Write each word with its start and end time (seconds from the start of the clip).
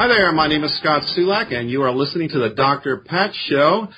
Hi 0.00 0.08
there, 0.08 0.32
my 0.32 0.48
name 0.48 0.64
is 0.64 0.74
Scott 0.78 1.02
Sulak, 1.02 1.52
and 1.52 1.70
you 1.70 1.82
are 1.82 1.92
listening 1.92 2.30
to 2.30 2.38
the 2.38 2.48
Dr. 2.48 3.04
Pat 3.04 3.32
Show, 3.34 3.88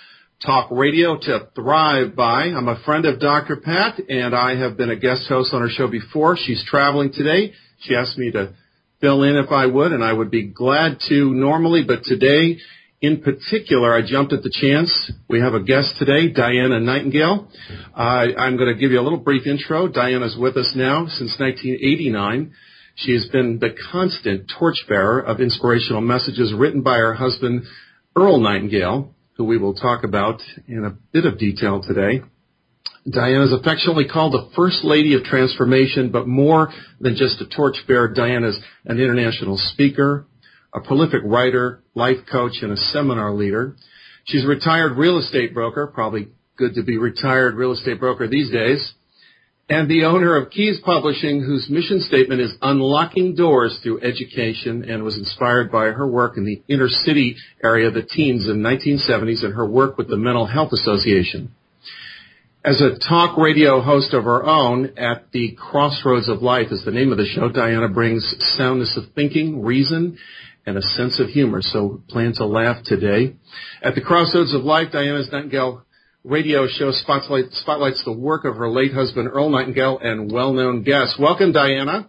talk 0.45 0.69
radio 0.73 1.17
to 1.17 1.47
thrive 1.55 2.17
by. 2.17 2.47
I'm 2.47 2.67
a 2.67 2.83
friend 2.85 3.07
of 3.07 3.21
Dr. 3.21 3.59
Pat, 3.59 4.01
and 4.09 4.35
I 4.35 4.57
have 4.57 4.77
been 4.77 4.91
a 4.91 4.97
guest 4.97 5.29
host 5.29 5.55
on 5.55 5.61
her 5.61 5.69
show 5.69 5.87
before. 5.87 6.37
She's 6.37 6.65
traveling 6.67 7.13
today. 7.13 7.53
She 7.83 7.95
asked 7.95 8.19
me 8.19 8.33
to 8.33 8.53
fill 9.01 9.23
in 9.23 9.37
if 9.37 9.53
I 9.53 9.67
would, 9.67 9.93
and 9.93 10.03
I 10.03 10.13
would 10.13 10.33
be 10.33 10.49
glad 10.49 10.99
to 11.09 11.33
normally, 11.35 11.85
but 11.87 12.03
today, 12.03 12.59
in 13.01 13.23
particular, 13.23 13.97
I 13.97 14.05
jumped 14.05 14.33
at 14.33 14.43
the 14.43 14.51
chance. 14.53 15.13
We 15.29 15.39
have 15.39 15.55
a 15.55 15.63
guest 15.63 15.95
today, 16.01 16.33
Diana 16.33 16.81
Nightingale. 16.81 17.47
Uh, 17.97 18.27
I'm 18.37 18.57
going 18.57 18.75
to 18.75 18.81
give 18.81 18.91
you 18.91 18.99
a 18.99 19.07
little 19.07 19.21
brief 19.21 19.47
intro. 19.47 19.87
Diana's 19.87 20.37
with 20.37 20.57
us 20.57 20.73
now 20.75 21.07
since 21.07 21.39
1989. 21.39 22.55
She 22.95 23.15
has 23.15 23.27
been 23.27 23.59
the 23.59 23.75
constant 23.91 24.51
torchbearer 24.59 25.21
of 25.21 25.41
inspirational 25.41 26.01
messages 26.01 26.53
written 26.53 26.83
by 26.83 26.99
her 26.99 27.15
husband, 27.15 27.65
Earl 28.15 28.41
Nightingale, 28.41 29.15
who 29.37 29.45
we 29.45 29.59
will 29.59 29.75
talk 29.75 30.05
about 30.05 30.43
in 30.69 30.85
a 30.85 30.97
bit 31.13 31.25
of 31.25 31.39
detail 31.39 31.83
today. 31.83 32.23
Diana 33.11 33.45
is 33.45 33.53
affectionately 33.53 34.07
called 34.07 34.33
the 34.33 34.51
First 34.55 34.85
Lady 34.85 35.15
of 35.15 35.25
Transformation, 35.25 36.11
but 36.11 36.29
more 36.29 36.73
than 37.01 37.17
just 37.17 37.41
a 37.41 37.47
torchbearer, 37.47 38.09
Diana 38.09 38.51
is 38.51 38.61
an 38.85 39.01
international 39.01 39.57
speaker, 39.57 40.27
a 40.73 40.81
prolific 40.81 41.23
writer, 41.25 41.83
life 41.95 42.19
coach, 42.31 42.59
and 42.63 42.73
a 42.73 42.77
seminar 42.77 43.33
leader. 43.33 43.77
She's 44.25 44.45
a 44.45 44.49
retired 44.49 44.97
real 44.97 45.19
estate 45.19 45.53
broker, 45.53 45.89
probably 45.89 46.29
good 46.57 46.75
to 46.75 46.85
be 46.85 46.99
retired 46.99 47.57
real 47.57 47.73
estate 47.73 47.99
broker 47.99 48.29
these 48.29 48.53
days 48.53 48.95
and 49.69 49.89
the 49.89 50.05
owner 50.05 50.37
of 50.37 50.51
Keys 50.51 50.81
Publishing, 50.85 51.41
whose 51.41 51.71
mission 51.71 52.01
statement 52.01 52.41
is 52.41 52.55
unlocking 52.61 53.35
doors 53.35 53.79
through 53.83 54.03
education 54.03 54.91
and 54.91 55.03
was 55.03 55.17
inspired 55.17 55.71
by 55.71 55.87
her 55.87 56.07
work 56.07 56.37
in 56.37 56.45
the 56.45 56.63
inner 56.69 56.89
city 56.89 57.37
area 57.63 57.89
of 57.89 57.95
the 57.95 58.03
teens 58.03 58.49
in 58.49 58.63
the 58.63 58.69
1970s 58.69 59.45
and 59.45 59.55
her 59.55 59.67
work 59.67 59.97
with 59.97 60.09
the 60.09 60.17
Mental 60.17 60.47
Health 60.47 60.73
Association. 60.73 61.55
As 62.65 62.81
a 62.81 62.99
talk 62.99 63.37
radio 63.39 63.81
host 63.81 64.15
of 64.15 64.25
her 64.25 64.45
own, 64.45 64.93
At 64.97 65.33
the 65.33 65.57
Crossroads 65.59 66.29
of 66.29 66.43
Life 66.43 66.69
is 66.71 66.85
the 66.85 66.93
name 66.93 67.11
of 67.11 67.19
the 67.19 67.27
show, 67.27 67.49
Diana 67.49 67.89
brings 67.89 68.35
soundness 68.57 68.97
of 68.97 69.13
thinking, 69.15 69.63
reason, 69.63 70.19
and 70.65 70.77
a 70.77 70.83
sense 70.83 71.19
of 71.19 71.29
humor. 71.29 71.61
So 71.61 72.03
plan 72.09 72.35
to 72.35 72.47
laugh 72.47 72.85
today. 72.85 73.35
At 73.83 73.95
the 73.95 74.01
Crossroads 74.01 74.55
of 74.55 74.63
Life, 74.63 74.93
Diana's 74.93 75.29
Nightingale 75.33 75.85
radio 76.25 76.67
show 76.69 76.93
spotlight, 76.93 77.47
spotlights 77.53 78.03
the 78.05 78.13
work 78.13 78.45
of 78.45 78.57
her 78.57 78.69
late 78.69 78.93
husband, 78.93 79.29
Earl 79.33 79.51
Nightingale, 79.51 79.99
and 80.01 80.31
well-known 80.31 80.83
guests. 80.83 81.17
Welcome, 81.19 81.53
Diana. 81.53 82.09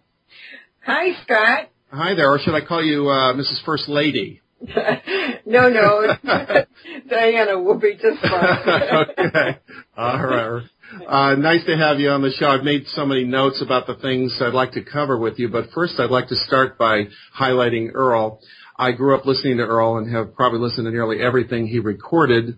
Hi, 0.86 1.14
Scott. 1.24 1.70
Hi 1.92 2.16
there, 2.16 2.32
or 2.32 2.40
should 2.40 2.56
I 2.56 2.66
call 2.66 2.84
you 2.84 3.08
uh, 3.08 3.34
Mrs. 3.34 3.64
First 3.66 3.88
Lady? 3.88 4.42
no, 5.46 5.70
no. 5.70 6.16
Diana 7.10 7.60
will 7.62 7.80
be 7.80 7.94
just 7.94 8.22
fine. 8.22 9.06
okay. 9.20 9.60
All 9.98 10.26
right. 10.26 10.64
Uh, 11.08 11.36
nice 11.36 11.66
to 11.66 11.76
have 11.76 12.00
you 12.00 12.10
on 12.10 12.22
the 12.22 12.32
show. 12.32 12.48
I've 12.48 12.64
made 12.64 12.86
so 12.88 13.06
many 13.06 13.24
notes 13.24 13.62
about 13.62 13.88
the 13.88 13.96
things 13.96 14.38
I'd 14.42 14.54
like 14.54 14.74
to 14.74 14.84
cover 14.84 15.18
with 15.18 15.40
you, 15.40 15.50
but 15.50 15.72
first 15.74 16.00
I'd 16.00 16.12
like 16.12 16.28
to 16.28 16.36
start 16.36 16.78
by 16.78 17.06
highlighting 17.38 17.90
Earl. 17.94 18.40
I 18.78 18.92
grew 18.92 19.16
up 19.16 19.26
listening 19.26 19.58
to 19.58 19.64
Earl 19.64 19.98
and 19.98 20.14
have 20.16 20.36
probably 20.36 20.60
listened 20.60 20.86
to 20.86 20.92
nearly 20.92 21.22
everything 21.22 21.68
he 21.68 21.80
recorded 21.80 22.58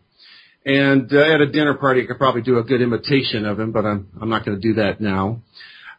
and 0.65 1.11
uh, 1.13 1.33
at 1.33 1.41
a 1.41 1.51
dinner 1.51 1.75
party, 1.75 2.03
I 2.03 2.05
could 2.07 2.17
probably 2.17 2.41
do 2.41 2.57
a 2.57 2.63
good 2.63 2.81
imitation 2.81 3.45
of 3.45 3.59
him, 3.59 3.71
but 3.71 3.85
I'm 3.85 4.07
I'm 4.19 4.29
not 4.29 4.45
going 4.45 4.59
to 4.59 4.67
do 4.67 4.75
that 4.75 4.99
now. 4.99 5.41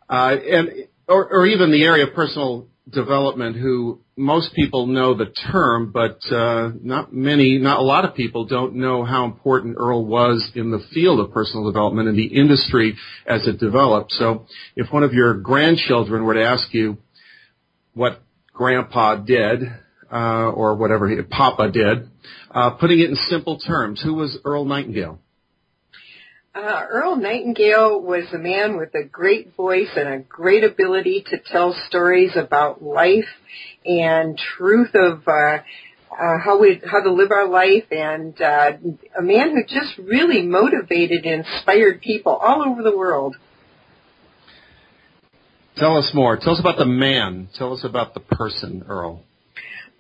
Uh, 0.09 0.37
and 0.37 0.71
or, 1.09 1.28
or 1.28 1.47
even 1.47 1.71
the 1.71 1.84
area 1.84 2.06
of 2.06 2.15
personal 2.15 2.66
development, 2.91 3.56
who 3.56 4.00
most 4.16 4.55
people 4.55 4.87
know 4.87 5.15
the 5.15 5.26
term, 5.26 5.93
but 5.93 6.19
uh, 6.32 6.71
not 6.82 7.12
many, 7.12 7.59
not 7.59 7.78
a 7.78 7.82
lot 7.82 8.05
of 8.05 8.15
people 8.15 8.44
don't 8.44 8.75
know 8.75 9.05
how 9.05 9.25
important 9.25 9.76
Earl 9.78 10.05
was 10.05 10.50
in 10.55 10.71
the 10.71 10.81
field 10.93 11.21
of 11.21 11.32
personal 11.32 11.71
development 11.71 12.09
and 12.09 12.16
the 12.16 12.26
industry 12.26 12.97
as 13.26 13.47
it 13.47 13.59
developed. 13.59 14.12
So, 14.12 14.47
if 14.76 14.93
one 14.93 15.03
of 15.03 15.12
your 15.12 15.34
grandchildren 15.34 16.25
were 16.25 16.34
to 16.34 16.44
ask 16.44 16.72
you 16.72 16.99
what 17.94 18.22
Grandpa 18.53 19.16
did, 19.16 19.62
uh, 20.10 20.50
or 20.50 20.76
whatever 20.76 21.09
he, 21.09 21.21
Papa 21.22 21.71
did, 21.71 22.09
uh, 22.56 22.71
putting 22.71 23.00
it 23.00 23.11
in 23.11 23.17
simple 23.17 23.59
terms, 23.59 24.00
who 24.03 24.15
was 24.15 24.39
Earl 24.43 24.65
Nightingale? 24.65 25.19
Uh, 26.55 26.87
Earl 26.89 27.17
Nightingale 27.17 28.00
was 28.00 28.25
a 28.33 28.39
man 28.39 28.78
with 28.78 28.94
a 28.94 29.05
great 29.05 29.55
voice 29.55 29.91
and 29.94 30.09
a 30.09 30.19
great 30.21 30.65
ability 30.65 31.22
to 31.28 31.37
tell 31.39 31.77
stories 31.87 32.31
about 32.34 32.83
life 32.83 33.28
and 33.84 34.39
truth 34.39 34.94
of 34.94 35.22
uh, 35.28 35.59
uh, 36.11 36.39
how 36.43 36.59
we 36.59 36.81
how 36.91 37.03
to 37.03 37.12
live 37.12 37.31
our 37.31 37.47
life, 37.47 37.84
and 37.91 38.41
uh, 38.41 38.73
a 39.19 39.23
man 39.23 39.50
who 39.50 39.62
just 39.65 39.99
really 39.99 40.41
motivated 40.41 41.27
and 41.27 41.44
inspired 41.44 42.00
people 42.00 42.33
all 42.33 42.62
over 42.67 42.83
the 42.83 42.97
world. 42.97 43.37
Tell 45.77 45.99
us 45.99 46.11
more. 46.15 46.38
Tell 46.38 46.55
us 46.55 46.61
about 46.61 46.78
the 46.78 46.87
man. 46.87 47.50
Tell 47.55 47.75
us 47.75 47.84
about 47.84 48.15
the 48.15 48.21
person, 48.21 48.87
Earl. 48.88 49.23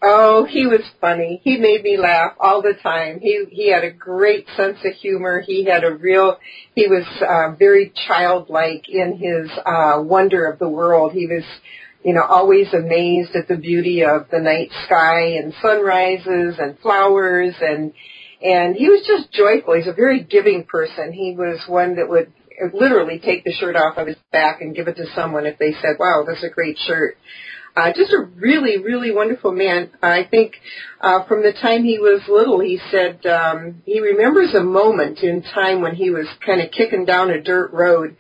Oh, 0.08 0.44
he 0.48 0.68
was 0.68 0.82
funny. 1.00 1.40
He 1.42 1.56
made 1.56 1.82
me 1.82 1.96
laugh 1.96 2.34
all 2.38 2.62
the 2.62 2.74
time. 2.80 3.18
He 3.18 3.44
he 3.50 3.72
had 3.72 3.82
a 3.82 3.90
great 3.90 4.46
sense 4.56 4.78
of 4.84 4.92
humor. 4.92 5.40
He 5.44 5.64
had 5.64 5.82
a 5.82 5.94
real 5.94 6.36
he 6.76 6.86
was 6.86 7.04
uh, 7.20 7.56
very 7.58 7.92
childlike 8.06 8.88
in 8.88 9.18
his 9.18 9.50
uh 9.66 10.00
wonder 10.02 10.46
of 10.46 10.60
the 10.60 10.68
world. 10.68 11.10
He 11.12 11.26
was 11.26 11.42
you 12.04 12.14
know 12.14 12.22
always 12.22 12.72
amazed 12.72 13.34
at 13.34 13.48
the 13.48 13.56
beauty 13.56 14.04
of 14.04 14.28
the 14.30 14.38
night 14.38 14.70
sky 14.84 15.38
and 15.42 15.52
sunrises 15.60 16.54
and 16.60 16.78
flowers 16.78 17.56
and 17.60 17.92
and 18.40 18.76
he 18.76 18.88
was 18.88 19.04
just 19.04 19.32
joyful. 19.32 19.74
He's 19.74 19.88
a 19.88 19.92
very 19.92 20.22
giving 20.22 20.66
person. 20.66 21.12
He 21.12 21.34
was 21.36 21.58
one 21.66 21.96
that 21.96 22.08
would 22.08 22.32
literally 22.72 23.18
take 23.18 23.42
the 23.42 23.52
shirt 23.52 23.74
off 23.74 23.98
of 23.98 24.06
his 24.06 24.16
back 24.30 24.60
and 24.60 24.76
give 24.76 24.86
it 24.86 24.96
to 24.98 25.06
someone 25.16 25.46
if 25.46 25.58
they 25.58 25.72
said, 25.72 25.96
"Wow, 25.98 26.22
that's 26.24 26.44
a 26.44 26.48
great 26.48 26.78
shirt." 26.78 27.16
Uh, 27.76 27.92
just 27.94 28.10
a 28.10 28.22
really, 28.36 28.78
really 28.78 29.12
wonderful 29.12 29.52
man. 29.52 29.90
I 30.02 30.24
think 30.30 30.54
uh, 30.98 31.26
from 31.26 31.42
the 31.42 31.52
time 31.52 31.84
he 31.84 31.98
was 31.98 32.22
little, 32.26 32.58
he 32.58 32.80
said 32.90 33.26
um, 33.26 33.82
he 33.84 34.00
remembers 34.00 34.54
a 34.54 34.62
moment 34.62 35.18
in 35.18 35.42
time 35.42 35.82
when 35.82 35.94
he 35.94 36.08
was 36.08 36.26
kind 36.44 36.62
of 36.62 36.70
kicking 36.70 37.04
down 37.04 37.28
a 37.28 37.42
dirt 37.42 37.74
road, 37.74 38.16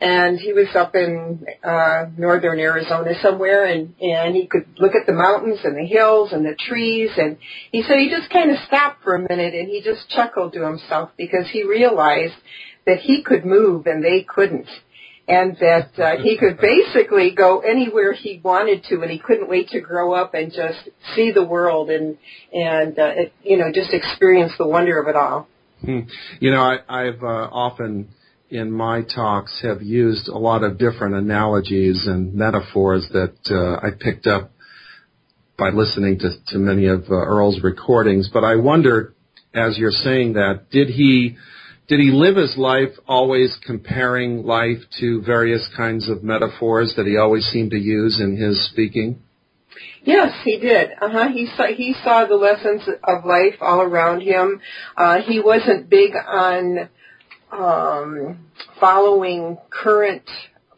and 0.00 0.38
he 0.38 0.52
was 0.52 0.68
up 0.76 0.94
in 0.94 1.44
uh, 1.64 2.04
northern 2.16 2.60
Arizona 2.60 3.10
somewhere, 3.20 3.64
and 3.64 4.00
and 4.00 4.36
he 4.36 4.46
could 4.46 4.66
look 4.78 4.94
at 4.94 5.06
the 5.06 5.12
mountains 5.12 5.58
and 5.64 5.76
the 5.76 5.86
hills 5.86 6.30
and 6.32 6.44
the 6.44 6.54
trees, 6.56 7.10
and 7.16 7.36
he 7.72 7.82
said 7.82 7.98
he 7.98 8.10
just 8.10 8.30
kind 8.32 8.52
of 8.52 8.58
stopped 8.68 9.02
for 9.02 9.16
a 9.16 9.28
minute 9.28 9.54
and 9.54 9.68
he 9.68 9.82
just 9.82 10.08
chuckled 10.08 10.52
to 10.52 10.64
himself 10.64 11.10
because 11.16 11.48
he 11.52 11.64
realized 11.64 12.34
that 12.86 13.00
he 13.00 13.24
could 13.24 13.44
move 13.44 13.86
and 13.86 14.04
they 14.04 14.22
couldn't 14.22 14.68
and 15.30 15.56
that 15.58 15.90
uh, 15.96 16.20
he 16.20 16.36
could 16.36 16.58
basically 16.58 17.30
go 17.30 17.60
anywhere 17.60 18.12
he 18.12 18.40
wanted 18.42 18.84
to, 18.88 19.00
and 19.02 19.10
he 19.10 19.18
couldn't 19.18 19.48
wait 19.48 19.68
to 19.68 19.80
grow 19.80 20.12
up 20.12 20.34
and 20.34 20.52
just 20.52 20.88
see 21.14 21.30
the 21.30 21.44
world 21.44 21.88
and 21.88 22.18
and 22.52 22.98
uh, 22.98 23.12
it, 23.14 23.32
you 23.42 23.56
know 23.56 23.70
just 23.72 23.92
experience 23.92 24.52
the 24.58 24.66
wonder 24.66 25.00
of 25.00 25.08
it 25.08 25.14
all. 25.14 25.46
Hmm. 25.84 26.00
You 26.40 26.50
know, 26.50 26.60
I, 26.60 26.78
I've 26.88 27.22
uh, 27.22 27.48
often 27.52 28.08
in 28.50 28.72
my 28.72 29.02
talks 29.02 29.60
have 29.62 29.80
used 29.80 30.26
a 30.26 30.36
lot 30.36 30.64
of 30.64 30.78
different 30.78 31.14
analogies 31.14 32.06
and 32.06 32.34
metaphors 32.34 33.08
that 33.12 33.36
uh, 33.48 33.86
I 33.86 33.90
picked 33.98 34.26
up 34.26 34.50
by 35.56 35.68
listening 35.68 36.18
to, 36.18 36.30
to 36.48 36.58
many 36.58 36.86
of 36.86 37.04
uh, 37.08 37.14
Earl's 37.14 37.62
recordings. 37.62 38.28
But 38.32 38.42
I 38.42 38.56
wonder, 38.56 39.14
as 39.54 39.78
you're 39.78 39.92
saying 39.92 40.32
that, 40.32 40.70
did 40.72 40.88
he 40.88 41.36
did 41.90 41.98
he 41.98 42.12
live 42.12 42.36
his 42.36 42.56
life 42.56 42.90
always 43.08 43.58
comparing 43.66 44.46
life 44.46 44.78
to 45.00 45.22
various 45.22 45.68
kinds 45.76 46.08
of 46.08 46.22
metaphors 46.22 46.94
that 46.96 47.04
he 47.04 47.16
always 47.16 47.44
seemed 47.46 47.72
to 47.72 47.78
use 47.78 48.20
in 48.20 48.36
his 48.36 48.64
speaking? 48.70 49.20
Yes, 50.04 50.32
he 50.44 50.60
did. 50.60 50.90
Uh 51.00 51.08
huh. 51.10 51.28
He 51.30 51.48
saw 51.56 51.66
he 51.66 51.96
saw 52.04 52.26
the 52.26 52.36
lessons 52.36 52.82
of 53.02 53.24
life 53.24 53.56
all 53.60 53.80
around 53.80 54.20
him. 54.20 54.60
Uh, 54.96 55.20
he 55.26 55.40
wasn't 55.40 55.90
big 55.90 56.12
on 56.14 56.88
um, 57.50 58.46
following 58.78 59.58
current 59.68 60.30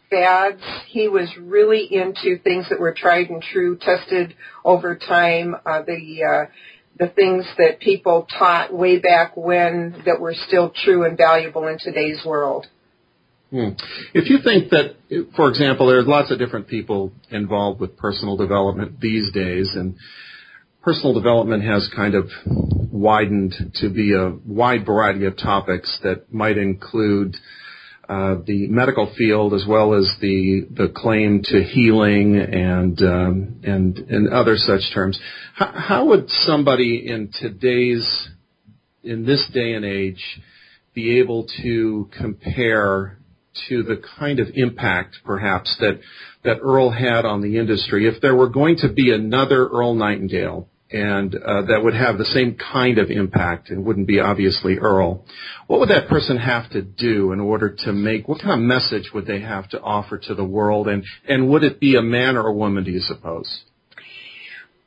fads. 0.08 0.62
He 0.88 1.08
was 1.08 1.28
really 1.38 1.88
into 1.92 2.38
things 2.42 2.70
that 2.70 2.80
were 2.80 2.94
tried 2.94 3.28
and 3.28 3.42
true, 3.42 3.76
tested 3.76 4.34
over 4.64 4.96
time. 4.96 5.56
Uh, 5.66 5.82
the 5.82 6.24
uh, 6.24 6.50
the 7.02 7.08
things 7.08 7.44
that 7.58 7.80
people 7.80 8.28
taught 8.38 8.72
way 8.72 8.98
back 8.98 9.36
when 9.36 10.02
that 10.06 10.20
were 10.20 10.34
still 10.46 10.72
true 10.84 11.04
and 11.04 11.16
valuable 11.16 11.66
in 11.66 11.76
today's 11.78 12.20
world. 12.24 12.66
Hmm. 13.50 13.70
If 14.14 14.30
you 14.30 14.38
think 14.42 14.70
that, 14.70 14.94
for 15.34 15.48
example, 15.50 15.88
there's 15.88 16.06
lots 16.06 16.30
of 16.30 16.38
different 16.38 16.68
people 16.68 17.12
involved 17.28 17.80
with 17.80 17.96
personal 17.96 18.36
development 18.36 19.00
these 19.00 19.32
days, 19.32 19.72
and 19.74 19.96
personal 20.82 21.12
development 21.12 21.64
has 21.64 21.90
kind 21.94 22.14
of 22.14 22.30
widened 22.46 23.54
to 23.80 23.90
be 23.90 24.14
a 24.14 24.30
wide 24.46 24.86
variety 24.86 25.26
of 25.26 25.36
topics 25.36 25.98
that 26.04 26.32
might 26.32 26.56
include 26.56 27.36
uh, 28.08 28.36
the 28.46 28.66
medical 28.68 29.12
field 29.16 29.54
as 29.54 29.64
well 29.66 29.94
as 29.94 30.12
the 30.20 30.66
the 30.70 30.92
claim 30.94 31.40
to 31.44 31.62
healing 31.62 32.36
and 32.36 33.00
um, 33.00 33.60
and 33.62 33.98
and 33.98 34.28
other 34.28 34.56
such 34.56 34.82
terms. 34.92 35.18
How, 35.54 35.72
how 35.72 36.04
would 36.06 36.28
somebody 36.28 37.06
in 37.06 37.30
today's 37.40 38.28
in 39.04 39.24
this 39.24 39.48
day 39.54 39.74
and 39.74 39.84
age 39.84 40.40
be 40.94 41.20
able 41.20 41.46
to 41.62 42.10
compare 42.16 43.18
to 43.68 43.82
the 43.82 44.02
kind 44.18 44.40
of 44.40 44.48
impact 44.54 45.18
perhaps 45.24 45.76
that 45.78 46.00
that 46.44 46.58
Earl 46.60 46.90
had 46.90 47.24
on 47.24 47.40
the 47.40 47.58
industry 47.58 48.08
if 48.08 48.20
there 48.20 48.34
were 48.34 48.48
going 48.48 48.76
to 48.78 48.92
be 48.92 49.12
another 49.12 49.68
Earl 49.68 49.94
Nightingale 49.94 50.68
and 50.92 51.34
uh, 51.34 51.62
that 51.62 51.82
would 51.82 51.94
have 51.94 52.18
the 52.18 52.24
same 52.24 52.56
kind 52.56 52.98
of 52.98 53.10
impact 53.10 53.70
and 53.70 53.84
wouldn't 53.84 54.06
be 54.06 54.20
obviously 54.20 54.78
Earl. 54.78 55.24
What 55.66 55.80
would 55.80 55.88
that 55.90 56.08
person 56.08 56.36
have 56.36 56.70
to 56.70 56.82
do 56.82 57.32
in 57.32 57.40
order 57.40 57.74
to 57.84 57.92
make, 57.92 58.28
what 58.28 58.40
kind 58.40 58.52
of 58.52 58.60
message 58.60 59.10
would 59.14 59.26
they 59.26 59.40
have 59.40 59.68
to 59.70 59.80
offer 59.80 60.18
to 60.18 60.34
the 60.34 60.44
world 60.44 60.88
and, 60.88 61.04
and 61.28 61.48
would 61.48 61.64
it 61.64 61.80
be 61.80 61.96
a 61.96 62.02
man 62.02 62.36
or 62.36 62.48
a 62.48 62.52
woman 62.52 62.84
do 62.84 62.90
you 62.90 63.00
suppose? 63.00 63.64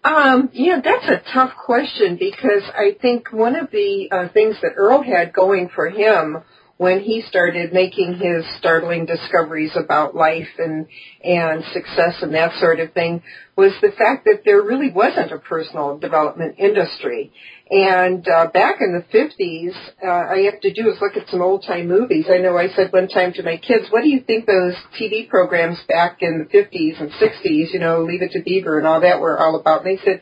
Um, 0.03 0.51
yeah, 0.53 0.81
that's 0.83 1.07
a 1.07 1.33
tough 1.33 1.53
question 1.65 2.17
because 2.17 2.61
I 2.75 2.95
think 3.01 3.33
one 3.33 3.55
of 3.55 3.71
the 3.71 4.07
uh, 4.11 4.27
things 4.31 4.55
that 4.61 4.73
Earl 4.75 5.01
had 5.01 5.33
going 5.33 5.69
for 5.73 5.89
him 5.89 6.43
when 6.77 6.99
he 6.99 7.23
started 7.29 7.71
making 7.71 8.15
his 8.15 8.43
startling 8.59 9.05
discoveries 9.05 9.71
about 9.75 10.15
life 10.15 10.47
and 10.57 10.87
and 11.23 11.63
success 11.71 12.15
and 12.21 12.33
that 12.33 12.51
sort 12.59 12.79
of 12.79 12.91
thing 12.93 13.23
was 13.55 13.71
the 13.81 13.91
fact 13.91 14.25
that 14.25 14.41
there 14.43 14.61
really 14.61 14.91
wasn't 14.91 15.31
a 15.31 15.39
personal 15.39 15.97
development 15.97 16.55
industry. 16.59 17.31
And 17.69 18.27
uh, 18.27 18.47
back 18.47 18.75
in 18.81 18.91
the 18.91 19.17
50s, 19.17 19.73
uh, 20.03 20.29
all 20.29 20.35
you 20.35 20.51
have 20.51 20.59
to 20.61 20.73
do 20.73 20.89
is 20.89 20.97
look 21.01 21.15
at 21.15 21.29
some 21.29 21.41
old 21.41 21.63
time 21.65 21.87
movies. 21.87 22.25
I 22.29 22.37
know 22.37 22.57
I 22.57 22.67
said 22.75 22.91
one 22.91 23.07
time 23.07 23.31
to 23.33 23.43
my 23.43 23.57
kids, 23.57 23.85
"What 23.89 24.03
do 24.03 24.09
you 24.09 24.19
think 24.19 24.45
those 24.45 24.75
TV 24.99 25.29
programs 25.29 25.79
back 25.87 26.17
in 26.19 26.39
the 26.39 26.57
50s 26.57 26.99
and 26.99 27.11
60s, 27.11 27.73
you 27.73 27.79
know, 27.79 28.03
Leave 28.03 28.21
It 28.21 28.31
to 28.31 28.43
Beaver 28.43 28.77
and 28.77 28.85
all 28.85 29.01
that 29.01 29.21
were 29.21 29.39
all 29.39 29.55
about?" 29.59 29.85
And 29.85 29.97
they 29.97 30.03
said, 30.03 30.21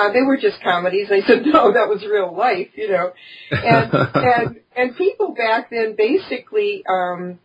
uh, 0.00 0.12
they 0.12 0.22
were 0.22 0.36
just 0.36 0.62
comedies. 0.62 1.08
I 1.10 1.20
said, 1.26 1.42
no, 1.44 1.72
that 1.72 1.88
was 1.88 2.04
real 2.10 2.34
life, 2.34 2.68
you 2.74 2.90
know. 2.90 3.12
And 3.50 3.92
and 4.14 4.60
and 4.76 4.96
people 4.96 5.34
back 5.34 5.70
then 5.70 5.94
basically 5.96 6.82
um, 6.88 7.38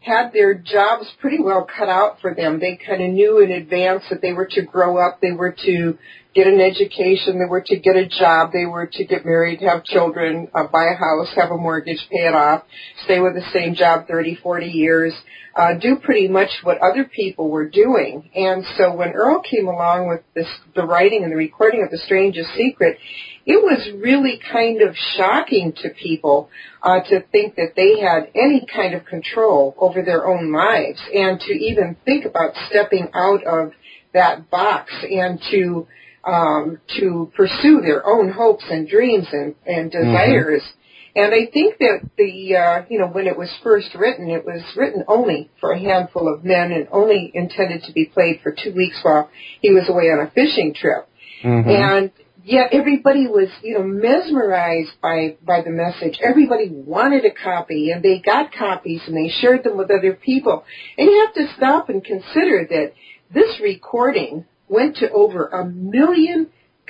had 0.00 0.32
their 0.32 0.54
jobs 0.54 1.06
pretty 1.20 1.40
well 1.40 1.66
cut 1.66 1.88
out 1.88 2.20
for 2.20 2.34
them. 2.34 2.58
They 2.58 2.78
kind 2.84 3.02
of 3.02 3.10
knew 3.10 3.38
in 3.40 3.52
advance 3.52 4.04
that 4.10 4.22
they 4.22 4.32
were 4.32 4.48
to 4.52 4.62
grow 4.62 4.96
up, 4.96 5.20
they 5.20 5.32
were 5.32 5.54
to 5.64 5.98
get 6.34 6.46
an 6.46 6.60
education, 6.60 7.38
they 7.38 7.48
were 7.48 7.62
to 7.66 7.78
get 7.78 7.96
a 7.96 8.06
job, 8.06 8.52
they 8.52 8.66
were 8.66 8.86
to 8.86 9.04
get 9.04 9.24
married, 9.24 9.60
have 9.60 9.84
children, 9.84 10.48
uh, 10.54 10.66
buy 10.66 10.86
a 10.92 10.96
house, 10.96 11.28
have 11.34 11.50
a 11.50 11.56
mortgage, 11.56 12.06
pay 12.10 12.26
it 12.26 12.34
off, 12.34 12.62
stay 13.04 13.20
with 13.20 13.34
the 13.34 13.44
same 13.52 13.74
job 13.74 14.06
30, 14.06 14.36
40 14.42 14.66
years, 14.66 15.12
uh, 15.56 15.74
do 15.80 15.96
pretty 15.96 16.28
much 16.28 16.48
what 16.62 16.78
other 16.78 17.04
people 17.04 17.50
were 17.50 17.68
doing. 17.68 18.30
And 18.34 18.64
so 18.76 18.94
when 18.94 19.10
Earl 19.10 19.42
came 19.42 19.66
along 19.66 20.08
with 20.08 20.20
this, 20.34 20.46
the 20.76 20.86
writing 20.86 21.24
and 21.24 21.32
the 21.32 21.36
recording 21.36 21.82
of 21.82 21.90
The 21.90 21.98
Strangest 21.98 22.50
Secret, 22.56 22.98
it 23.46 23.60
was 23.60 23.90
really 24.00 24.40
kind 24.52 24.82
of 24.82 24.94
shocking 25.16 25.72
to 25.82 25.88
people 25.90 26.50
uh, 26.82 27.00
to 27.00 27.22
think 27.32 27.56
that 27.56 27.72
they 27.74 28.00
had 28.00 28.30
any 28.34 28.64
kind 28.72 28.94
of 28.94 29.04
control 29.06 29.74
over 29.78 30.02
their 30.02 30.26
own 30.26 30.52
lives 30.52 31.00
and 31.12 31.40
to 31.40 31.52
even 31.52 31.96
think 32.04 32.24
about 32.26 32.54
stepping 32.68 33.08
out 33.14 33.42
of 33.44 33.72
that 34.12 34.50
box 34.50 34.92
and 35.02 35.40
to 35.50 35.86
um, 36.24 36.78
to 36.98 37.30
pursue 37.36 37.80
their 37.80 38.06
own 38.06 38.30
hopes 38.30 38.64
and 38.70 38.88
dreams 38.88 39.26
and, 39.32 39.54
and 39.66 39.90
mm-hmm. 39.90 40.06
desires. 40.06 40.62
Mm-hmm. 40.62 40.76
And 41.16 41.34
I 41.34 41.50
think 41.52 41.78
that 41.78 42.08
the, 42.16 42.56
uh, 42.56 42.84
you 42.88 42.98
know, 42.98 43.08
when 43.08 43.26
it 43.26 43.36
was 43.36 43.50
first 43.64 43.88
written, 43.96 44.30
it 44.30 44.44
was 44.44 44.62
written 44.76 45.02
only 45.08 45.50
for 45.58 45.72
a 45.72 45.78
handful 45.78 46.32
of 46.32 46.44
men 46.44 46.70
and 46.70 46.86
only 46.92 47.32
intended 47.34 47.82
to 47.84 47.92
be 47.92 48.04
played 48.04 48.40
for 48.42 48.52
two 48.52 48.72
weeks 48.72 48.96
while 49.02 49.28
he 49.60 49.72
was 49.72 49.88
away 49.88 50.04
on 50.04 50.24
a 50.24 50.30
fishing 50.30 50.72
trip. 50.72 51.08
Mm-hmm. 51.42 51.68
And 51.68 52.12
yet 52.44 52.68
everybody 52.72 53.26
was, 53.26 53.48
you 53.62 53.74
know, 53.74 53.82
mesmerized 53.82 54.92
by, 55.02 55.36
by 55.44 55.62
the 55.62 55.70
message. 55.70 56.20
Everybody 56.22 56.68
wanted 56.70 57.24
a 57.24 57.32
copy 57.32 57.90
and 57.90 58.04
they 58.04 58.20
got 58.20 58.52
copies 58.52 59.02
and 59.06 59.16
they 59.16 59.32
shared 59.40 59.64
them 59.64 59.76
with 59.76 59.90
other 59.90 60.12
people. 60.12 60.64
And 60.96 61.08
you 61.08 61.26
have 61.26 61.34
to 61.34 61.54
stop 61.56 61.88
and 61.88 62.04
consider 62.04 62.68
that 62.70 62.92
this 63.32 63.60
recording 63.60 64.44
went 64.70 64.96
to 64.96 65.10
over 65.10 65.46
a 65.46 65.64
million 65.64 66.48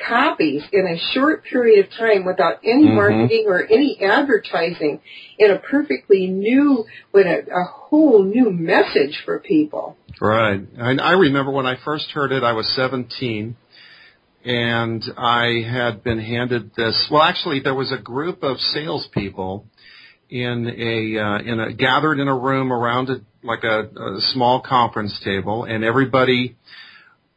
copies 0.09 0.63
in 0.73 0.87
a 0.87 0.99
short 1.13 1.45
period 1.45 1.85
of 1.85 1.93
time 1.93 2.25
without 2.25 2.61
any 2.65 2.85
mm-hmm. 2.85 2.95
marketing 2.95 3.45
or 3.47 3.63
any 3.65 3.99
advertising 4.03 5.01
in 5.39 5.51
a 5.51 5.59
perfectly 5.59 6.27
new, 6.27 6.85
with 7.13 7.27
a, 7.27 7.41
a 7.51 7.65
whole 7.65 8.23
new 8.23 8.51
message 8.51 9.23
for 9.25 9.39
people. 9.39 9.97
Right. 10.21 10.61
And 10.77 11.01
I 11.01 11.13
remember 11.13 11.51
when 11.51 11.67
I 11.67 11.77
first 11.85 12.11
heard 12.13 12.33
it, 12.33 12.43
I 12.43 12.53
was 12.53 12.71
17 12.77 13.57
and 14.45 15.05
I 15.17 15.63
had 15.71 16.03
been 16.03 16.19
handed 16.19 16.75
this. 16.75 17.09
Well, 17.11 17.23
actually, 17.23 17.61
there 17.61 17.75
was 17.75 17.93
a 17.93 18.01
group 18.01 18.43
of 18.43 18.59
salespeople 18.59 19.67
in 20.31 20.67
a 20.67 21.21
uh, 21.21 21.39
in 21.41 21.61
a 21.61 21.73
gathered 21.75 22.21
in 22.21 22.29
a 22.29 22.37
room 22.37 22.73
around 22.73 23.11
a 23.11 23.17
like 23.43 23.65
a, 23.65 23.81
a 23.81 24.21
small 24.33 24.63
conference 24.63 25.19
table, 25.25 25.65
and 25.65 25.85
everybody 25.85 26.57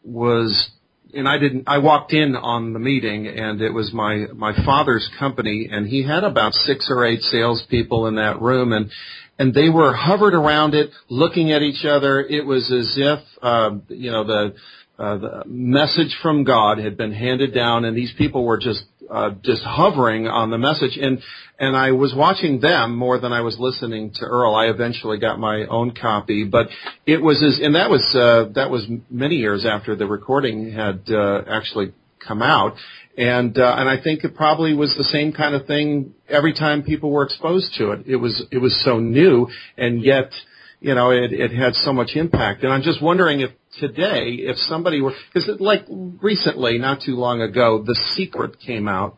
was 0.03 0.69
and 1.13 1.27
I 1.27 1.37
didn't 1.37 1.63
I 1.67 1.77
walked 1.77 2.13
in 2.13 2.35
on 2.35 2.73
the 2.73 2.79
meeting 2.79 3.27
and 3.27 3.61
it 3.61 3.71
was 3.71 3.93
my 3.93 4.27
my 4.33 4.53
father's 4.65 5.09
company 5.19 5.69
and 5.71 5.87
he 5.87 6.03
had 6.03 6.23
about 6.23 6.53
six 6.53 6.87
or 6.89 7.05
eight 7.05 7.21
salespeople 7.21 8.07
in 8.07 8.15
that 8.15 8.41
room 8.41 8.73
and 8.73 8.91
and 9.39 9.53
they 9.53 9.69
were 9.69 9.93
hovered 9.93 10.33
around 10.33 10.75
it 10.75 10.91
looking 11.09 11.51
at 11.51 11.61
each 11.61 11.85
other. 11.85 12.21
It 12.21 12.45
was 12.45 12.71
as 12.71 12.95
if 12.97 13.19
uh, 13.41 13.71
you 13.89 14.11
know 14.11 14.23
the 14.23 14.55
uh, 14.99 15.17
the 15.17 15.43
message 15.45 16.15
from 16.21 16.43
God 16.43 16.77
had 16.77 16.97
been 16.97 17.11
handed 17.11 17.53
down 17.53 17.85
and 17.85 17.97
these 17.97 18.13
people 18.17 18.45
were 18.45 18.59
just 18.59 18.83
uh, 19.09 19.31
just 19.43 19.63
hovering 19.63 20.27
on 20.27 20.49
the 20.49 20.57
message 20.57 20.97
and 20.97 21.21
and 21.59 21.77
I 21.77 21.91
was 21.91 22.13
watching 22.15 22.59
them 22.59 22.95
more 22.95 23.19
than 23.19 23.31
I 23.31 23.41
was 23.41 23.57
listening 23.59 24.11
to 24.15 24.25
Earl. 24.25 24.55
I 24.55 24.65
eventually 24.67 25.19
got 25.19 25.39
my 25.39 25.65
own 25.65 25.93
copy, 25.93 26.43
but 26.43 26.67
it 27.05 27.21
was 27.21 27.43
as 27.43 27.63
and 27.63 27.75
that 27.75 27.89
was 27.89 28.03
uh, 28.15 28.51
that 28.55 28.69
was 28.69 28.87
many 29.09 29.35
years 29.35 29.65
after 29.65 29.95
the 29.95 30.07
recording 30.07 30.71
had 30.71 31.03
uh, 31.09 31.43
actually 31.47 31.93
come 32.25 32.41
out, 32.41 32.75
and 33.17 33.57
uh, 33.57 33.75
and 33.77 33.87
I 33.87 34.01
think 34.01 34.23
it 34.23 34.35
probably 34.35 34.73
was 34.73 34.95
the 34.97 35.03
same 35.03 35.31
kind 35.31 35.55
of 35.55 35.67
thing 35.67 36.13
every 36.27 36.53
time 36.53 36.83
people 36.83 37.11
were 37.11 37.23
exposed 37.23 37.75
to 37.77 37.91
it. 37.91 38.07
It 38.07 38.15
was 38.15 38.43
it 38.51 38.57
was 38.57 38.81
so 38.83 38.99
new, 38.99 39.47
and 39.77 40.03
yet 40.03 40.31
you 40.79 40.95
know 40.95 41.11
it, 41.11 41.31
it 41.31 41.51
had 41.51 41.75
so 41.75 41.93
much 41.93 42.11
impact. 42.15 42.63
And 42.63 42.73
I'm 42.73 42.81
just 42.81 43.01
wondering 43.01 43.41
if 43.41 43.51
today, 43.79 44.37
if 44.39 44.57
somebody 44.57 45.01
were 45.01 45.13
because 45.33 45.49
like 45.59 45.85
recently, 45.89 46.77
not 46.77 47.01
too 47.01 47.15
long 47.15 47.41
ago, 47.41 47.83
The 47.85 47.95
Secret 48.15 48.59
came 48.59 48.87
out 48.87 49.17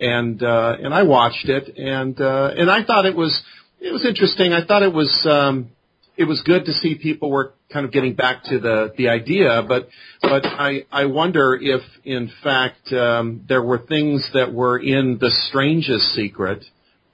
and 0.00 0.42
uh, 0.42 0.76
and 0.80 0.92
I 0.92 1.02
watched 1.04 1.48
it, 1.48 1.76
and 1.76 2.20
uh, 2.20 2.50
and 2.56 2.70
I 2.70 2.84
thought 2.84 3.06
it 3.06 3.16
was 3.16 3.42
it 3.80 3.92
was 3.92 4.04
interesting. 4.04 4.52
I 4.52 4.64
thought 4.64 4.82
it 4.82 4.92
was 4.92 5.26
um, 5.28 5.70
it 6.16 6.24
was 6.24 6.42
good 6.42 6.66
to 6.66 6.72
see 6.72 6.96
people 6.96 7.30
were 7.30 7.54
kind 7.72 7.86
of 7.86 7.92
getting 7.92 8.14
back 8.14 8.44
to 8.44 8.58
the 8.58 8.92
the 8.96 9.08
idea, 9.08 9.62
but 9.66 9.88
but 10.22 10.44
I 10.44 10.86
I 10.90 11.06
wonder 11.06 11.58
if 11.60 11.82
in 12.04 12.30
fact 12.42 12.92
um, 12.92 13.44
there 13.48 13.62
were 13.62 13.78
things 13.78 14.28
that 14.34 14.52
were 14.52 14.78
in 14.78 15.18
the 15.20 15.30
strangest 15.48 16.14
secret. 16.14 16.64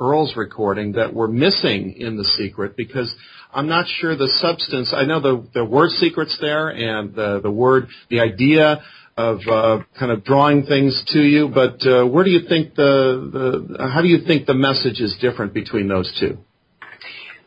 Earl's 0.00 0.34
recording 0.36 0.92
that 0.92 1.14
were 1.14 1.28
missing 1.28 1.94
in 1.96 2.16
the 2.16 2.24
secret 2.24 2.76
because 2.76 3.14
I'm 3.52 3.68
not 3.68 3.86
sure 3.86 4.16
the 4.16 4.28
substance. 4.28 4.94
I 4.96 5.04
know 5.04 5.20
the 5.20 5.46
the 5.52 5.64
word 5.64 5.90
secrets 5.90 6.38
there 6.40 6.68
and 6.68 7.14
the 7.14 7.40
the 7.42 7.50
word 7.50 7.88
the 8.08 8.20
idea 8.20 8.82
of 9.16 9.40
uh, 9.46 9.80
kind 9.98 10.10
of 10.10 10.24
drawing 10.24 10.64
things 10.64 11.02
to 11.08 11.20
you. 11.20 11.48
But 11.48 11.86
uh, 11.86 12.06
where 12.06 12.24
do 12.24 12.30
you 12.30 12.48
think 12.48 12.74
the, 12.74 13.66
the 13.76 13.88
how 13.88 14.00
do 14.00 14.08
you 14.08 14.24
think 14.26 14.46
the 14.46 14.54
message 14.54 15.00
is 15.00 15.16
different 15.20 15.52
between 15.52 15.88
those 15.88 16.12
two? 16.18 16.38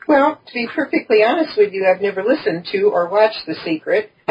Well, 0.08 0.40
to 0.46 0.54
be 0.54 0.68
perfectly 0.74 1.24
honest 1.24 1.58
with 1.58 1.74
you, 1.74 1.88
I've 1.88 2.02
never 2.02 2.24
listened 2.24 2.68
to 2.72 2.84
or 2.84 3.10
watched 3.10 3.48
The 3.48 3.56
Secret. 3.66 4.12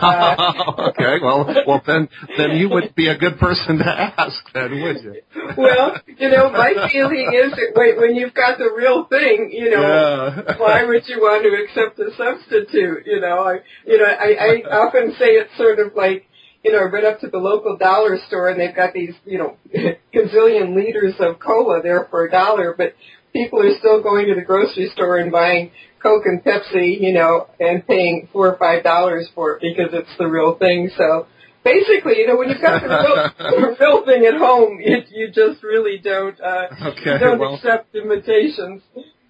Uh, 0.00 0.72
okay, 0.90 1.16
well, 1.22 1.46
well 1.66 1.82
then, 1.86 2.08
then 2.36 2.56
you 2.56 2.68
would 2.68 2.94
be 2.94 3.08
a 3.08 3.16
good 3.16 3.38
person 3.38 3.78
to 3.78 3.86
ask, 3.86 4.44
then, 4.54 4.82
would 4.82 5.02
you? 5.02 5.22
well, 5.56 5.96
you 6.06 6.30
know, 6.30 6.50
my 6.50 6.88
feeling 6.90 7.32
is 7.34 7.52
that 7.52 7.72
when, 7.74 8.00
when 8.00 8.16
you've 8.16 8.34
got 8.34 8.58
the 8.58 8.70
real 8.74 9.04
thing, 9.04 9.50
you 9.52 9.70
know, 9.70 9.82
yeah. 9.82 10.58
why 10.58 10.84
would 10.84 11.02
you 11.06 11.18
want 11.18 11.42
to 11.44 11.64
accept 11.64 11.98
a 11.98 12.14
substitute? 12.16 13.06
You 13.06 13.20
know, 13.20 13.40
I, 13.40 13.58
you 13.86 13.98
know, 13.98 14.04
I, 14.04 14.34
I 14.34 14.86
often 14.86 15.14
say 15.18 15.36
it's 15.36 15.56
sort 15.56 15.78
of 15.78 15.94
like, 15.94 16.26
you 16.64 16.72
know, 16.72 16.78
I 16.78 16.92
went 16.92 17.04
up 17.04 17.20
to 17.20 17.28
the 17.28 17.38
local 17.38 17.76
dollar 17.76 18.18
store 18.28 18.48
and 18.48 18.60
they've 18.60 18.74
got 18.74 18.92
these, 18.92 19.14
you 19.24 19.38
know, 19.38 19.56
gazillion 20.14 20.76
liters 20.76 21.14
of 21.18 21.40
cola 21.40 21.82
there 21.82 22.06
for 22.10 22.24
a 22.24 22.30
dollar, 22.30 22.74
but 22.76 22.94
people 23.32 23.60
are 23.60 23.76
still 23.78 24.02
going 24.02 24.26
to 24.28 24.34
the 24.34 24.42
grocery 24.42 24.90
store 24.94 25.16
and 25.16 25.32
buying 25.32 25.72
Coke 26.02 26.24
and 26.26 26.42
Pepsi, 26.42 27.00
you 27.00 27.12
know, 27.12 27.48
and 27.60 27.86
paying 27.86 28.28
four 28.32 28.48
or 28.48 28.58
five 28.58 28.82
dollars 28.82 29.28
for 29.34 29.56
it 29.56 29.62
because 29.62 29.92
it's 29.92 30.16
the 30.18 30.26
real 30.26 30.56
thing. 30.58 30.90
So 30.96 31.26
basically, 31.64 32.18
you 32.18 32.26
know, 32.26 32.36
when 32.36 32.48
you've 32.48 32.60
got 32.60 32.82
the 32.82 32.88
real, 32.88 33.30
the 33.38 33.76
real 33.80 34.04
thing 34.04 34.26
at 34.26 34.34
home, 34.34 34.80
you, 34.80 34.98
you 35.10 35.26
just 35.28 35.62
really 35.62 35.98
don't 35.98 36.40
uh, 36.40 36.66
okay, 36.88 37.18
don't 37.18 37.38
well, 37.38 37.54
accept 37.54 37.94
imitations. 37.94 38.82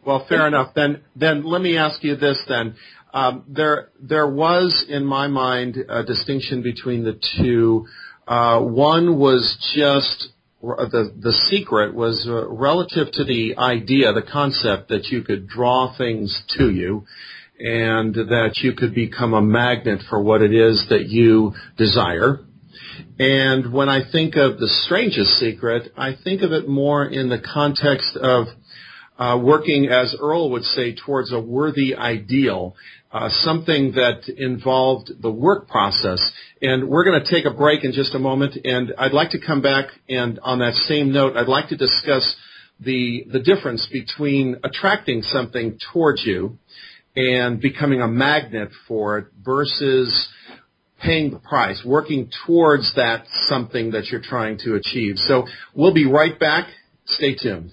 Well, 0.04 0.26
fair 0.28 0.48
enough. 0.48 0.74
Then, 0.74 1.02
then 1.14 1.44
let 1.44 1.62
me 1.62 1.76
ask 1.76 2.02
you 2.02 2.16
this. 2.16 2.42
Then, 2.48 2.74
um, 3.14 3.44
there 3.48 3.90
there 4.00 4.28
was 4.28 4.84
in 4.88 5.04
my 5.04 5.28
mind 5.28 5.76
a 5.88 6.02
distinction 6.02 6.62
between 6.62 7.04
the 7.04 7.20
two. 7.38 7.86
Uh, 8.26 8.60
one 8.60 9.18
was 9.18 9.56
just 9.74 10.28
the 10.62 11.12
the 11.18 11.32
secret 11.50 11.94
was 11.94 12.24
uh, 12.28 12.48
relative 12.48 13.10
to 13.12 13.24
the 13.24 13.56
idea, 13.58 14.12
the 14.12 14.22
concept 14.22 14.88
that 14.90 15.06
you 15.06 15.22
could 15.22 15.48
draw 15.48 15.94
things 15.96 16.42
to 16.56 16.70
you, 16.70 17.04
and 17.58 18.14
that 18.14 18.58
you 18.62 18.72
could 18.72 18.94
become 18.94 19.34
a 19.34 19.42
magnet 19.42 20.00
for 20.08 20.22
what 20.22 20.40
it 20.40 20.54
is 20.54 20.86
that 20.88 21.08
you 21.08 21.52
desire. 21.76 22.40
And 23.18 23.72
when 23.72 23.88
I 23.88 24.10
think 24.10 24.36
of 24.36 24.58
the 24.58 24.68
strangest 24.68 25.38
secret, 25.38 25.92
I 25.96 26.14
think 26.22 26.42
of 26.42 26.52
it 26.52 26.68
more 26.68 27.04
in 27.04 27.28
the 27.28 27.40
context 27.40 28.16
of 28.16 28.46
uh, 29.18 29.38
working, 29.38 29.86
as 29.86 30.14
Earl 30.18 30.50
would 30.50 30.64
say, 30.64 30.94
towards 30.94 31.32
a 31.32 31.40
worthy 31.40 31.94
ideal 31.94 32.74
uh, 33.12 33.28
something 33.28 33.92
that 33.92 34.28
involved 34.28 35.10
the 35.20 35.30
work 35.30 35.68
process. 35.68 36.32
And 36.62 36.88
we're 36.88 37.04
going 37.04 37.22
to 37.22 37.30
take 37.30 37.44
a 37.44 37.54
break 37.54 37.84
in 37.84 37.92
just 37.92 38.14
a 38.14 38.18
moment, 38.18 38.56
and 38.64 38.94
I'd 38.96 39.12
like 39.12 39.30
to 39.30 39.40
come 39.44 39.60
back 39.60 39.86
and 40.08 40.38
on 40.42 40.60
that 40.60 40.74
same 40.74 41.12
note, 41.12 41.36
I'd 41.36 41.48
like 41.48 41.68
to 41.68 41.76
discuss 41.76 42.34
the 42.80 43.26
the 43.30 43.40
difference 43.40 43.86
between 43.92 44.56
attracting 44.64 45.22
something 45.22 45.78
towards 45.92 46.24
you 46.24 46.58
and 47.14 47.60
becoming 47.60 48.00
a 48.00 48.08
magnet 48.08 48.70
for 48.88 49.18
it 49.18 49.26
versus 49.44 50.28
paying 51.02 51.30
the 51.30 51.38
price, 51.38 51.82
working 51.84 52.30
towards 52.46 52.94
that 52.94 53.26
something 53.46 53.90
that 53.90 54.06
you're 54.06 54.22
trying 54.22 54.56
to 54.58 54.74
achieve. 54.74 55.16
So 55.16 55.46
we'll 55.74 55.94
be 55.94 56.06
right 56.06 56.38
back. 56.38 56.68
Stay 57.04 57.34
tuned. 57.34 57.72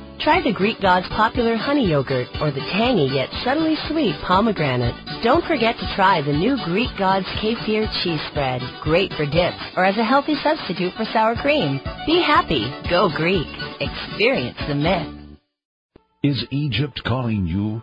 Try 0.23 0.39
the 0.39 0.53
Greek 0.53 0.79
God's 0.79 1.07
popular 1.09 1.55
honey 1.55 1.89
yogurt 1.89 2.27
or 2.39 2.51
the 2.51 2.59
tangy 2.59 3.09
yet 3.11 3.29
subtly 3.43 3.75
sweet 3.87 4.15
pomegranate. 4.21 4.93
Don't 5.23 5.43
forget 5.45 5.75
to 5.79 5.95
try 5.95 6.21
the 6.21 6.31
new 6.31 6.57
Greek 6.63 6.91
God's 6.95 7.25
kefir 7.41 7.89
cheese 8.03 8.21
spread. 8.29 8.61
Great 8.83 9.11
for 9.13 9.25
dips 9.25 9.57
or 9.75 9.83
as 9.83 9.97
a 9.97 10.03
healthy 10.03 10.35
substitute 10.43 10.93
for 10.93 11.05
sour 11.05 11.35
cream. 11.35 11.79
Be 12.05 12.21
happy. 12.21 12.71
Go 12.87 13.09
Greek. 13.09 13.47
Experience 13.79 14.59
the 14.67 14.75
myth. 14.75 15.37
Is 16.21 16.45
Egypt 16.51 17.01
calling 17.03 17.47
you? 17.47 17.81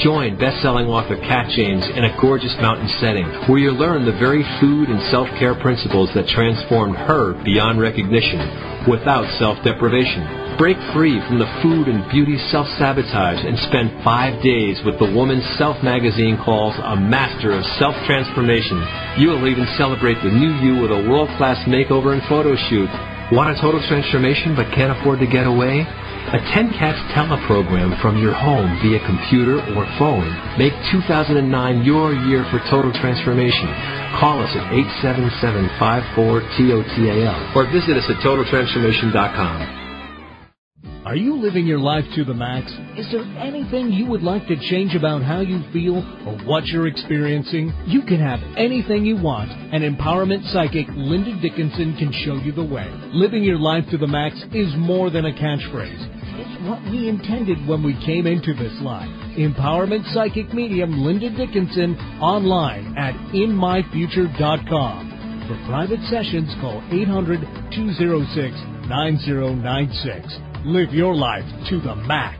Join 0.01 0.39
best-selling 0.39 0.87
author 0.87 1.17
Kat 1.17 1.51
James 1.51 1.85
in 1.85 2.05
a 2.05 2.15
gorgeous 2.21 2.55
mountain 2.63 2.87
setting 3.03 3.27
where 3.51 3.59
you'll 3.59 3.75
learn 3.75 4.05
the 4.05 4.17
very 4.17 4.43
food 4.59 4.87
and 4.87 5.03
self-care 5.11 5.59
principles 5.59 6.09
that 6.15 6.27
transformed 6.31 6.95
her 6.95 7.35
beyond 7.43 7.79
recognition 7.79 8.72
without 8.87 9.25
self-deprivation. 9.39 10.55
Break 10.57 10.77
free 10.93 11.17
from 11.25 11.39
the 11.39 11.49
food 11.63 11.87
and 11.89 12.05
beauty 12.11 12.37
self-sabotage 12.51 13.41
and 13.41 13.57
spend 13.67 14.03
five 14.03 14.37
days 14.43 14.79
with 14.85 14.99
the 14.99 15.09
woman 15.11 15.41
Self 15.57 15.81
magazine 15.83 16.37
calls 16.37 16.75
a 16.77 16.95
master 16.95 17.51
of 17.51 17.65
self-transformation. 17.81 18.77
You 19.17 19.33
will 19.33 19.47
even 19.47 19.65
celebrate 19.77 20.21
the 20.21 20.29
new 20.29 20.53
you 20.61 20.81
with 20.81 20.91
a 20.91 21.09
world-class 21.09 21.65
makeover 21.65 22.13
and 22.13 22.21
photo 22.29 22.55
shoot. 22.69 22.89
Want 23.31 23.49
a 23.49 23.57
total 23.59 23.81
transformation 23.87 24.53
but 24.55 24.69
can't 24.75 24.93
afford 24.93 25.19
to 25.19 25.27
get 25.27 25.47
away? 25.47 25.87
A 26.33 26.41
10 26.49 26.73
Kat's 26.73 26.97
teleprogram 27.13 27.93
from 28.01 28.17
your 28.17 28.33
home 28.33 28.65
via 28.81 28.97
computer 29.05 29.61
or 29.77 29.85
phone. 29.99 30.25
Make 30.57 30.73
2009 30.89 31.85
your 31.85 32.11
year 32.25 32.43
for 32.49 32.57
total 32.71 32.91
transformation. 32.91 33.69
Call 34.19 34.41
us 34.41 34.49
at 34.57 34.65
877-54-TOTAL 35.77 37.55
or 37.55 37.69
visit 37.69 37.97
us 37.97 38.09
at 38.09 38.17
totaltransformation.com. 38.25 39.83
Are 41.05 41.15
you 41.17 41.35
living 41.35 41.67
your 41.67 41.79
life 41.79 42.05
to 42.15 42.23
the 42.23 42.33
max? 42.33 42.71
Is 42.97 43.11
there 43.11 43.25
anything 43.37 43.91
you 43.91 44.07
would 44.07 44.23
like 44.23 44.47
to 44.47 44.55
change 44.71 44.95
about 44.95 45.21
how 45.21 45.41
you 45.41 45.61
feel 45.73 45.97
or 46.25 46.37
what 46.47 46.65
you're 46.65 46.87
experiencing? 46.87 47.73
You 47.85 48.01
can 48.01 48.19
have 48.19 48.39
anything 48.57 49.05
you 49.05 49.21
want, 49.21 49.51
and 49.51 49.83
empowerment 49.83 50.49
psychic 50.51 50.87
Linda 50.95 51.39
Dickinson 51.41 51.97
can 51.99 52.11
show 52.25 52.35
you 52.35 52.53
the 52.53 52.63
way. 52.63 52.89
Living 53.11 53.43
your 53.43 53.59
life 53.59 53.83
to 53.91 53.97
the 53.97 54.07
max 54.07 54.41
is 54.53 54.73
more 54.77 55.09
than 55.09 55.25
a 55.25 55.33
catchphrase. 55.33 56.22
What 56.63 56.81
we 56.83 57.09
intended 57.09 57.67
when 57.67 57.83
we 57.83 57.93
came 58.05 58.25
into 58.25 58.53
this 58.53 58.71
life. 58.81 59.09
Empowerment 59.37 60.05
psychic 60.13 60.53
medium 60.53 61.03
Linda 61.03 61.29
Dickinson 61.29 61.97
online 62.21 62.97
at 62.97 63.13
inmyfuture.com. 63.33 65.09
For 65.47 65.57
private 65.67 65.99
sessions, 66.09 66.55
call 66.61 66.81
800 66.89 67.41
206 67.75 68.55
9096. 68.87 70.39
Live 70.65 70.93
your 70.93 71.13
life 71.13 71.43
to 71.69 71.81
the 71.81 71.95
max. 71.95 72.39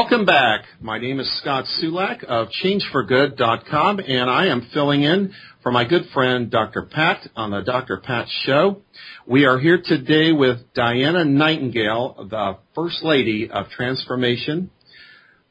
Welcome 0.00 0.26
back. 0.26 0.60
My 0.80 1.00
name 1.00 1.18
is 1.18 1.28
Scott 1.40 1.64
Sulak 1.64 2.22
of 2.22 2.50
ChangeForGood.com, 2.62 3.98
and 3.98 4.30
I 4.30 4.46
am 4.46 4.70
filling 4.72 5.02
in 5.02 5.34
for 5.64 5.72
my 5.72 5.84
good 5.88 6.04
friend 6.14 6.48
Dr. 6.48 6.82
Pat 6.82 7.28
on 7.34 7.50
the 7.50 7.62
Dr. 7.62 7.96
Pat 7.96 8.28
Show. 8.44 8.82
We 9.26 9.44
are 9.44 9.58
here 9.58 9.82
today 9.84 10.30
with 10.30 10.58
Diana 10.72 11.24
Nightingale, 11.24 12.28
the 12.30 12.58
First 12.76 13.02
Lady 13.02 13.50
of 13.50 13.70
Transformation, 13.70 14.70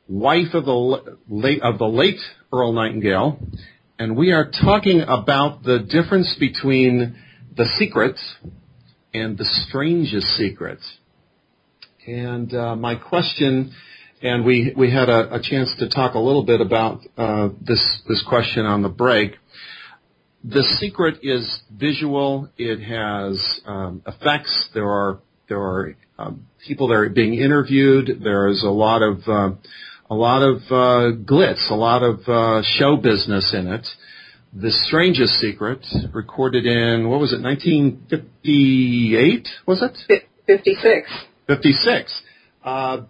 wife 0.07 0.53
of 0.53 0.63
the 0.63 1.17
late, 1.27 1.61
of 1.61 1.77
the 1.77 1.89
late 1.89 2.21
Earl 2.53 2.71
Nightingale, 2.71 3.39
and 3.99 4.15
we 4.15 4.31
are 4.31 4.49
talking 4.49 5.01
about 5.01 5.63
the 5.63 5.79
difference 5.79 6.37
between 6.39 7.17
the 7.57 7.65
secret 7.77 8.17
and 9.13 9.37
the 9.37 9.45
strangest 9.67 10.27
secret. 10.37 10.79
And 12.07 12.53
uh, 12.53 12.77
my 12.77 12.95
question 12.95 13.73
and 14.21 14.45
we 14.45 14.73
we 14.75 14.91
had 14.91 15.07
a, 15.09 15.35
a 15.35 15.41
chance 15.41 15.73
to 15.79 15.89
talk 15.89 16.13
a 16.15 16.19
little 16.19 16.43
bit 16.43 16.59
about 16.61 17.01
uh, 17.17 17.49
this 17.61 18.01
this 18.07 18.23
question 18.27 18.65
on 18.65 18.81
the 18.81 18.89
break. 18.89 19.35
The 20.43 20.63
secret 20.79 21.19
is 21.23 21.61
visual. 21.71 22.49
It 22.57 22.81
has 22.81 23.61
um, 23.65 24.01
effects. 24.07 24.69
There 24.73 24.89
are 24.89 25.19
there 25.49 25.59
are 25.59 25.95
um, 26.17 26.47
people 26.65 26.87
that 26.89 26.95
are 26.95 27.09
being 27.09 27.35
interviewed. 27.35 28.21
There 28.23 28.47
is 28.47 28.63
a 28.63 28.69
lot 28.69 29.01
of 29.01 29.19
uh, 29.27 29.51
a 30.09 30.15
lot 30.15 30.41
of 30.41 30.57
uh, 30.67 31.11
glitz, 31.23 31.69
a 31.69 31.75
lot 31.75 32.03
of 32.03 32.19
uh, 32.27 32.61
show 32.63 32.97
business 32.97 33.53
in 33.53 33.67
it. 33.67 33.87
The 34.53 34.71
Strangest 34.71 35.33
Secret, 35.33 35.85
recorded 36.13 36.65
in 36.65 37.09
what 37.09 37.19
was 37.19 37.33
it, 37.33 37.41
1958? 37.41 39.49
Was 39.67 39.83
it? 39.83 39.97
56. 40.47 41.11
56. 41.47 42.21
Uh, 42.63 43.01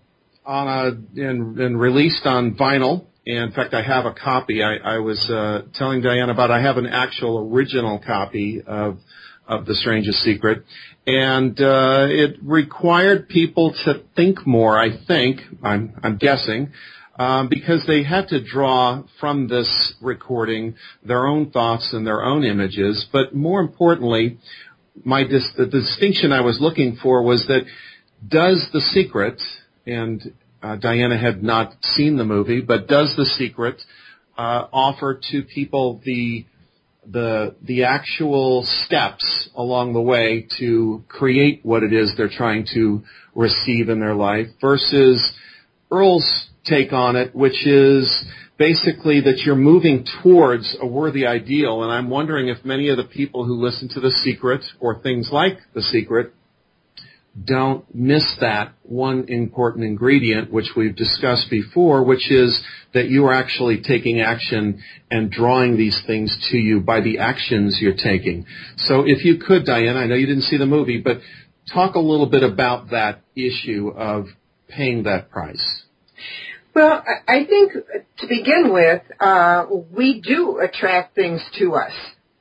on 0.47 0.67
a 0.67 1.21
and, 1.21 1.59
and 1.59 1.79
released 1.79 2.25
on 2.25 2.55
vinyl. 2.55 3.05
And 3.25 3.49
in 3.49 3.51
fact, 3.51 3.73
I 3.73 3.83
have 3.83 4.05
a 4.05 4.13
copy. 4.13 4.63
I, 4.63 4.77
I 4.77 4.97
was 4.99 5.29
uh, 5.29 5.63
telling 5.73 6.01
Diane 6.01 6.29
about. 6.29 6.49
I 6.49 6.61
have 6.61 6.77
an 6.77 6.87
actual 6.87 7.51
original 7.51 7.99
copy 7.99 8.63
of 8.65 8.99
of 9.45 9.65
The 9.65 9.75
Strangest 9.75 10.19
Secret, 10.19 10.63
and 11.05 11.59
uh, 11.59 12.07
it 12.09 12.37
required 12.41 13.27
people 13.29 13.73
to 13.85 14.03
think 14.15 14.47
more. 14.47 14.79
I 14.79 15.05
think 15.05 15.41
I'm 15.61 15.99
I'm 16.01 16.17
guessing. 16.17 16.71
Um, 17.19 17.49
because 17.49 17.83
they 17.87 18.03
had 18.03 18.27
to 18.27 18.43
draw 18.43 19.01
from 19.19 19.47
this 19.47 19.95
recording 20.01 20.75
their 21.03 21.25
own 21.25 21.49
thoughts 21.49 21.89
and 21.91 22.05
their 22.05 22.23
own 22.23 22.43
images, 22.43 23.07
but 23.11 23.33
more 23.33 23.59
importantly, 23.59 24.37
my 25.03 25.23
dis- 25.23 25.51
the 25.57 25.65
distinction 25.65 26.31
I 26.31 26.41
was 26.41 26.59
looking 26.61 26.99
for 27.01 27.23
was 27.23 27.47
that 27.47 27.63
does 28.27 28.67
the 28.71 28.81
secret 28.81 29.41
and 29.87 30.33
uh, 30.61 30.75
Diana 30.75 31.17
had 31.17 31.43
not 31.43 31.73
seen 31.81 32.17
the 32.17 32.25
movie, 32.25 32.61
but 32.61 32.87
does 32.87 33.13
The 33.15 33.25
Secret 33.25 33.81
uh, 34.37 34.67
offer 34.71 35.19
to 35.31 35.43
people 35.43 36.01
the 36.03 36.45
the 37.09 37.55
the 37.61 37.85
actual 37.85 38.63
steps 38.85 39.49
along 39.55 39.93
the 39.93 40.01
way 40.01 40.45
to 40.59 41.03
create 41.07 41.61
what 41.63 41.81
it 41.83 41.93
is 41.93 42.13
they're 42.17 42.29
trying 42.29 42.67
to 42.73 43.01
receive 43.33 43.87
in 43.87 43.99
their 43.99 44.15
life 44.15 44.47
versus 44.59 45.31
Earl's 45.89 46.49
take 46.65 46.91
on 46.91 47.15
it, 47.15 47.33
which 47.33 47.65
is 47.65 48.25
basically 48.57 49.21
that 49.21 49.37
you're 49.45 49.55
moving 49.55 50.05
towards 50.21 50.75
a 50.81 50.85
worthy 50.85 51.25
ideal. 51.25 51.83
And 51.83 51.91
I'm 51.91 52.09
wondering 52.09 52.49
if 52.49 52.65
many 52.65 52.89
of 52.89 52.97
the 52.97 53.05
people 53.05 53.45
who 53.45 53.53
listen 53.53 53.87
to 53.89 54.01
The 54.01 54.11
Secret 54.11 54.61
or 54.79 55.01
things 55.01 55.29
like 55.31 55.59
The 55.73 55.81
Secret 55.81 56.33
don't 57.43 57.83
miss 57.93 58.37
that 58.41 58.73
one 58.83 59.25
important 59.27 59.85
ingredient, 59.85 60.51
which 60.51 60.71
we've 60.75 60.95
discussed 60.95 61.49
before, 61.49 62.03
which 62.03 62.31
is 62.31 62.61
that 62.93 63.09
you 63.09 63.25
are 63.25 63.33
actually 63.33 63.81
taking 63.81 64.21
action 64.21 64.81
and 65.11 65.29
drawing 65.29 65.77
these 65.77 66.01
things 66.07 66.35
to 66.51 66.57
you 66.57 66.79
by 66.79 67.01
the 67.01 67.19
actions 67.19 67.77
you're 67.81 67.93
taking. 67.93 68.45
So 68.77 69.03
if 69.05 69.23
you 69.23 69.37
could, 69.37 69.65
Diane, 69.65 69.97
I 69.97 70.05
know 70.05 70.15
you 70.15 70.25
didn't 70.25 70.43
see 70.43 70.57
the 70.57 70.65
movie, 70.65 70.99
but 70.99 71.17
talk 71.73 71.95
a 71.95 71.99
little 71.99 72.27
bit 72.27 72.43
about 72.43 72.91
that 72.91 73.21
issue 73.35 73.89
of 73.89 74.27
paying 74.67 75.03
that 75.03 75.29
price. 75.29 75.83
Well, 76.73 77.03
I 77.27 77.45
think 77.45 77.73
to 78.19 78.27
begin 78.27 78.71
with, 78.71 79.01
uh, 79.19 79.65
we 79.91 80.21
do 80.21 80.59
attract 80.59 81.15
things 81.15 81.43
to 81.59 81.73
us 81.73 81.93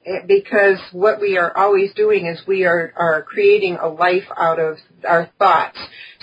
Eh, 0.06 0.20
because 0.26 0.78
what 0.92 1.20
we 1.20 1.36
are 1.36 1.56
always 1.56 1.92
doing 1.94 2.26
is 2.26 2.40
we 2.46 2.64
are, 2.64 2.92
are 2.96 3.22
creating 3.22 3.76
a 3.80 3.88
life 3.88 4.24
out 4.36 4.60
of 4.60 4.76
our 5.06 5.28
thoughts. 5.38 5.78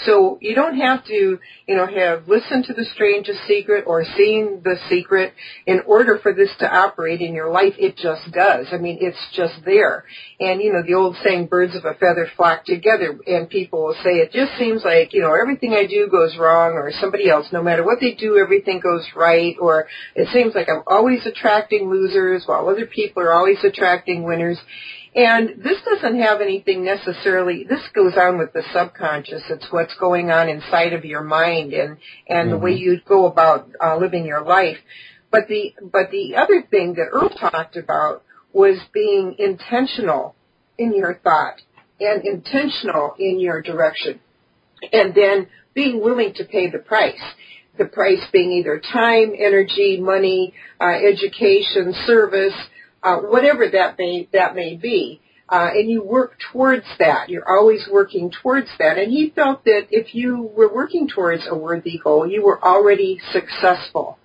So 0.05 0.37
you 0.41 0.55
don't 0.55 0.77
have 0.77 1.05
to, 1.05 1.39
you 1.67 1.75
know, 1.75 1.85
have 1.85 2.27
listened 2.27 2.65
to 2.65 2.73
the 2.73 2.85
strangest 2.93 3.39
secret 3.47 3.83
or 3.85 4.03
seen 4.17 4.61
the 4.63 4.77
secret 4.89 5.33
in 5.65 5.81
order 5.85 6.17
for 6.21 6.33
this 6.33 6.49
to 6.59 6.67
operate 6.67 7.21
in 7.21 7.33
your 7.33 7.51
life. 7.51 7.73
It 7.77 7.97
just 7.97 8.31
does. 8.31 8.67
I 8.71 8.77
mean, 8.77 8.97
it's 9.01 9.17
just 9.35 9.53
there. 9.65 10.05
And, 10.39 10.61
you 10.61 10.73
know, 10.73 10.81
the 10.85 10.95
old 10.95 11.15
saying, 11.23 11.47
birds 11.47 11.75
of 11.75 11.85
a 11.85 11.93
feather 11.93 12.27
flock 12.35 12.65
together, 12.65 13.17
and 13.27 13.49
people 13.49 13.83
will 13.83 13.95
say, 14.03 14.17
it 14.19 14.31
just 14.31 14.57
seems 14.57 14.83
like, 14.83 15.13
you 15.13 15.21
know, 15.21 15.33
everything 15.39 15.73
I 15.73 15.85
do 15.85 16.07
goes 16.09 16.35
wrong, 16.37 16.73
or 16.73 16.91
somebody 16.99 17.29
else, 17.29 17.47
no 17.51 17.61
matter 17.61 17.83
what 17.83 17.99
they 18.01 18.13
do, 18.13 18.37
everything 18.37 18.79
goes 18.79 19.05
right, 19.15 19.55
or 19.59 19.87
it 20.15 20.27
seems 20.33 20.55
like 20.55 20.69
I'm 20.69 20.83
always 20.87 21.25
attracting 21.25 21.89
losers 21.89 22.43
while 22.45 22.67
other 22.67 22.87
people 22.87 23.23
are 23.23 23.33
always 23.33 23.57
attracting 23.59 23.72
winners. 23.81 24.59
And 25.15 25.61
this 25.63 25.77
doesn't 25.85 26.19
have 26.21 26.41
anything 26.41 26.83
necessarily, 26.83 27.65
this 27.69 27.81
goes 27.93 28.13
on 28.17 28.39
with 28.39 28.51
the 28.53 28.63
subconscious. 28.73 29.43
It's 29.49 29.67
what's 29.69 29.95
going 29.99 30.31
on 30.31 30.49
inside 30.49 30.93
of 30.93 31.05
your 31.05 31.23
mind 31.23 31.73
and, 31.73 31.97
and 32.27 32.49
mm-hmm. 32.49 32.49
the 32.49 32.57
way 32.57 32.71
mm-hmm. 32.71 32.83
you 32.83 33.01
go 33.07 33.27
about 33.27 33.69
uh, 33.83 33.97
living 33.97 34.25
your 34.25 34.43
life. 34.43 34.77
But 35.31 35.47
the, 35.47 35.73
but 35.81 36.09
the 36.11 36.35
other 36.35 36.63
thing 36.69 36.95
that 36.95 37.09
Earl 37.11 37.29
talked 37.29 37.75
about 37.75 38.23
was 38.53 38.79
being 38.93 39.35
intentional 39.37 40.35
in 40.77 40.95
your 40.95 41.19
thought 41.23 41.61
and 41.99 42.23
intentional 42.25 43.15
in 43.19 43.39
your 43.39 43.61
direction. 43.61 44.19
And 44.91 45.13
then 45.13 45.47
being 45.73 46.01
willing 46.01 46.33
to 46.35 46.45
pay 46.45 46.69
the 46.69 46.79
price. 46.79 47.21
The 47.77 47.85
price 47.85 48.19
being 48.31 48.51
either 48.51 48.79
time, 48.79 49.33
energy, 49.37 49.99
money, 49.99 50.53
uh, 50.79 50.93
education, 50.93 51.93
service, 52.05 52.53
uh, 53.03 53.17
whatever 53.17 53.69
that 53.69 53.97
may 53.97 54.27
that 54.33 54.55
may 54.55 54.75
be. 54.75 55.21
Uh, 55.49 55.69
and 55.73 55.89
you 55.89 56.01
work 56.01 56.37
towards 56.51 56.85
that. 56.97 57.29
You're 57.29 57.47
always 57.47 57.87
working 57.91 58.31
towards 58.41 58.69
that. 58.79 58.97
And 58.97 59.11
he 59.11 59.31
felt 59.35 59.65
that 59.65 59.87
if 59.91 60.15
you 60.15 60.49
were 60.55 60.73
working 60.73 61.07
towards 61.07 61.43
a 61.47 61.55
worthy 61.55 61.99
goal, 62.01 62.27
you 62.27 62.43
were 62.43 62.63
already 62.63 63.19
successful. 63.31 64.17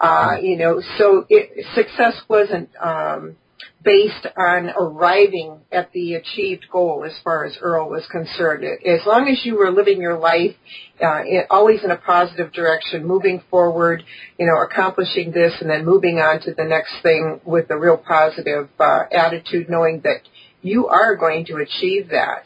Uh, 0.00 0.38
you 0.40 0.56
know, 0.56 0.82
so 0.98 1.26
it, 1.28 1.64
success 1.76 2.14
wasn't 2.26 2.70
um, 2.82 3.36
based 3.84 4.26
on 4.36 4.70
arriving 4.70 5.58
at 5.70 5.90
the 5.92 6.14
achieved 6.14 6.66
goal 6.70 7.04
as 7.06 7.12
far 7.24 7.44
as 7.44 7.56
Earl 7.60 7.88
was 7.90 8.06
concerned. 8.10 8.64
As 8.64 9.00
long 9.06 9.28
as 9.28 9.44
you 9.44 9.56
were 9.56 9.70
living 9.70 10.00
your 10.00 10.18
life 10.18 10.54
uh, 11.02 11.22
in, 11.24 11.42
always 11.50 11.82
in 11.82 11.90
a 11.90 11.96
positive 11.96 12.52
direction, 12.52 13.04
moving 13.04 13.42
forward, 13.50 14.02
you 14.38 14.46
know, 14.46 14.62
accomplishing 14.62 15.32
this 15.32 15.52
and 15.60 15.68
then 15.68 15.84
moving 15.84 16.18
on 16.18 16.40
to 16.42 16.54
the 16.54 16.64
next 16.64 16.94
thing 17.02 17.40
with 17.44 17.70
a 17.70 17.78
real 17.78 17.96
positive 17.96 18.68
uh, 18.78 19.02
attitude, 19.10 19.68
knowing 19.68 20.00
that 20.04 20.20
you 20.62 20.86
are 20.86 21.16
going 21.16 21.44
to 21.46 21.56
achieve 21.56 22.08
that. 22.10 22.44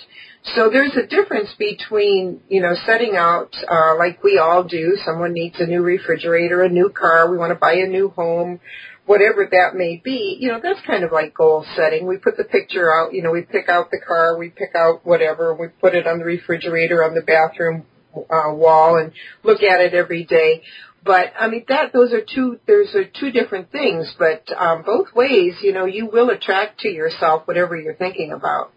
So 0.55 0.70
there's 0.70 0.94
a 0.96 1.07
difference 1.07 1.50
between, 1.59 2.40
you 2.48 2.62
know, 2.62 2.74
setting 2.87 3.16
out 3.16 3.50
uh, 3.68 3.96
like 3.98 4.22
we 4.22 4.38
all 4.38 4.62
do. 4.62 4.96
Someone 5.05 5.33
needs 5.33 5.57
a 5.59 5.66
new 5.66 5.83
refrigerator, 5.83 6.62
a 6.62 6.68
new 6.68 6.88
car, 6.88 7.31
we 7.31 7.37
want 7.37 7.50
to 7.50 7.59
buy 7.59 7.74
a 7.74 7.88
new 7.88 8.11
home, 8.11 8.61
whatever 9.07 9.49
that 9.51 9.75
may 9.75 10.01
be, 10.03 10.37
you 10.38 10.49
know, 10.49 10.61
that's 10.62 10.81
kind 10.87 11.05
of 11.05 11.12
like 11.12 11.33
goal 11.33 11.64
setting. 11.77 12.07
We 12.07 12.19
put 12.19 12.37
the 12.37 12.45
picture 12.45 12.92
out, 12.92 13.14
you 13.14 13.23
know, 13.23 13.31
we 13.31 13.42
pick 13.42 13.69
out 13.69 13.90
the 13.90 14.01
car, 14.07 14.37
we 14.37 14.51
pick 14.51 14.75
out 14.77 15.07
whatever, 15.07 15.55
we 15.55 15.69
put 15.69 15.95
it 15.95 16.07
on 16.07 16.19
the 16.19 16.25
refrigerator, 16.25 17.05
on 17.05 17.14
the 17.14 17.23
bathroom 17.23 17.87
uh, 18.16 18.53
wall 18.53 18.99
and 18.99 19.12
look 19.45 19.62
at 19.62 19.81
it 19.81 19.95
every 19.95 20.25
day. 20.25 20.62
But 21.05 21.33
I 21.38 21.47
mean 21.49 21.64
that 21.69 21.92
those 21.92 22.12
are 22.12 22.23
two 22.23 22.59
those 22.66 22.95
are 22.97 23.05
two 23.05 23.31
different 23.31 23.71
things, 23.71 24.12
but 24.19 24.45
um, 24.57 24.83
both 24.83 25.14
ways, 25.14 25.55
you 25.62 25.73
know, 25.73 25.85
you 25.85 26.09
will 26.12 26.31
attract 26.31 26.81
to 26.81 26.88
yourself 26.88 27.47
whatever 27.47 27.77
you're 27.77 27.95
thinking 27.95 28.33
about. 28.33 28.73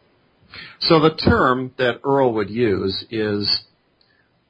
So 0.82 1.00
the 1.00 1.16
term 1.16 1.74
that 1.80 2.02
Earl 2.04 2.34
would 2.34 2.52
use 2.52 3.04
is 3.10 3.64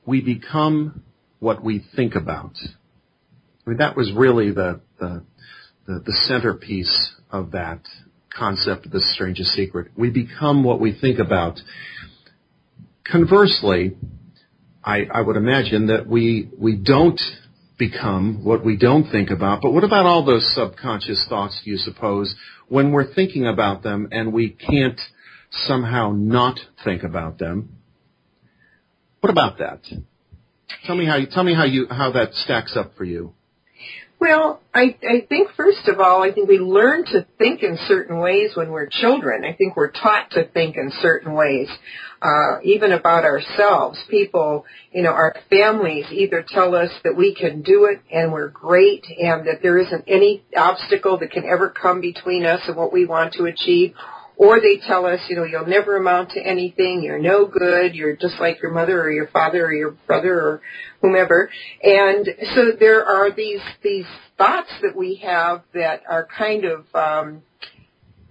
we 0.05 0.21
become 0.21 1.03
what 1.39 1.63
we 1.63 1.85
think 1.95 2.15
about. 2.15 2.53
I 3.65 3.69
mean 3.69 3.77
that 3.77 3.95
was 3.95 4.11
really 4.13 4.51
the 4.51 4.81
the 4.99 5.23
the, 5.89 5.99
the 6.05 6.13
centerpiece 6.27 7.15
of 7.31 7.51
that 7.51 7.79
concept 8.37 8.85
of 8.85 8.91
the 8.91 9.01
strangest 9.01 9.51
secret. 9.53 9.91
We 9.97 10.11
become 10.11 10.63
what 10.63 10.79
we 10.79 10.97
think 10.97 11.17
about. 11.17 11.59
Conversely, 13.11 13.97
I, 14.83 15.07
I 15.11 15.21
would 15.21 15.35
imagine 15.35 15.87
that 15.87 16.07
we 16.07 16.49
we 16.57 16.75
don't 16.75 17.19
become 17.79 18.43
what 18.43 18.63
we 18.63 18.77
don't 18.77 19.09
think 19.09 19.31
about. 19.31 19.61
But 19.63 19.71
what 19.71 19.83
about 19.83 20.05
all 20.05 20.23
those 20.23 20.53
subconscious 20.53 21.25
thoughts, 21.27 21.59
do 21.65 21.71
you 21.71 21.77
suppose, 21.77 22.35
when 22.67 22.91
we're 22.91 23.11
thinking 23.11 23.47
about 23.47 23.81
them 23.81 24.09
and 24.11 24.31
we 24.31 24.51
can't 24.51 24.99
somehow 25.49 26.13
not 26.15 26.59
think 26.83 27.01
about 27.01 27.39
them? 27.39 27.77
What 29.21 29.31
about 29.31 29.57
that? 29.57 29.81
Tell 30.85 30.95
me 30.95 31.07
how 31.07 31.15
you 31.15 31.25
tell 31.25 31.43
me 31.43 31.55
how 31.55 31.65
you 31.65 31.87
how 31.89 32.11
that 32.11 32.35
stacks 32.35 32.77
up 32.77 32.91
for 32.95 33.05
you. 33.05 33.33
Well, 34.19 34.59
I, 34.73 34.97
I 35.01 35.25
think 35.29 35.51
first 35.55 35.87
of 35.87 36.01
all, 36.01 36.21
I 36.21 36.33
think 36.33 36.49
we 36.49 36.59
learn 36.59 37.05
to 37.05 37.25
think 37.37 37.63
in 37.63 37.77
certain 37.87 38.19
ways 38.19 38.51
when 38.53 38.69
we're 38.69 38.89
children. 38.91 39.45
I 39.45 39.53
think 39.53 39.77
we're 39.77 39.91
taught 39.91 40.31
to 40.31 40.43
think 40.43 40.75
in 40.75 40.91
certain 41.01 41.33
ways, 41.33 41.69
uh, 42.21 42.59
even 42.63 42.91
about 42.91 43.23
ourselves. 43.23 43.97
People, 44.09 44.65
you 44.91 45.03
know, 45.03 45.11
our 45.11 45.35
families 45.49 46.05
either 46.11 46.45
tell 46.45 46.75
us 46.75 46.91
that 47.05 47.15
we 47.15 47.33
can 47.33 47.61
do 47.61 47.85
it 47.85 48.01
and 48.11 48.33
we're 48.33 48.49
great 48.49 49.05
and 49.05 49.47
that 49.47 49.61
there 49.63 49.77
isn't 49.77 50.03
any 50.05 50.43
obstacle 50.55 51.17
that 51.19 51.31
can 51.31 51.45
ever 51.45 51.69
come 51.69 52.01
between 52.01 52.45
us 52.45 52.59
and 52.67 52.75
what 52.75 52.91
we 52.91 53.05
want 53.05 53.33
to 53.35 53.45
achieve, 53.45 53.93
or 54.39 54.61
they 54.61 54.77
tell 54.87 55.05
us, 55.05 55.19
you 55.27 55.35
know, 55.35 55.43
you'll 55.43 55.67
never 55.67 55.97
amount 55.97 56.31
to 56.31 56.39
anything, 56.39 57.03
you're 57.03 57.19
no 57.19 57.45
good, 57.45 57.93
you're 57.93 58.15
just 58.15 58.35
like 58.39 58.61
your 58.61 58.71
mother 58.71 59.01
or 59.01 59.11
your 59.11 59.27
father 59.27 59.65
or 59.65 59.73
your 59.73 59.91
brother 60.07 60.33
or 60.33 60.61
whomever. 61.01 61.51
And 61.83 62.25
so 62.55 62.71
there 62.79 63.05
are 63.05 63.35
these, 63.35 63.59
these 63.83 64.05
thoughts 64.37 64.69
that 64.81 64.95
we 64.95 65.15
have 65.25 65.63
that 65.73 66.03
are 66.09 66.25
kind 66.25 66.63
of, 66.63 66.85
um, 66.95 67.41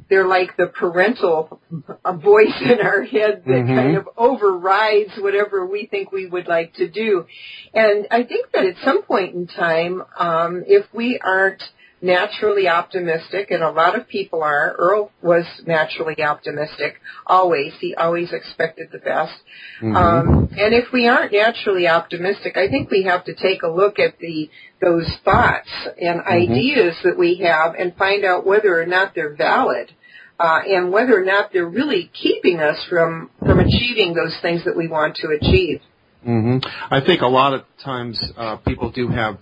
they're 0.09 0.27
like 0.27 0.57
the 0.57 0.69
parental 0.69 1.61
a 2.03 2.13
voice 2.17 2.59
in 2.63 2.81
our 2.81 3.03
head 3.03 3.43
that 3.45 3.53
mm-hmm. 3.53 3.75
kind 3.75 3.97
of 3.99 4.09
overrides 4.17 5.11
whatever 5.19 5.67
we 5.67 5.85
think 5.85 6.11
we 6.11 6.25
would 6.25 6.49
like 6.49 6.73
to 6.77 6.89
do. 6.89 7.27
And 7.75 8.07
I 8.11 8.23
think 8.23 8.51
that 8.53 8.65
at 8.65 8.77
some 8.83 9.03
point 9.03 9.35
in 9.35 9.47
time, 9.47 10.03
um, 10.19 10.65
if 10.67 10.87
we 10.95 11.21
aren't 11.23 11.63
naturally 12.01 12.69
optimistic, 12.69 13.51
and 13.51 13.63
a 13.63 13.71
lot 13.71 13.99
of 13.99 14.09
people 14.09 14.43
are. 14.43 14.75
Earl 14.79 15.11
was 15.23 15.45
naturally 15.67 16.23
optimistic, 16.23 16.95
always. 17.27 17.73
He 17.81 17.95
always 17.95 18.33
expected 18.33 18.89
the 18.93 18.99
best. 18.99 19.35
Mm-hmm. 19.83 19.97
Um, 19.97 20.49
and 20.57 20.75
if 20.75 20.93
we 20.93 21.09
aren't 21.09 21.33
naturally 21.33 21.89
optimistic, 21.89 22.57
I 22.57 22.69
think 22.69 22.91
we 22.91 23.05
have 23.05 23.25
to 23.25 23.35
take 23.35 23.63
a 23.63 23.69
look 23.69 23.99
at 23.99 24.19
the 24.19 24.51
those 24.81 25.11
thoughts 25.25 25.69
and 26.01 26.21
mm-hmm. 26.21 26.53
ideas 26.53 26.97
that 27.05 27.19
we 27.19 27.37
have 27.45 27.75
and 27.75 27.95
find 27.97 28.25
out 28.25 28.47
whether 28.47 28.81
or 28.81 28.87
not 28.87 29.15
they're 29.15 29.35
valid. 29.35 29.93
Uh, 30.41 30.61
and 30.69 30.93
whether 30.93 31.21
or 31.21 31.25
not 31.25 31.53
they're 31.53 31.67
really 31.67 32.13
keeping 32.15 32.61
us 32.61 32.77
from 32.89 33.29
from 33.41 33.59
achieving 33.59 34.15
those 34.15 34.39
things 34.41 34.65
that 34.65 34.77
we 34.77 34.87
want 34.87 35.17
to 35.17 35.31
achieve. 35.31 35.81
Mm-hmm. 36.25 36.59
I 36.95 37.05
think 37.05 37.23
a 37.23 37.27
lot 37.27 37.55
of 37.55 37.63
times 37.85 38.23
uh, 38.37 38.57
people 38.59 38.93
do 38.93 39.09
have 39.09 39.39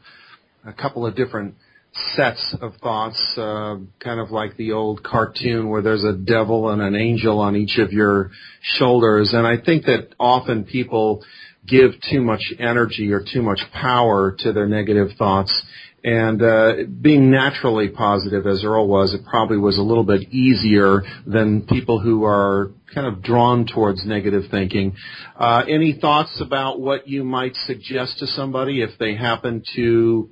a 0.65 0.73
couple 0.73 1.05
of 1.07 1.15
different 1.15 1.55
sets 2.15 2.55
of 2.61 2.75
thoughts, 2.77 3.35
uh, 3.39 3.77
kind 4.01 4.21
of 4.21 4.31
like 4.31 4.57
the 4.57 4.73
old 4.73 5.03
cartoon 5.03 5.69
where 5.69 5.83
there's 5.83 6.05
a 6.05 6.13
devil 6.13 6.71
and 6.71 6.83
an 6.83 6.95
angel 6.95 7.39
on 7.39 7.57
each 7.57 7.79
of 7.79 7.93
your 7.93 8.31
shoulders. 8.61 9.33
And 9.33 9.47
I 9.47 9.57
think 9.57 9.85
that 9.85 10.15
often 10.19 10.65
people 10.65 11.25
give 11.67 11.93
too 12.11 12.21
much 12.21 12.53
energy 12.59 13.13
or 13.13 13.21
too 13.21 13.43
much 13.43 13.61
power 13.73 14.37
to 14.41 14.53
their 14.53 14.67
negative 14.67 15.09
thoughts. 15.19 15.63
And 16.05 16.41
uh, 16.41 16.75
being 17.01 17.31
naturally 17.33 17.89
positive, 17.89 18.47
as 18.47 18.63
Earl 18.65 18.87
was, 18.87 19.13
it 19.13 19.25
probably 19.25 19.57
was 19.57 19.79
a 19.79 19.83
little 19.83 20.05
bit 20.05 20.29
easier 20.31 21.03
than 21.27 21.63
people 21.63 21.99
who 21.99 22.25
are 22.25 22.71
kind 22.95 23.09
of 23.09 23.23
drawn 23.23 23.67
towards 23.67 24.07
negative 24.07 24.45
thinking. 24.51 24.95
Uh, 25.37 25.63
any 25.69 25.99
thoughts 26.01 26.41
about 26.41 26.79
what 26.79 27.09
you 27.09 27.25
might 27.25 27.57
suggest 27.57 28.19
to 28.19 28.27
somebody 28.29 28.83
if 28.83 28.91
they 29.01 29.17
happen 29.17 29.65
to 29.75 30.31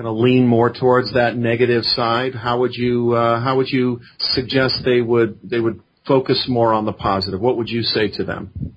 kind 0.00 0.08
of 0.08 0.16
lean 0.16 0.46
more 0.46 0.72
towards 0.72 1.12
that 1.12 1.36
negative 1.36 1.84
side, 1.84 2.34
how 2.34 2.60
would 2.60 2.72
you 2.72 3.12
uh, 3.12 3.38
how 3.38 3.58
would 3.58 3.68
you 3.68 4.00
suggest 4.18 4.80
they 4.82 5.02
would 5.02 5.38
they 5.44 5.60
would 5.60 5.78
focus 6.06 6.46
more 6.48 6.72
on 6.72 6.86
the 6.86 6.92
positive? 6.92 7.38
What 7.38 7.58
would 7.58 7.68
you 7.68 7.82
say 7.82 8.08
to 8.12 8.24
them? 8.24 8.74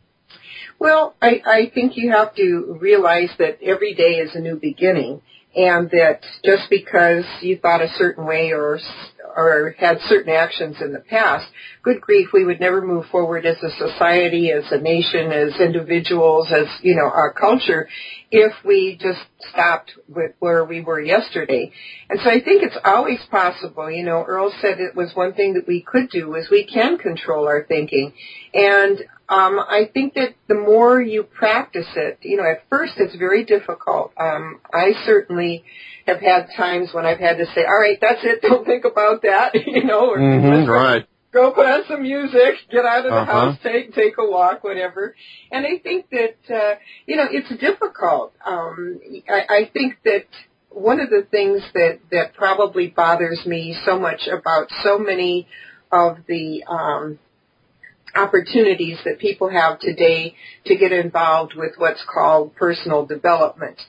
Well, 0.80 1.16
I, 1.22 1.42
I 1.46 1.72
think 1.74 1.94
you 1.96 2.12
have 2.12 2.36
to 2.36 2.78
realize 2.82 3.30
that 3.40 3.60
every 3.64 3.94
day 3.94 4.16
is 4.16 4.36
a 4.36 4.40
new 4.42 4.58
beginning, 4.58 5.22
and 5.56 5.90
that 5.92 6.22
just 6.44 6.64
because 6.70 7.26
you 7.42 7.58
thought 7.58 7.82
a 7.82 7.90
certain 7.98 8.26
way 8.26 8.52
or 8.52 8.80
or 9.36 9.76
had 9.80 9.98
certain 10.08 10.34
actions 10.34 10.78
in 10.82 10.94
the 10.94 11.00
past, 11.00 11.46
good 11.82 12.00
grief, 12.02 12.28
we 12.34 12.46
would 12.46 12.60
never 12.60 12.86
move 12.86 13.06
forward 13.12 13.46
as 13.46 13.58
a 13.64 13.72
society, 13.78 14.52
as 14.52 14.64
a 14.72 14.80
nation, 14.80 15.32
as 15.32 15.60
individuals, 15.60 16.48
as, 16.52 16.68
you 16.82 16.96
know, 16.96 17.10
our 17.10 17.34
culture 17.34 17.88
if 18.36 18.52
we 18.66 18.98
just 19.00 19.20
stopped 19.52 19.92
with 20.08 20.32
where 20.40 20.66
we 20.66 20.82
were 20.82 21.00
yesterday. 21.00 21.72
And 22.10 22.20
so 22.24 22.30
I 22.30 22.42
think 22.42 22.64
it's 22.64 22.78
always 22.84 23.20
possible, 23.30 23.92
you 23.92 24.04
know, 24.04 24.24
Earl 24.28 24.52
said 24.60 24.80
it 24.80 24.96
was 24.96 25.12
one 25.14 25.34
thing 25.34 25.54
that 25.54 25.68
we 25.68 25.82
could 25.82 26.10
do 26.10 26.34
is 26.36 26.50
we 26.50 26.66
can 26.66 26.98
control 26.98 27.48
our 27.48 27.64
thinking. 27.64 28.14
And 28.54 29.00
um, 29.30 29.58
I 29.60 29.90
think 29.94 30.16
that 30.16 30.36
the 30.48 30.56
more 30.56 31.02
you 31.02 31.24
practice 31.24 31.88
it, 31.96 32.20
you 32.22 32.38
know, 32.38 32.44
at 32.44 32.64
first 32.70 32.94
it's 32.98 33.16
very 33.16 33.46
difficult. 33.46 34.12
Um, 34.18 34.60
I 34.74 34.92
certainly 35.06 35.64
have 36.06 36.20
had 36.20 36.48
times 36.58 36.90
when 36.92 37.06
I've 37.06 37.20
had 37.20 37.38
to 37.38 37.46
say, 37.48 37.64
"All 37.66 37.80
right, 37.80 37.98
that's 38.00 38.20
it. 38.24 38.42
Don't 38.48 38.66
think 38.66 38.86
about 38.86 39.22
that," 39.22 39.56
you 39.66 39.84
know, 39.86 40.12
or 40.12 40.20
mm-hmm, 40.20 40.70
right. 40.70 41.08
Go 41.32 41.52
put 41.52 41.66
on 41.66 41.84
some 41.88 42.04
music, 42.04 42.56
get 42.70 42.86
out 42.86 43.06
of 43.06 43.12
the 43.12 43.18
uh-huh. 43.18 43.32
house, 43.32 43.58
take 43.64 43.96
take 43.96 44.14
a 44.20 44.30
walk, 44.30 44.64
whatever. 44.64 45.16
And 45.52 45.66
I 45.66 45.80
think 45.82 46.10
that 46.12 46.54
uh, 46.54 46.76
you 47.08 47.16
know 47.16 47.26
it's 47.32 47.50
difficult. 47.60 48.34
Um, 48.46 49.00
I, 49.28 49.56
I 49.56 49.70
think 49.72 49.96
that 50.04 50.26
one 50.70 51.00
of 51.00 51.10
the 51.10 51.26
things 51.32 51.62
that 51.74 52.00
that 52.12 52.34
probably 52.36 52.88
bothers 52.88 53.46
me 53.46 53.76
so 53.86 53.98
much 53.98 54.28
about 54.28 54.68
so 54.84 55.00
many 55.00 55.48
of 55.92 56.18
the 56.28 56.64
um, 56.68 57.20
opportunities 58.16 58.98
that 59.06 59.20
people 59.20 59.50
have 59.50 59.80
today 59.80 60.36
to 60.66 60.76
get 60.76 60.92
involved 60.92 61.54
with 61.56 61.74
what's 61.78 62.04
called 62.14 62.56
personal 62.56 63.06
development. 63.06 63.80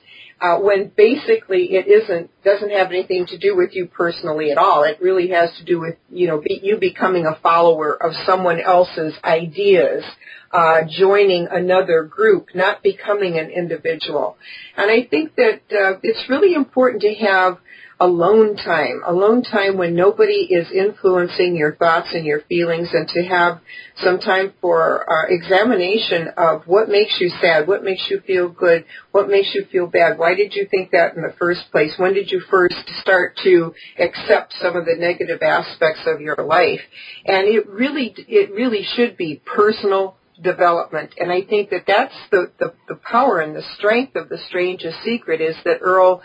Uh, 0.41 0.59
when 0.59 0.91
basically 0.97 1.75
it 1.75 1.87
isn't 1.87 2.29
doesn't 2.43 2.69
have 2.69 2.89
anything 2.89 3.25
to 3.25 3.37
do 3.37 3.55
with 3.55 3.69
you 3.73 3.87
personally 3.87 4.51
at 4.51 4.57
all. 4.57 4.83
It 4.83 4.99
really 5.01 5.29
has 5.29 5.49
to 5.57 5.63
do 5.63 5.79
with 5.79 5.95
you 6.11 6.27
know 6.27 6.41
be, 6.41 6.59
you 6.61 6.77
becoming 6.77 7.25
a 7.25 7.39
follower 7.41 7.95
of 7.95 8.11
someone 8.25 8.59
else's 8.59 9.13
ideas, 9.23 10.03
uh, 10.51 10.81
joining 10.89 11.47
another 11.49 12.03
group, 12.03 12.49
not 12.53 12.83
becoming 12.83 13.39
an 13.39 13.49
individual. 13.49 14.35
And 14.75 14.91
I 14.91 15.07
think 15.09 15.35
that 15.35 15.61
uh, 15.71 15.99
it's 16.03 16.29
really 16.29 16.53
important 16.53 17.03
to 17.03 17.13
have 17.15 17.57
alone 17.99 18.57
time, 18.57 19.01
alone 19.05 19.43
time 19.43 19.77
when 19.77 19.95
nobody 19.95 20.47
is 20.49 20.69
influencing 20.71 21.55
your 21.55 21.75
thoughts 21.75 22.09
and 22.13 22.25
your 22.25 22.41
feelings 22.41 22.89
and 22.91 23.07
to 23.07 23.23
have 23.23 23.59
some 24.03 24.19
time 24.19 24.53
for 24.59 25.09
uh, 25.09 25.27
examination 25.29 26.27
of 26.37 26.63
what 26.65 26.89
makes 26.89 27.15
you 27.19 27.29
sad, 27.41 27.67
what 27.67 27.83
makes 27.83 28.05
you 28.09 28.19
feel 28.27 28.49
good, 28.49 28.83
what 29.11 29.29
makes 29.29 29.53
you 29.53 29.65
feel 29.71 29.87
bad, 29.87 30.17
why 30.17 30.35
did 30.35 30.53
you 30.53 30.67
think 30.69 30.91
that 30.91 31.15
in 31.15 31.21
the 31.21 31.33
first 31.39 31.61
place, 31.71 31.93
when 31.97 32.13
did 32.13 32.29
you 32.29 32.41
first 32.49 32.75
start 33.01 33.37
to 33.43 33.73
accept 33.97 34.53
some 34.61 34.75
of 34.75 34.85
the 34.85 34.95
negative 34.97 35.41
aspects 35.41 36.01
of 36.05 36.21
your 36.21 36.37
life. 36.37 36.81
And 37.25 37.47
it 37.47 37.67
really, 37.67 38.13
it 38.17 38.51
really 38.51 38.85
should 38.95 39.17
be 39.17 39.41
personal 39.45 40.17
development. 40.41 41.13
And 41.17 41.31
I 41.31 41.41
think 41.43 41.69
that 41.69 41.83
that's 41.87 42.15
the, 42.31 42.51
the, 42.59 42.73
the 42.87 42.95
power 42.95 43.39
and 43.39 43.55
the 43.55 43.63
strength 43.77 44.15
of 44.15 44.29
the 44.29 44.37
strangest 44.49 44.97
secret 45.03 45.41
is 45.41 45.55
that 45.63 45.79
Earl 45.81 46.21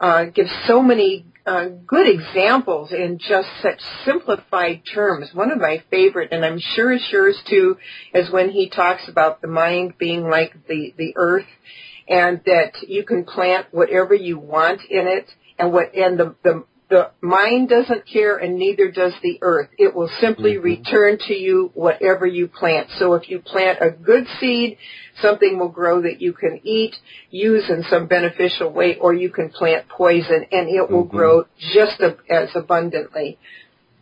uh, 0.00 0.24
gives 0.24 0.50
so 0.66 0.82
many 0.82 1.26
uh, 1.46 1.68
good 1.86 2.08
examples 2.08 2.92
in 2.92 3.18
just 3.18 3.48
such 3.62 3.80
simplified 4.04 4.82
terms. 4.92 5.32
One 5.32 5.52
of 5.52 5.58
my 5.58 5.82
favorite, 5.90 6.32
and 6.32 6.44
I'm 6.44 6.58
sure 6.58 6.92
is 6.92 7.06
yours 7.10 7.40
too, 7.48 7.78
is 8.12 8.30
when 8.30 8.50
he 8.50 8.68
talks 8.68 9.08
about 9.08 9.40
the 9.40 9.48
mind 9.48 9.94
being 9.96 10.28
like 10.28 10.66
the, 10.66 10.92
the 10.96 11.14
earth 11.16 11.46
and 12.08 12.40
that 12.46 12.72
you 12.88 13.04
can 13.04 13.24
plant 13.24 13.66
whatever 13.70 14.14
you 14.14 14.38
want 14.38 14.82
in 14.90 15.06
it 15.06 15.30
and 15.58 15.72
what, 15.72 15.94
and 15.94 16.18
the, 16.18 16.34
the, 16.42 16.64
the 16.88 17.10
mind 17.20 17.68
doesn't 17.68 18.04
care 18.06 18.36
and 18.36 18.58
neither 18.58 18.90
does 18.90 19.12
the 19.22 19.38
earth. 19.42 19.68
It 19.76 19.94
will 19.94 20.10
simply 20.20 20.54
mm-hmm. 20.54 20.64
return 20.64 21.18
to 21.26 21.34
you 21.34 21.70
whatever 21.74 22.26
you 22.26 22.46
plant. 22.46 22.88
So 22.98 23.14
if 23.14 23.28
you 23.28 23.40
plant 23.40 23.78
a 23.80 23.90
good 23.90 24.26
seed, 24.38 24.78
something 25.20 25.58
will 25.58 25.68
grow 25.68 26.02
that 26.02 26.20
you 26.20 26.32
can 26.32 26.60
eat, 26.62 26.94
use 27.30 27.64
in 27.68 27.84
some 27.90 28.06
beneficial 28.06 28.72
way, 28.72 28.96
or 29.00 29.12
you 29.12 29.30
can 29.30 29.50
plant 29.50 29.88
poison 29.88 30.46
and 30.52 30.68
it 30.68 30.90
will 30.90 31.04
mm-hmm. 31.04 31.16
grow 31.16 31.44
just 31.74 32.00
as 32.30 32.50
abundantly. 32.54 33.38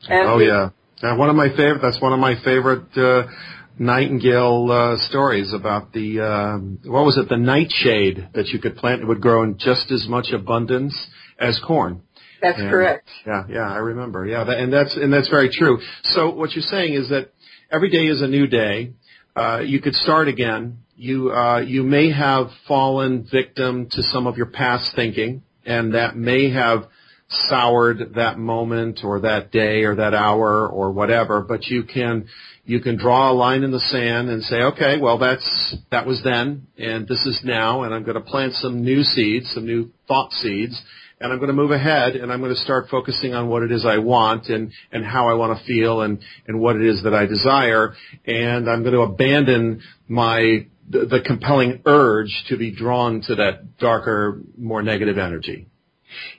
And 0.07 0.29
oh 0.29 0.39
yeah. 0.39 0.71
yeah. 1.03 1.17
One 1.17 1.31
of 1.31 1.37
my 1.37 1.49
favorite, 1.49 1.81
that's 1.81 2.01
one 2.01 2.13
of 2.13 2.19
my 2.19 2.35
favorite, 2.45 2.97
uh, 2.99 3.29
Nightingale 3.77 4.71
uh, 4.71 4.97
stories 5.09 5.53
about 5.53 5.93
the 5.93 6.21
uh, 6.21 6.59
what 6.89 7.05
was 7.05 7.19
it 7.19 7.29
the 7.29 7.37
nightshade 7.37 8.29
that 8.33 8.47
you 8.49 8.61
could 8.61 8.77
plant 8.77 9.03
it 9.03 9.09
would 9.09 9.21
grow 9.21 9.43
in 9.43 9.59
just 9.59 9.91
as 9.91 10.07
much 10.07 10.27
abundance 10.33 10.97
as 11.41 11.61
corn. 11.67 12.03
That's 12.45 12.61
and, 12.61 12.71
correct. 12.71 13.09
Yeah, 13.27 13.45
yeah, 13.49 13.73
I 13.73 13.79
remember. 13.79 14.27
Yeah, 14.27 14.45
that, 14.45 14.59
and 14.59 14.73
that's 14.73 14.95
and 14.97 15.13
that's 15.13 15.29
very 15.29 15.51
true. 15.51 15.79
So 16.03 16.31
what 16.31 16.53
you're 16.53 16.63
saying 16.63 16.95
is 16.95 17.09
that 17.09 17.33
every 17.71 17.91
day 17.91 18.07
is 18.07 18.21
a 18.21 18.29
new 18.29 18.47
day. 18.47 18.93
Uh, 19.35 19.61
you 19.65 19.81
could 19.81 19.95
start 19.95 20.29
again. 20.29 20.79
You 20.97 21.33
uh, 21.33 21.61
you 21.61 21.83
may 21.83 22.13
have 22.13 22.49
fallen 22.69 23.27
victim 23.31 23.89
to 23.93 24.03
some 24.03 24.27
of 24.27 24.37
your 24.37 24.47
past 24.47 24.93
thinking, 24.95 25.43
and 25.65 25.95
that 25.95 26.17
may 26.17 26.51
have 26.51 26.85
soured 27.29 28.15
that 28.17 28.39
moment 28.39 29.01
or 29.03 29.21
that 29.21 29.51
day 29.51 29.83
or 29.85 29.97
that 29.97 30.15
hour 30.15 30.69
or 30.69 30.93
whatever, 30.93 31.41
but 31.41 31.65
you 31.67 31.83
can 31.83 32.27
you 32.67 32.81
can 32.81 32.97
draw 32.97 33.31
a 33.31 33.35
line 33.35 33.63
in 33.63 33.71
the 33.71 33.81
sand 33.81 34.29
and 34.29 34.43
say, 34.43 34.57
okay, 34.57 34.99
well 35.01 35.19
that's 35.19 35.77
that 35.91 36.07
was 36.07 36.23
then 36.23 36.67
and 36.79 37.09
this 37.09 37.25
is 37.27 37.41
now 37.43 37.83
and 37.83 37.95
I'm 37.95 38.05
going 38.05 38.17
to 38.17 38.21
plant 38.21 38.53
some 38.55 38.85
new 38.85 39.03
seeds, 39.03 39.51
some 39.53 39.67
new 39.67 39.91
thought 40.07 40.33
seeds 40.33 40.81
and 41.25 41.33
I'm 41.33 41.39
going 41.39 41.49
to 41.49 41.55
move 41.55 41.71
ahead 41.71 42.17
and 42.17 42.31
I'm 42.31 42.41
going 42.41 42.55
to 42.55 42.61
start 42.61 42.89
focusing 42.91 43.33
on 43.33 43.49
what 43.49 43.63
it 43.63 43.73
is 43.73 43.87
I 43.87 43.97
want 43.97 44.49
and, 44.49 44.71
and 44.93 45.03
how 45.03 45.31
I 45.31 45.33
want 45.33 45.59
to 45.59 45.65
feel 45.65 46.03
and, 46.03 46.23
and 46.47 46.61
what 46.61 46.77
it 46.77 46.83
is 46.83 47.03
that 47.05 47.15
I 47.15 47.25
desire. 47.25 47.95
And 48.27 48.69
I'm 48.69 48.83
going 48.83 48.93
to 48.93 49.01
abandon 49.01 49.81
my, 50.07 50.67
the, 50.87 51.07
the 51.07 51.23
compelling 51.25 51.81
urge 51.87 52.45
to 52.51 52.59
be 52.59 52.73
drawn 52.73 53.23
to 53.23 53.37
that 53.37 53.79
darker, 53.79 54.43
more 54.59 54.83
negative 54.83 55.17
energy. 55.17 55.67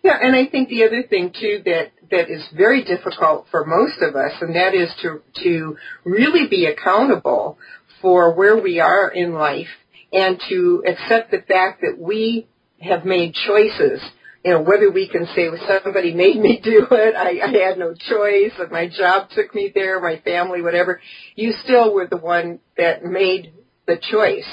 Yeah, 0.04 0.20
and 0.22 0.36
I 0.36 0.46
think 0.46 0.70
the 0.70 0.84
other 0.84 1.02
thing 1.02 1.34
too 1.34 1.64
that 1.66 1.92
that 2.12 2.30
is 2.30 2.48
very 2.56 2.84
difficult 2.84 3.48
for 3.50 3.66
most 3.66 4.02
of 4.02 4.16
us, 4.16 4.34
and 4.40 4.56
that 4.56 4.74
is 4.74 4.90
to 5.02 5.22
to 5.44 5.78
really 6.06 6.48
be 6.48 6.66
accountable 6.66 7.58
for 8.02 8.34
where 8.34 8.56
we 8.56 8.80
are 8.80 9.10
in 9.10 9.34
life 9.34 9.68
and 10.14 10.40
to 10.50 10.84
accept 10.88 11.32
the 11.32 11.40
fact 11.40 11.82
that 11.82 11.98
we 12.00 12.48
have 12.80 13.04
made 13.04 13.34
choices 13.34 14.00
you 14.46 14.52
know, 14.52 14.62
whether 14.62 14.92
we 14.92 15.10
can 15.10 15.26
say 15.36 15.50
well, 15.50 15.80
somebody 15.84 16.14
made 16.14 16.38
me 16.38 16.62
do 16.64 16.86
it, 16.92 17.16
I, 17.16 17.44
I 17.44 17.68
had 17.68 17.80
no 17.80 17.96
choice, 17.96 18.52
my 18.70 18.88
job 18.88 19.30
took 19.32 19.56
me 19.56 19.72
there, 19.74 20.00
my 20.00 20.22
family, 20.24 20.62
whatever, 20.62 21.02
you 21.36 21.52
still 21.64 21.92
were 21.92 22.06
the 22.06 22.18
one 22.18 22.60
that 22.78 23.04
made 23.04 23.54
the 23.88 23.98
choice. 24.00 24.48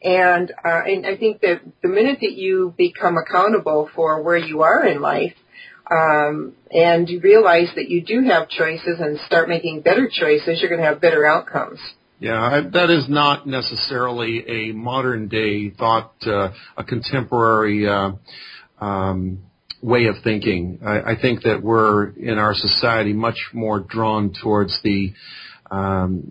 And, 0.00 0.52
uh, 0.64 0.82
and 0.86 1.04
I 1.04 1.16
think 1.16 1.40
that 1.40 1.60
the 1.82 1.88
minute 1.88 2.18
that 2.20 2.34
you 2.34 2.72
become 2.78 3.16
accountable 3.16 3.90
for 3.96 4.22
where 4.22 4.36
you 4.36 4.62
are 4.62 4.86
in 4.86 5.00
life, 5.00 5.34
um, 5.90 6.52
and 6.70 7.08
you 7.08 7.20
realize 7.20 7.70
that 7.74 7.88
you 7.88 8.04
do 8.04 8.22
have 8.28 8.48
choices 8.48 9.00
and 9.00 9.18
start 9.26 9.48
making 9.48 9.80
better 9.80 10.08
choices, 10.08 10.60
you're 10.60 10.70
going 10.70 10.80
to 10.80 10.86
have 10.86 11.00
better 11.00 11.26
outcomes. 11.26 11.80
Yeah, 12.18 12.62
that 12.72 12.90
is 12.90 13.08
not 13.08 13.46
necessarily 13.46 14.70
a 14.70 14.72
modern 14.72 15.28
day 15.28 15.70
thought, 15.70 16.14
uh, 16.26 16.50
a 16.76 16.84
contemporary 16.84 17.86
uh, 17.86 18.12
um, 18.80 19.42
way 19.82 20.06
of 20.06 20.16
thinking. 20.24 20.80
I, 20.84 21.12
I 21.12 21.20
think 21.20 21.42
that 21.42 21.62
we're 21.62 22.08
in 22.08 22.38
our 22.38 22.54
society 22.54 23.12
much 23.12 23.38
more 23.52 23.80
drawn 23.80 24.32
towards 24.42 24.78
the 24.82 25.12
um, 25.68 26.22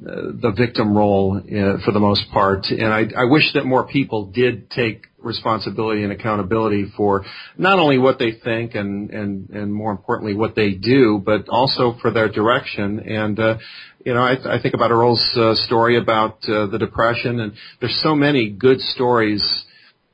the 0.41 0.53
victim 0.55 0.95
role 0.95 1.37
uh, 1.37 1.83
for 1.83 1.91
the 1.91 1.99
most 1.99 2.23
part, 2.31 2.67
and 2.69 2.87
I, 2.87 3.03
I 3.17 3.25
wish 3.25 3.51
that 3.53 3.65
more 3.65 3.85
people 3.85 4.27
did 4.27 4.69
take 4.69 5.07
responsibility 5.17 6.03
and 6.03 6.13
accountability 6.13 6.85
for 6.95 7.25
not 7.57 7.79
only 7.79 7.97
what 7.97 8.17
they 8.17 8.31
think 8.31 8.75
and 8.75 9.09
and 9.09 9.49
and 9.49 9.73
more 9.73 9.91
importantly 9.91 10.35
what 10.35 10.55
they 10.55 10.71
do, 10.71 11.21
but 11.25 11.49
also 11.49 11.97
for 12.01 12.11
their 12.11 12.29
direction. 12.29 12.99
And 12.99 13.37
uh, 13.37 13.57
you 14.05 14.13
know, 14.13 14.21
I, 14.21 14.57
I 14.57 14.61
think 14.61 14.73
about 14.73 14.91
Earl's 14.91 15.35
uh, 15.35 15.55
story 15.55 15.97
about 15.97 16.37
uh, 16.47 16.67
the 16.67 16.77
depression, 16.79 17.41
and 17.41 17.53
there's 17.81 17.99
so 18.01 18.15
many 18.15 18.49
good 18.49 18.79
stories 18.79 19.65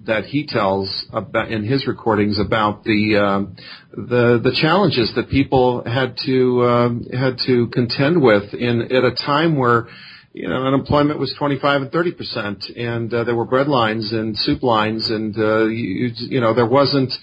that 0.06 0.26
he 0.26 0.48
tells 0.48 1.06
about 1.14 1.52
in 1.52 1.64
his 1.64 1.88
recordings 1.88 2.40
about 2.40 2.84
the 2.84 3.18
um, 3.18 3.56
the 3.92 4.40
the 4.44 4.56
challenges 4.60 5.12
that 5.16 5.30
people 5.30 5.84
had 5.86 6.16
to 6.26 6.64
um, 6.64 7.04
had 7.12 7.38
to 7.46 7.68
contend 7.68 8.22
with 8.22 8.54
in 8.54 8.82
at 8.82 9.04
a 9.04 9.16
time 9.16 9.58
where 9.58 9.88
you 10.34 10.48
know 10.48 10.66
unemployment 10.66 11.20
was 11.20 11.36
25 11.38 11.84
and 11.84 11.92
30 11.92 12.12
percent 12.14 12.66
and 12.76 13.14
uh, 13.14 13.24
there 13.24 13.36
were 13.36 13.46
bread 13.46 13.68
lines 13.68 14.12
and 14.12 14.38
soup 14.38 14.64
lines 14.64 15.10
and 15.10 15.38
uh, 15.38 15.66
you, 15.66 16.12
you 16.16 16.42
know 16.42 16.54
there 16.54 16.68
wasn't 16.68 17.14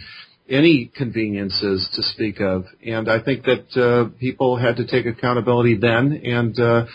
any 0.49 0.91
conveniences 0.95 1.89
to 1.95 2.03
speak 2.03 2.41
of 2.41 2.65
and 2.87 3.11
I 3.11 3.21
think 3.21 3.45
that 3.45 3.77
uh, 3.77 4.11
people 4.21 4.57
had 4.57 4.77
to 4.77 4.87
take 4.87 5.07
accountability 5.07 5.77
then 5.77 6.21
and 6.25 6.59
uh, 6.61 6.87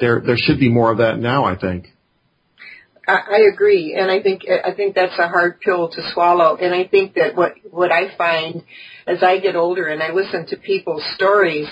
there 0.00 0.20
there 0.20 0.36
should 0.36 0.58
be 0.58 0.68
more 0.68 0.90
of 0.90 0.98
that 0.98 1.18
now 1.18 1.44
I 1.44 1.56
think. 1.56 1.86
I, 3.10 3.36
I 3.36 3.40
agree, 3.52 3.96
and 3.98 4.10
I 4.10 4.22
think 4.22 4.42
I 4.48 4.72
think 4.74 4.94
that's 4.94 5.18
a 5.18 5.28
hard 5.28 5.60
pill 5.60 5.88
to 5.90 6.12
swallow. 6.12 6.56
And 6.56 6.74
I 6.74 6.86
think 6.86 7.14
that 7.14 7.34
what 7.34 7.54
what 7.70 7.90
I 7.92 8.16
find 8.16 8.62
as 9.06 9.22
I 9.22 9.38
get 9.38 9.56
older 9.56 9.86
and 9.86 10.02
I 10.02 10.12
listen 10.12 10.46
to 10.46 10.56
people's 10.56 11.02
stories, 11.16 11.66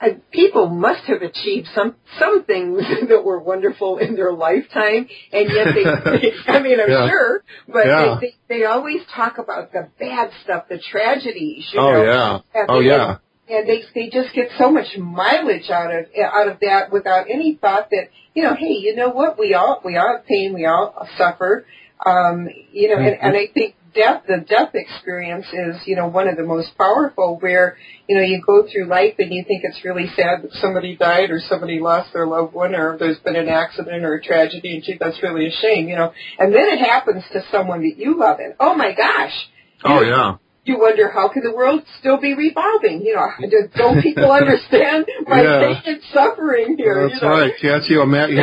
uh, 0.00 0.08
people 0.30 0.68
must 0.68 1.04
have 1.04 1.22
achieved 1.22 1.68
some 1.74 1.96
some 2.18 2.44
things 2.44 2.82
that 3.08 3.24
were 3.24 3.40
wonderful 3.40 3.98
in 3.98 4.14
their 4.14 4.32
lifetime, 4.32 5.08
and 5.32 5.50
yet 5.50 5.68
they. 5.74 6.32
I 6.46 6.60
mean, 6.60 6.80
I'm 6.80 6.90
yeah. 6.90 7.08
sure, 7.08 7.44
but 7.66 7.86
yeah. 7.86 8.18
they, 8.20 8.34
they 8.48 8.60
they 8.60 8.64
always 8.64 9.00
talk 9.14 9.38
about 9.38 9.72
the 9.72 9.88
bad 9.98 10.30
stuff, 10.44 10.64
the 10.68 10.78
tragedies. 10.78 11.68
You 11.72 11.80
oh 11.80 11.92
know, 11.92 12.04
yeah. 12.04 12.64
Oh 12.68 12.80
yeah 12.80 13.18
and 13.50 13.68
they 13.68 13.82
they 13.94 14.10
just 14.10 14.34
get 14.34 14.48
so 14.58 14.70
much 14.70 14.96
mileage 14.98 15.70
out 15.70 15.94
of 15.94 16.06
out 16.20 16.48
of 16.48 16.58
that 16.60 16.92
without 16.92 17.26
any 17.30 17.58
thought 17.60 17.90
that 17.90 18.08
you 18.34 18.42
know 18.42 18.54
hey 18.54 18.74
you 18.78 18.94
know 18.96 19.10
what? 19.10 19.38
We 19.38 19.54
all 19.54 19.80
we 19.84 19.96
all 19.96 20.16
have 20.16 20.26
pain. 20.26 20.54
We 20.54 20.66
all 20.66 21.06
suffer. 21.16 21.66
Um 22.04 22.48
you 22.72 22.88
know 22.88 22.96
and, 22.96 23.16
and 23.20 23.36
I 23.36 23.48
think 23.52 23.74
death 23.94 24.22
the 24.28 24.44
death 24.48 24.74
experience 24.74 25.46
is 25.52 25.76
you 25.86 25.96
know 25.96 26.06
one 26.06 26.28
of 26.28 26.36
the 26.36 26.44
most 26.44 26.76
powerful 26.76 27.38
where 27.40 27.76
you 28.06 28.16
know 28.16 28.22
you 28.22 28.42
go 28.46 28.66
through 28.70 28.86
life 28.86 29.14
and 29.18 29.32
you 29.32 29.44
think 29.46 29.62
it's 29.64 29.84
really 29.84 30.06
sad 30.14 30.42
that 30.42 30.52
somebody 30.60 30.96
died 30.96 31.30
or 31.30 31.40
somebody 31.48 31.80
lost 31.80 32.12
their 32.12 32.26
loved 32.26 32.52
one 32.52 32.74
or 32.74 32.96
there's 32.98 33.18
been 33.18 33.36
an 33.36 33.48
accident 33.48 34.04
or 34.04 34.14
a 34.14 34.22
tragedy 34.22 34.74
and 34.74 34.84
gee 34.84 34.96
that's 35.00 35.22
really 35.22 35.46
a 35.46 35.50
shame 35.50 35.88
you 35.88 35.96
know. 35.96 36.12
And 36.38 36.54
then 36.54 36.68
it 36.68 36.80
happens 36.80 37.24
to 37.32 37.42
someone 37.50 37.82
that 37.82 37.96
you 37.96 38.18
love 38.18 38.38
and 38.40 38.54
oh 38.60 38.74
my 38.74 38.92
gosh. 38.94 39.34
Oh 39.84 40.02
yeah 40.02 40.36
you 40.68 40.78
wonder 40.78 41.10
how 41.10 41.28
can 41.28 41.42
the 41.42 41.52
world 41.52 41.82
still 41.98 42.20
be 42.20 42.34
revolving? 42.34 43.02
You 43.02 43.16
know, 43.16 43.28
don't 43.76 44.02
people 44.02 44.30
understand 44.32 45.06
my 45.26 45.42
yeah. 45.42 45.58
pain 45.60 45.94
and 45.94 46.02
suffering 46.12 46.76
here? 46.76 47.08
That's 47.08 47.20
you 47.20 47.28
know? 47.28 47.34
right. 47.34 47.52
Can't 47.60 47.84
you 47.86 48.02
imagine? 48.02 48.38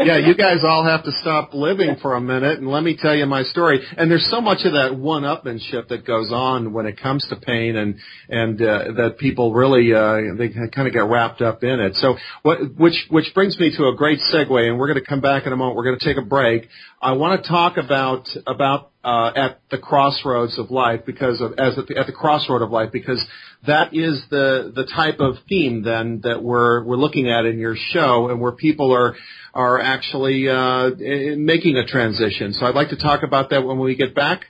yeah, 0.00 0.18
you 0.18 0.34
guys 0.34 0.58
all 0.64 0.84
have 0.84 1.04
to 1.04 1.12
stop 1.20 1.54
living 1.54 1.96
for 2.02 2.14
a 2.16 2.20
minute 2.20 2.58
and 2.58 2.68
let 2.68 2.82
me 2.82 2.96
tell 2.96 3.14
you 3.14 3.26
my 3.26 3.42
story. 3.44 3.80
And 3.96 4.10
there's 4.10 4.28
so 4.30 4.40
much 4.40 4.64
of 4.64 4.72
that 4.72 4.96
one-upmanship 4.96 5.88
that 5.88 6.04
goes 6.06 6.30
on 6.32 6.72
when 6.72 6.86
it 6.86 7.00
comes 7.00 7.26
to 7.28 7.36
pain, 7.36 7.76
and 7.76 7.96
and 8.28 8.60
uh, 8.60 8.92
that 8.96 9.16
people 9.18 9.52
really 9.52 9.94
uh, 9.94 10.34
they 10.36 10.48
kind 10.48 10.88
of 10.88 10.92
get 10.92 11.04
wrapped 11.04 11.40
up 11.40 11.62
in 11.62 11.80
it. 11.80 11.94
So 11.96 12.16
what 12.42 12.58
which 12.76 13.06
which 13.10 13.32
brings 13.34 13.58
me 13.58 13.74
to 13.76 13.88
a 13.88 13.94
great 13.96 14.20
segue, 14.32 14.68
and 14.68 14.78
we're 14.78 14.88
going 14.88 15.02
to 15.02 15.08
come 15.08 15.20
back 15.20 15.46
in 15.46 15.52
a 15.52 15.56
moment. 15.56 15.76
We're 15.76 15.84
going 15.84 15.98
to 15.98 16.04
take 16.04 16.16
a 16.16 16.26
break. 16.26 16.68
I 17.00 17.12
want 17.12 17.42
to 17.42 17.48
talk 17.48 17.76
about 17.76 18.28
about 18.46 18.89
uh, 19.02 19.32
at 19.34 19.60
the 19.70 19.78
crossroads 19.78 20.58
of 20.58 20.70
life 20.70 21.00
because 21.06 21.40
of 21.40 21.52
as 21.58 21.78
at 21.78 21.86
the, 21.86 21.96
at 21.96 22.06
the 22.06 22.12
crossroad 22.12 22.60
of 22.60 22.70
life 22.70 22.90
because 22.92 23.24
that 23.66 23.94
is 23.94 24.22
the 24.30 24.72
the 24.74 24.84
type 24.84 25.20
of 25.20 25.36
theme 25.48 25.82
then 25.82 26.20
that 26.22 26.42
we're 26.42 26.84
we're 26.84 26.96
looking 26.96 27.30
at 27.30 27.46
in 27.46 27.58
your 27.58 27.76
show 27.76 28.28
and 28.28 28.40
where 28.40 28.52
people 28.52 28.92
are 28.92 29.16
are 29.54 29.80
actually 29.80 30.48
uh, 30.48 30.90
making 31.36 31.76
a 31.76 31.86
transition. 31.86 32.52
So 32.52 32.66
I'd 32.66 32.74
like 32.74 32.90
to 32.90 32.96
talk 32.96 33.22
about 33.22 33.50
that 33.50 33.64
when 33.64 33.78
we 33.78 33.96
get 33.96 34.14
back. 34.14 34.44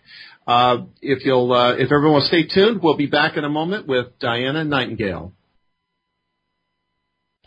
Uh, 0.46 0.78
if 1.00 1.24
you'll 1.24 1.52
uh, 1.52 1.74
if 1.74 1.92
everyone 1.92 2.14
will 2.14 2.26
stay 2.26 2.44
tuned, 2.44 2.80
we'll 2.82 2.96
be 2.96 3.06
back 3.06 3.36
in 3.36 3.44
a 3.44 3.48
moment 3.48 3.86
with 3.86 4.18
Diana 4.18 4.64
Nightingale. 4.64 5.32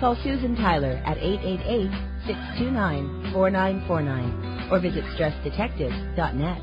Call 0.00 0.14
Susan 0.22 0.54
Tyler 0.56 1.02
at 1.06 1.16
888 1.16 1.90
629 2.26 3.32
4949 3.32 4.68
or 4.70 4.78
visit 4.80 5.04
stressdetectives.net. 5.16 6.62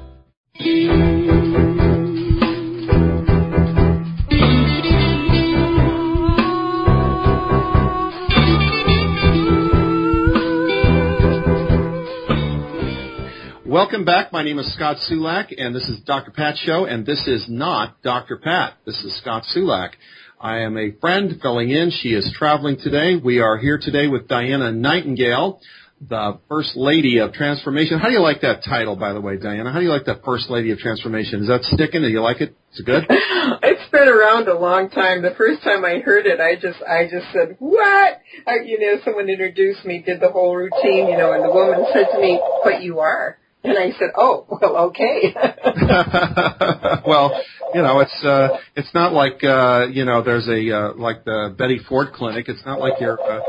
Welcome 13.66 14.06
back. 14.06 14.32
My 14.32 14.44
name 14.44 14.60
is 14.60 14.72
Scott 14.76 14.98
Sulak, 15.10 15.52
and 15.58 15.74
this 15.76 15.90
is 15.90 16.00
Dr. 16.02 16.30
Pat 16.30 16.58
Show, 16.58 16.86
and 16.86 17.04
this 17.04 17.28
is 17.28 17.48
not 17.50 18.00
Dr. 18.04 18.38
Pat. 18.38 18.74
This 18.86 19.04
is 19.04 19.18
Scott 19.18 19.46
Sulak. 19.56 19.94
I 20.44 20.64
am 20.64 20.78
a 20.78 20.92
friend 21.00 21.40
filling 21.42 21.70
in. 21.70 21.90
She 21.90 22.10
is 22.10 22.30
traveling 22.38 22.76
today. 22.76 23.16
We 23.16 23.40
are 23.40 23.58
here 23.58 23.80
today 23.82 24.10
with 24.10 24.28
Diana 24.28 24.74
Nightingale, 24.74 25.62
the 26.02 26.38
First 26.50 26.76
Lady 26.76 27.20
of 27.20 27.32
Transformation. 27.32 27.98
How 27.98 28.10
do 28.10 28.14
you 28.14 28.22
like 28.22 28.42
that 28.42 28.62
title, 28.62 28.98
by 28.98 29.14
the 29.14 29.22
way, 29.22 29.38
Diana? 29.38 29.72
How 29.72 29.80
do 29.80 29.86
you 29.86 29.92
like 29.92 30.04
that 30.08 30.22
First 30.26 30.50
Lady 30.50 30.72
of 30.72 30.80
Transformation? 30.80 31.44
Is 31.44 31.48
that 31.48 31.64
sticking? 31.64 32.02
Do 32.02 32.10
you 32.10 32.20
like 32.20 32.42
it? 32.42 32.58
Is 32.74 32.82
it 32.82 32.86
good? 32.86 33.06
it's 33.10 33.90
been 33.90 34.10
around 34.10 34.50
a 34.50 34.60
long 34.60 34.90
time. 34.90 35.22
The 35.22 35.34
first 35.38 35.64
time 35.64 35.86
I 35.86 36.00
heard 36.00 36.26
it, 36.26 36.42
I 36.42 36.56
just, 36.56 36.84
I 36.84 37.08
just 37.10 37.32
said, 37.32 37.56
"What?" 37.60 38.20
I, 38.46 38.56
you 38.66 38.82
know, 38.82 39.02
someone 39.06 39.30
introduced 39.30 39.86
me, 39.86 40.04
did 40.06 40.20
the 40.20 40.30
whole 40.30 40.58
routine, 40.58 41.08
you 41.08 41.18
know, 41.18 41.32
and 41.32 41.46
the 41.46 41.54
woman 41.54 41.86
said 41.94 42.08
to 42.12 42.20
me, 42.20 42.42
"But 42.66 42.84
you 42.84 43.00
are." 43.00 43.38
And 43.64 43.78
I 43.78 43.92
said, 43.98 44.10
"Oh, 44.18 44.46
well, 44.50 44.92
okay." 44.92 45.34
well, 47.08 47.32
you 47.74 47.82
know, 47.82 48.00
it's 48.00 48.24
uh, 48.24 48.58
it's 48.76 48.94
not 48.94 49.14
like 49.14 49.44
uh, 49.44 49.88
you 49.92 50.06
know, 50.06 50.24
there's 50.24 50.48
a 50.48 50.72
uh, 50.72 50.94
like 50.96 51.26
the 51.26 51.56
Betty 51.58 51.80
Ford 51.88 52.14
Clinic. 52.14 52.48
It's 52.48 52.66
not 52.66 52.80
like 52.80 52.94
you're 53.00 53.20
uh, 53.20 53.40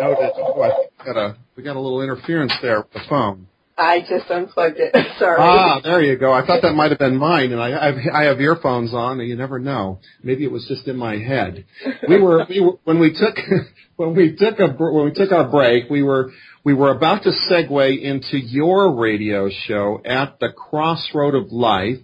noted. 0.00 0.30
Oh, 0.36 0.62
I 0.62 1.04
got 1.04 1.16
a 1.16 1.36
we 1.56 1.62
got 1.62 1.76
a 1.76 1.80
little 1.80 2.02
interference 2.02 2.52
there 2.62 2.78
with 2.78 2.92
the 2.92 3.00
phone. 3.08 3.46
I 3.76 4.00
just 4.00 4.30
unplugged 4.30 4.76
it. 4.78 4.94
Sorry. 5.18 5.36
Ah, 5.40 5.80
there 5.82 6.00
you 6.00 6.16
go. 6.16 6.32
I 6.32 6.46
thought 6.46 6.62
that 6.62 6.74
might 6.74 6.90
have 6.90 6.98
been 6.98 7.16
mine, 7.16 7.52
and 7.52 7.60
I 7.60 7.76
I 7.76 7.86
have, 7.86 7.96
I 8.12 8.22
have 8.24 8.40
earphones 8.40 8.94
on, 8.94 9.18
and 9.20 9.28
you 9.28 9.36
never 9.36 9.58
know. 9.58 9.98
Maybe 10.22 10.44
it 10.44 10.52
was 10.52 10.66
just 10.68 10.86
in 10.86 10.96
my 10.96 11.16
head. 11.16 11.64
We 12.08 12.20
were, 12.20 12.46
we 12.48 12.60
were 12.60 12.74
when 12.84 13.00
we 13.00 13.12
took 13.12 13.36
when 13.96 14.14
we 14.14 14.36
took 14.36 14.60
a 14.60 14.68
when 14.68 15.04
we 15.06 15.12
took 15.12 15.32
our 15.32 15.48
break, 15.50 15.90
we 15.90 16.02
were 16.02 16.30
we 16.64 16.74
were 16.74 16.90
about 16.90 17.24
to 17.24 17.30
segue 17.50 18.00
into 18.02 18.38
your 18.38 18.94
radio 18.94 19.50
show 19.66 20.00
at 20.04 20.38
the 20.38 20.50
Crossroad 20.50 21.34
of 21.34 21.52
Life 21.52 21.98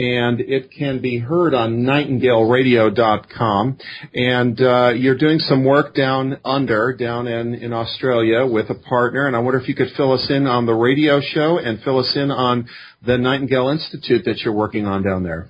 and 0.00 0.40
it 0.40 0.70
can 0.70 1.02
be 1.02 1.18
heard 1.18 1.52
on 1.52 1.82
nightingaleradio.com. 1.82 3.78
And 4.14 4.60
uh, 4.60 4.92
you're 4.96 5.18
doing 5.18 5.38
some 5.40 5.62
work 5.64 5.94
down 5.94 6.38
under, 6.42 6.94
down 6.94 7.26
in, 7.26 7.54
in 7.54 7.74
Australia 7.74 8.46
with 8.46 8.70
a 8.70 8.74
partner, 8.74 9.26
and 9.26 9.36
I 9.36 9.40
wonder 9.40 9.60
if 9.60 9.68
you 9.68 9.74
could 9.74 9.90
fill 9.96 10.12
us 10.12 10.26
in 10.30 10.46
on 10.46 10.64
the 10.64 10.72
radio 10.72 11.20
show 11.20 11.58
and 11.58 11.82
fill 11.82 11.98
us 11.98 12.12
in 12.16 12.30
on 12.30 12.66
the 13.04 13.18
Nightingale 13.18 13.68
Institute 13.68 14.24
that 14.24 14.38
you're 14.38 14.54
working 14.54 14.86
on 14.86 15.02
down 15.02 15.22
there. 15.22 15.48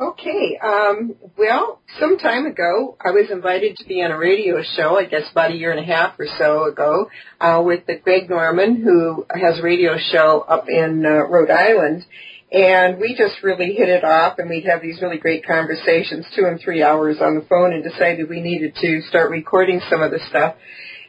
Okay. 0.00 0.58
Um, 0.60 1.14
well, 1.38 1.80
some 2.00 2.18
time 2.18 2.46
ago, 2.46 2.96
I 3.00 3.10
was 3.10 3.30
invited 3.30 3.76
to 3.76 3.84
be 3.86 4.02
on 4.02 4.10
a 4.10 4.18
radio 4.18 4.60
show, 4.76 4.98
I 4.98 5.04
guess 5.04 5.30
about 5.30 5.52
a 5.52 5.54
year 5.54 5.70
and 5.70 5.78
a 5.78 5.84
half 5.84 6.18
or 6.18 6.26
so 6.36 6.64
ago, 6.64 7.08
uh, 7.40 7.62
with 7.64 7.86
the 7.86 7.98
Greg 7.98 8.28
Norman, 8.28 8.82
who 8.82 9.24
has 9.30 9.60
a 9.60 9.62
radio 9.62 9.96
show 9.96 10.40
up 10.40 10.68
in 10.68 11.04
uh, 11.06 11.28
Rhode 11.28 11.50
Island. 11.50 12.04
And 12.54 13.00
we 13.00 13.16
just 13.16 13.42
really 13.42 13.72
hit 13.72 13.88
it 13.88 14.04
off 14.04 14.38
and 14.38 14.48
we'd 14.48 14.66
have 14.66 14.80
these 14.80 15.02
really 15.02 15.18
great 15.18 15.44
conversations, 15.44 16.24
two 16.36 16.44
and 16.44 16.60
three 16.60 16.84
hours 16.84 17.16
on 17.20 17.34
the 17.34 17.44
phone 17.48 17.72
and 17.72 17.82
decided 17.82 18.28
we 18.28 18.40
needed 18.40 18.76
to 18.80 19.00
start 19.08 19.32
recording 19.32 19.80
some 19.90 20.00
of 20.00 20.12
the 20.12 20.20
stuff. 20.28 20.54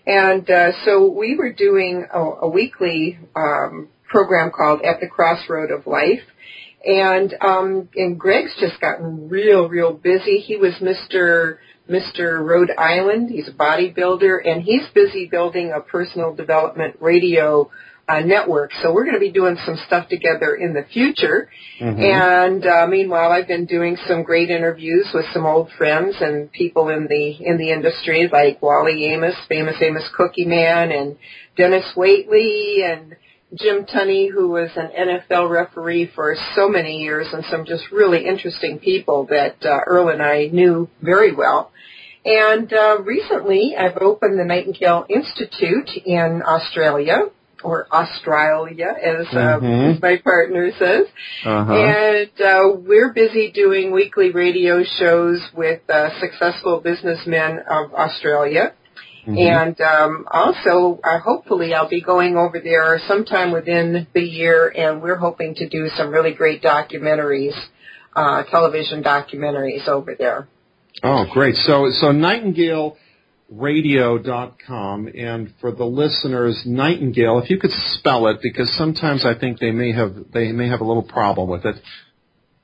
And 0.07 0.49
uh, 0.49 0.71
so 0.85 1.07
we 1.07 1.35
were 1.35 1.53
doing 1.53 2.07
a, 2.11 2.19
a 2.19 2.49
weekly 2.49 3.19
um, 3.35 3.89
program 4.09 4.49
called 4.49 4.81
At 4.81 4.99
the 5.01 5.07
Crossroad 5.07 5.69
of 5.69 5.85
Life. 5.85 6.23
And 6.83 7.35
um, 7.41 7.89
and 7.95 8.19
Greg's 8.19 8.55
just 8.59 8.81
gotten 8.81 9.29
real, 9.29 9.69
real 9.69 9.93
busy. 9.93 10.37
He 10.39 10.55
was 10.55 10.73
Mr. 10.81 11.57
Mr. 11.87 12.43
Rhode 12.43 12.71
Island. 12.75 13.29
He's 13.29 13.47
a 13.47 13.53
bodybuilder, 13.53 14.37
and 14.47 14.63
he's 14.63 14.87
busy 14.95 15.27
building 15.27 15.71
a 15.71 15.81
personal 15.81 16.33
development 16.33 16.97
radio 16.99 17.69
uh, 18.07 18.19
network. 18.19 18.71
So 18.81 18.93
we're 18.93 19.03
going 19.03 19.15
to 19.15 19.19
be 19.19 19.31
doing 19.31 19.57
some 19.65 19.77
stuff 19.87 20.07
together 20.09 20.55
in 20.55 20.73
the 20.73 20.83
future. 20.91 21.49
Mm-hmm. 21.81 22.01
And 22.01 22.65
uh, 22.65 22.87
meanwhile, 22.87 23.31
I've 23.31 23.47
been 23.47 23.65
doing 23.65 23.97
some 24.07 24.23
great 24.23 24.49
interviews 24.49 25.07
with 25.13 25.25
some 25.33 25.45
old 25.45 25.69
friends 25.77 26.15
and 26.19 26.51
people 26.51 26.89
in 26.89 27.07
the 27.07 27.37
in 27.39 27.57
the 27.57 27.71
industry, 27.71 28.29
like 28.31 28.61
Wally 28.61 29.05
Amos, 29.05 29.35
famous 29.49 29.75
Amos 29.81 30.07
Cookie 30.15 30.45
Man, 30.45 30.91
and 30.91 31.17
Denis 31.57 31.85
Waitley, 31.95 32.83
and 32.83 33.15
Jim 33.53 33.85
Tunney, 33.85 34.29
who 34.31 34.49
was 34.49 34.69
an 34.75 34.89
NFL 34.97 35.49
referee 35.49 36.11
for 36.13 36.35
so 36.55 36.67
many 36.67 36.97
years, 36.97 37.27
and 37.31 37.43
some 37.49 37.65
just 37.65 37.91
really 37.91 38.25
interesting 38.25 38.79
people 38.79 39.27
that 39.29 39.55
uh, 39.63 39.79
Earl 39.85 40.09
and 40.09 40.21
I 40.21 40.47
knew 40.47 40.89
very 41.01 41.33
well. 41.33 41.71
And 42.25 42.73
uh, 42.73 43.01
recently, 43.03 43.75
I've 43.77 43.97
opened 43.97 44.39
the 44.39 44.45
Nightingale 44.45 45.05
Institute 45.09 45.91
in 46.05 46.41
Australia, 46.45 47.29
or 47.63 47.87
Australia, 47.91 48.93
as, 49.01 49.27
uh, 49.31 49.59
mm-hmm. 49.59 49.95
as 49.95 50.01
my 50.01 50.17
partner 50.17 50.71
says. 50.77 51.07
Uh-huh. 51.45 51.73
And 51.73 52.41
uh, 52.41 52.77
we're 52.77 53.13
busy 53.13 53.51
doing 53.51 53.91
weekly 53.91 54.31
radio 54.31 54.83
shows 54.83 55.41
with 55.55 55.81
uh, 55.89 56.09
successful 56.19 56.79
businessmen 56.79 57.59
of 57.69 57.93
Australia. 57.93 58.73
Mm-hmm. 59.27 59.37
And 59.37 59.81
um, 59.81 60.25
also, 60.29 60.99
uh, 61.03 61.19
hopefully, 61.19 61.73
I'll 61.73 61.89
be 61.89 62.01
going 62.01 62.37
over 62.37 62.59
there 62.59 62.99
sometime 63.07 63.51
within 63.51 64.05
the 64.13 64.21
year, 64.21 64.67
and 64.69 65.01
we're 65.01 65.17
hoping 65.17 65.55
to 65.55 65.67
do 65.67 65.89
some 65.97 66.11
really 66.11 66.33
great 66.33 66.61
documentaries, 66.61 67.55
uh, 68.15 68.43
television 68.43 69.01
documentaries 69.01 69.87
over 69.87 70.13
there. 70.13 70.47
Oh, 71.03 71.25
great! 71.31 71.55
So, 71.55 71.89
so 71.91 72.11
Nightingale 72.11 72.97
radio.com 73.49 75.07
and 75.07 75.53
for 75.61 75.71
the 75.71 75.85
listeners 75.85 76.63
nightingale 76.65 77.39
if 77.39 77.49
you 77.49 77.59
could 77.59 77.71
spell 77.71 78.27
it 78.27 78.37
because 78.41 78.71
sometimes 78.75 79.23
i 79.23 79.37
think 79.37 79.59
they 79.59 79.71
may 79.71 79.91
have 79.91 80.15
they 80.33 80.51
may 80.51 80.67
have 80.67 80.81
a 80.81 80.83
little 80.83 81.03
problem 81.03 81.47
with 81.49 81.63
it. 81.65 81.75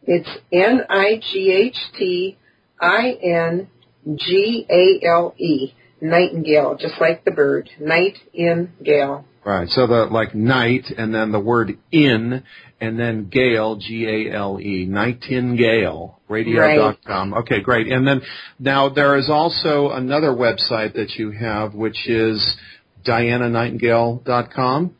It's 0.03 0.29
n 0.51 0.81
i 0.89 1.21
g 1.21 1.51
h 1.51 1.77
t 1.97 2.37
i 2.79 3.11
n 3.21 3.67
g 4.15 4.65
a 4.67 5.05
l 5.05 5.35
e 5.37 5.73
nightingale 6.01 6.75
just 6.75 6.95
like 6.99 7.23
the 7.23 7.31
bird 7.31 7.69
night 7.79 8.17
in 8.33 8.71
gale 8.83 9.23
right 9.45 9.69
so 9.69 9.85
the 9.85 10.05
like 10.05 10.33
night 10.33 10.85
and 10.97 11.13
then 11.13 11.31
the 11.31 11.39
word 11.39 11.77
in 11.91 12.43
and 12.81 12.99
then 12.99 13.29
Gale, 13.29 13.75
G-A-L-E, 13.75 14.85
Nightingale, 14.85 16.19
radio.com. 16.27 17.31
Right. 17.31 17.39
Okay, 17.41 17.61
great. 17.61 17.87
And 17.87 18.07
then 18.07 18.21
now 18.59 18.89
there 18.89 19.17
is 19.17 19.29
also 19.29 19.91
another 19.91 20.31
website 20.31 20.95
that 20.95 21.11
you 21.11 21.29
have, 21.29 21.75
which 21.75 22.09
is 22.09 22.57
diananightingale.com. 23.05 24.95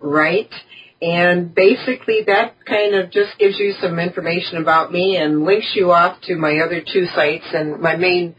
Right. 0.00 0.50
And 1.02 1.52
basically 1.52 2.20
that 2.28 2.54
kind 2.64 2.94
of 2.94 3.10
just 3.10 3.36
gives 3.36 3.58
you 3.58 3.74
some 3.82 3.98
information 3.98 4.58
about 4.58 4.92
me 4.92 5.16
and 5.16 5.44
links 5.44 5.72
you 5.74 5.90
off 5.90 6.20
to 6.28 6.36
my 6.36 6.58
other 6.64 6.80
two 6.80 7.06
sites. 7.06 7.46
And 7.52 7.80
my 7.80 7.96
main 7.96 8.36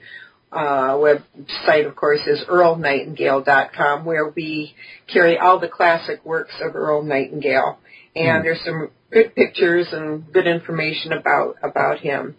uh, 0.54 0.94
website, 0.94 1.86
of 1.86 1.98
course, 1.98 2.22
is 2.26 2.46
earlnightingale.com, 2.50 4.06
where 4.06 4.30
we 4.30 4.74
carry 5.12 5.38
all 5.38 5.60
the 5.60 5.68
classic 5.68 6.24
works 6.24 6.54
of 6.62 6.78
Earl 6.78 7.04
Nightingale 7.04 7.80
and 8.16 8.40
hmm. 8.40 8.44
there's 8.44 8.64
some 8.66 8.90
good 9.12 9.36
pictures 9.36 9.88
and 9.92 10.32
good 10.32 10.48
information 10.48 11.14
about 11.14 11.56
about 11.64 12.00
him. 12.00 12.36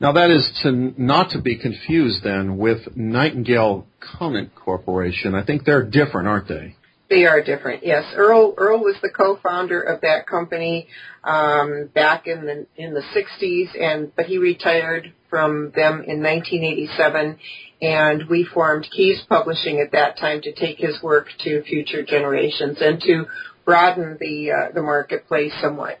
Now 0.00 0.12
that 0.12 0.30
is 0.30 0.50
to 0.62 0.72
not 1.00 1.30
to 1.30 1.40
be 1.40 1.56
confused 1.58 2.24
then 2.24 2.58
with 2.58 2.96
Nightingale 2.96 3.86
Conant 4.00 4.54
Corporation. 4.54 5.34
I 5.34 5.44
think 5.44 5.64
they're 5.64 5.84
different, 5.84 6.28
aren't 6.28 6.48
they? 6.48 6.76
They 7.08 7.24
are 7.24 7.42
different. 7.42 7.84
Yes, 7.84 8.04
Earl 8.14 8.54
Earl 8.56 8.80
was 8.80 8.96
the 9.02 9.10
co-founder 9.10 9.80
of 9.80 10.00
that 10.02 10.28
company 10.28 10.86
um, 11.24 11.90
back 11.92 12.26
in 12.26 12.46
the 12.46 12.66
in 12.76 12.94
the 12.94 13.02
60s, 13.14 13.80
and 13.80 14.14
but 14.14 14.26
he 14.26 14.38
retired 14.38 15.12
from 15.28 15.72
them 15.74 16.04
in 16.06 16.22
1987, 16.22 17.38
and 17.82 18.28
we 18.28 18.44
formed 18.44 18.88
Keys 18.94 19.20
Publishing 19.28 19.80
at 19.80 19.92
that 19.92 20.18
time 20.18 20.40
to 20.42 20.52
take 20.52 20.78
his 20.78 21.02
work 21.02 21.26
to 21.40 21.62
future 21.62 22.04
generations 22.04 22.78
and 22.80 23.00
to 23.02 23.26
broaden 23.70 24.16
the 24.18 24.50
uh, 24.50 24.72
the 24.74 24.82
marketplace 24.82 25.52
somewhat. 25.62 26.00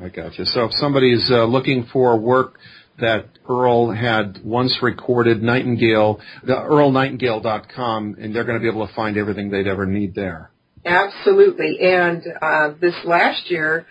I 0.00 0.08
got 0.08 0.38
you. 0.38 0.44
So 0.44 0.66
if 0.66 0.72
somebody's 0.74 1.28
uh, 1.32 1.44
looking 1.44 1.88
for 1.92 2.16
work 2.16 2.58
that 3.00 3.26
Earl 3.48 3.90
had 3.90 4.38
once 4.44 4.78
recorded, 4.80 5.42
Nightingale, 5.42 6.20
the 6.44 6.54
earlnightingale.com, 6.54 8.16
and 8.20 8.34
they're 8.34 8.44
going 8.44 8.56
to 8.58 8.62
be 8.62 8.68
able 8.68 8.86
to 8.86 8.94
find 8.94 9.16
everything 9.16 9.50
they'd 9.50 9.66
ever 9.66 9.84
need 9.84 10.14
there. 10.14 10.50
Absolutely. 10.84 11.78
And 11.80 12.22
uh, 12.40 12.74
this 12.80 12.94
last 13.04 13.50
year, 13.50 13.86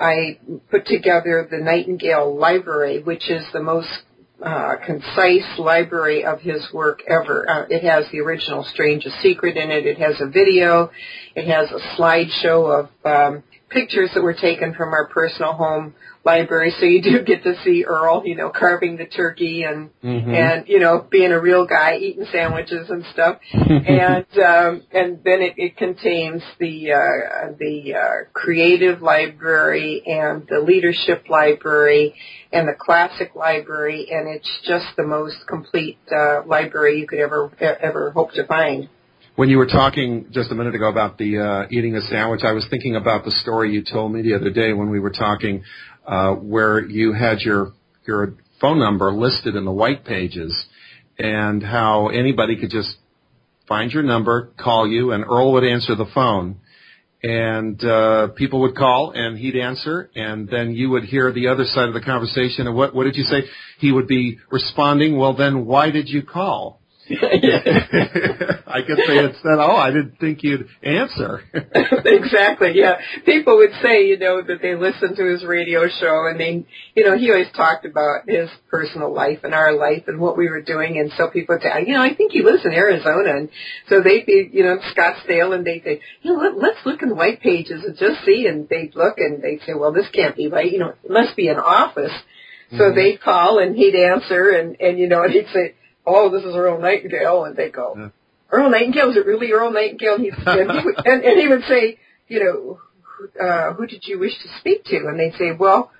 I 0.00 0.40
put 0.72 0.86
together 0.86 1.46
the 1.48 1.58
Nightingale 1.58 2.36
Library, 2.36 3.00
which 3.00 3.30
is 3.30 3.44
the 3.52 3.62
most 3.62 3.88
uh, 4.42 4.76
concise 4.84 5.58
library 5.58 6.24
of 6.24 6.40
his 6.40 6.72
work 6.72 7.02
ever. 7.06 7.48
Uh, 7.48 7.66
it 7.68 7.82
has 7.84 8.10
the 8.10 8.20
original 8.20 8.64
Strangest 8.64 9.20
Secret 9.20 9.56
in 9.56 9.70
it. 9.70 9.86
It 9.86 9.98
has 9.98 10.20
a 10.20 10.26
video. 10.26 10.90
It 11.34 11.46
has 11.46 11.70
a 11.70 11.80
slideshow 11.96 12.80
of 12.80 12.88
um, 13.04 13.42
pictures 13.70 14.10
that 14.14 14.22
were 14.22 14.34
taken 14.34 14.74
from 14.74 14.92
our 14.92 15.08
personal 15.08 15.54
home 15.54 15.94
library. 16.24 16.74
So 16.78 16.86
you 16.86 17.02
do 17.02 17.22
get 17.26 17.42
to 17.44 17.54
see 17.64 17.84
Earl, 17.84 18.22
you 18.24 18.36
know, 18.36 18.50
carving 18.50 18.96
the 18.96 19.06
turkey 19.06 19.62
and 19.62 19.90
mm-hmm. 20.02 20.34
and 20.34 20.68
you 20.68 20.78
know 20.78 21.06
being 21.10 21.32
a 21.32 21.40
real 21.40 21.66
guy, 21.66 21.96
eating 21.96 22.26
sandwiches 22.30 22.90
and 22.90 23.04
stuff. 23.12 23.38
and 23.52 24.26
um, 24.38 24.82
and 24.92 25.20
then 25.24 25.40
it, 25.42 25.54
it 25.56 25.76
contains 25.76 26.42
the 26.58 26.92
uh, 26.92 27.52
the 27.58 27.94
uh, 27.94 28.30
creative 28.32 29.02
library 29.02 30.02
and 30.06 30.46
the 30.48 30.60
leadership 30.60 31.24
library 31.28 32.14
and 32.52 32.68
the 32.68 32.74
classic 32.78 33.34
library, 33.34 34.08
and 34.10 34.28
it's 34.28 34.50
just 34.66 34.86
the 34.96 35.04
most 35.04 35.36
complete 35.48 35.98
uh, 36.14 36.42
library 36.46 36.98
you 36.98 37.06
could 37.06 37.20
ever 37.20 37.50
ever 37.60 38.10
hope 38.10 38.32
to 38.32 38.46
find. 38.46 38.88
When 39.40 39.48
you 39.48 39.56
were 39.56 39.64
talking 39.64 40.26
just 40.32 40.50
a 40.50 40.54
minute 40.54 40.74
ago 40.74 40.90
about 40.90 41.16
the 41.16 41.38
uh, 41.38 41.66
eating 41.70 41.96
a 41.96 42.02
sandwich, 42.02 42.42
I 42.44 42.52
was 42.52 42.66
thinking 42.68 42.94
about 42.94 43.24
the 43.24 43.30
story 43.30 43.72
you 43.72 43.82
told 43.82 44.12
me 44.12 44.20
the 44.20 44.34
other 44.34 44.50
day 44.50 44.74
when 44.74 44.90
we 44.90 45.00
were 45.00 45.08
talking, 45.08 45.64
uh, 46.06 46.34
where 46.34 46.86
you 46.86 47.14
had 47.14 47.40
your 47.40 47.72
your 48.06 48.34
phone 48.60 48.78
number 48.78 49.10
listed 49.10 49.56
in 49.56 49.64
the 49.64 49.72
white 49.72 50.04
pages, 50.04 50.66
and 51.18 51.62
how 51.62 52.08
anybody 52.08 52.54
could 52.54 52.68
just 52.68 52.96
find 53.66 53.90
your 53.90 54.02
number, 54.02 54.52
call 54.62 54.86
you, 54.86 55.12
and 55.12 55.24
Earl 55.24 55.54
would 55.54 55.64
answer 55.64 55.94
the 55.94 56.10
phone, 56.14 56.60
and 57.22 57.82
uh, 57.82 58.28
people 58.36 58.60
would 58.60 58.76
call, 58.76 59.12
and 59.12 59.38
he'd 59.38 59.56
answer, 59.56 60.10
and 60.14 60.50
then 60.50 60.74
you 60.74 60.90
would 60.90 61.04
hear 61.04 61.32
the 61.32 61.48
other 61.48 61.64
side 61.64 61.88
of 61.88 61.94
the 61.94 62.02
conversation. 62.02 62.66
And 62.66 62.76
what 62.76 62.94
what 62.94 63.04
did 63.04 63.16
you 63.16 63.24
say? 63.24 63.44
He 63.78 63.90
would 63.90 64.06
be 64.06 64.38
responding. 64.50 65.16
Well, 65.16 65.34
then 65.34 65.64
why 65.64 65.90
did 65.90 66.10
you 66.10 66.22
call? 66.22 66.79
I 68.66 68.82
could 68.86 68.98
say 69.06 69.32
said, 69.42 69.58
"Oh, 69.58 69.76
I 69.76 69.90
didn't 69.90 70.18
think 70.20 70.42
you'd 70.42 70.68
answer." 70.82 71.42
exactly. 71.52 72.72
Yeah, 72.74 72.98
people 73.24 73.56
would 73.56 73.72
say, 73.82 74.06
you 74.06 74.18
know, 74.18 74.42
that 74.42 74.62
they 74.62 74.76
listened 74.76 75.16
to 75.16 75.24
his 75.24 75.44
radio 75.44 75.88
show, 75.88 76.26
and 76.26 76.38
they, 76.38 76.64
you 76.94 77.04
know, 77.04 77.18
he 77.18 77.30
always 77.30 77.50
talked 77.56 77.84
about 77.84 78.28
his 78.28 78.48
personal 78.70 79.12
life 79.12 79.40
and 79.42 79.54
our 79.54 79.76
life 79.76 80.04
and 80.06 80.20
what 80.20 80.36
we 80.36 80.48
were 80.48 80.62
doing, 80.62 80.98
and 80.98 81.10
so 81.16 81.28
people 81.28 81.56
would 81.56 81.62
say, 81.62 81.84
you 81.86 81.94
know, 81.94 82.02
I 82.02 82.14
think 82.14 82.32
he 82.32 82.42
lives 82.42 82.64
in 82.64 82.72
Arizona, 82.72 83.36
and 83.36 83.48
so 83.88 84.02
they'd 84.02 84.26
be, 84.26 84.48
you 84.52 84.62
know, 84.62 84.78
Scottsdale, 84.96 85.54
and 85.54 85.66
they'd 85.66 85.82
say, 85.84 86.00
you 86.22 86.32
know, 86.32 86.40
let, 86.40 86.56
let's 86.56 86.86
look 86.86 87.02
in 87.02 87.08
the 87.08 87.14
white 87.14 87.40
pages 87.40 87.82
and 87.84 87.96
just 87.96 88.24
see, 88.24 88.46
and 88.46 88.68
they'd 88.68 88.94
look, 88.94 89.18
and 89.18 89.42
they'd 89.42 89.60
say, 89.66 89.74
well, 89.74 89.92
this 89.92 90.08
can't 90.12 90.36
be 90.36 90.48
right, 90.48 90.70
you 90.70 90.78
know, 90.78 90.94
it 91.02 91.10
must 91.10 91.36
be 91.36 91.48
an 91.48 91.58
office. 91.58 92.12
So 92.70 92.84
mm-hmm. 92.84 92.96
they'd 92.96 93.20
call 93.20 93.58
and 93.58 93.74
he'd 93.74 93.96
answer 93.96 94.50
and, 94.50 94.80
and 94.80 94.96
you 94.96 95.08
know, 95.08 95.24
and 95.24 95.32
he'd 95.32 95.48
say, 95.52 95.74
oh, 96.06 96.30
this 96.30 96.44
is 96.44 96.54
Earl 96.54 96.80
Nightingale, 96.80 97.44
and 97.44 97.56
they 97.56 97.70
go, 97.70 97.94
yeah. 97.96 98.08
Earl 98.50 98.70
Nightingale, 98.70 99.10
is 99.10 99.16
it 99.16 99.26
really 99.26 99.52
Earl 99.52 99.72
Nightingale? 99.72 100.16
And, 100.16 100.24
he, 100.24 100.30
and, 100.46 100.70
he 100.70 100.84
would, 100.84 101.06
and, 101.06 101.24
and 101.24 101.40
he 101.40 101.48
would 101.48 101.62
say, 101.62 101.98
you 102.28 102.44
know, 102.44 102.80
uh, 103.40 103.74
who 103.74 103.86
did 103.86 104.04
you 104.06 104.18
wish 104.18 104.32
to 104.42 104.48
speak 104.58 104.84
to? 104.84 104.96
And 104.96 105.18
they'd 105.18 105.38
say, 105.38 105.52
well, 105.52 105.90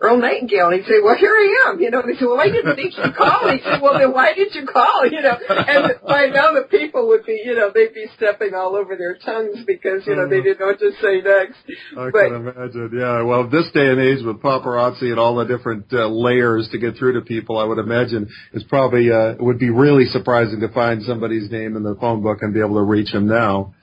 Earl 0.00 0.16
Nightingale. 0.16 0.68
And 0.68 0.80
he'd 0.80 0.88
say, 0.88 1.00
well, 1.02 1.16
here 1.16 1.32
I 1.32 1.68
am. 1.68 1.80
You 1.80 1.90
know, 1.90 2.00
and 2.00 2.08
they 2.08 2.18
said, 2.18 2.26
well, 2.26 2.40
I 2.40 2.48
didn't 2.48 2.74
think 2.74 2.96
you'd 2.96 3.14
call. 3.14 3.48
And 3.48 3.60
he 3.60 3.64
said, 3.64 3.80
well, 3.82 3.98
then 3.98 4.12
why 4.12 4.32
did 4.34 4.54
you 4.54 4.66
call? 4.66 5.06
You 5.06 5.20
know, 5.20 5.36
and 5.48 5.94
by 6.06 6.26
now 6.26 6.52
the 6.52 6.66
people 6.70 7.08
would 7.08 7.24
be, 7.26 7.42
you 7.44 7.54
know, 7.54 7.70
they'd 7.72 7.92
be 7.92 8.06
stepping 8.16 8.54
all 8.54 8.76
over 8.76 8.96
their 8.96 9.16
tongues 9.16 9.58
because, 9.66 10.06
you 10.06 10.16
know, 10.16 10.28
they 10.28 10.40
didn't 10.40 10.60
know 10.60 10.66
what 10.66 10.78
to 10.80 10.90
say 11.02 11.20
next. 11.20 11.58
I 11.98 12.10
but, 12.10 12.28
can 12.28 12.48
imagine. 12.48 12.90
Yeah. 12.96 13.22
Well, 13.22 13.48
this 13.48 13.70
day 13.72 13.88
and 13.88 14.00
age 14.00 14.24
with 14.24 14.40
paparazzi 14.40 15.10
and 15.12 15.18
all 15.18 15.36
the 15.36 15.44
different 15.44 15.92
uh, 15.92 16.08
layers 16.08 16.68
to 16.72 16.78
get 16.78 16.96
through 16.96 17.14
to 17.14 17.20
people, 17.20 17.58
I 17.58 17.64
would 17.64 17.78
imagine 17.78 18.28
it's 18.52 18.64
probably, 18.64 19.10
uh, 19.12 19.36
it 19.36 19.42
would 19.42 19.58
be 19.58 19.70
really 19.70 20.06
surprising 20.06 20.60
to 20.60 20.68
find 20.68 21.02
somebody's 21.02 21.50
name 21.50 21.76
in 21.76 21.82
the 21.82 21.94
phone 22.00 22.22
book 22.22 22.38
and 22.40 22.54
be 22.54 22.60
able 22.60 22.76
to 22.76 22.82
reach 22.82 23.12
them 23.12 23.26
now. 23.26 23.74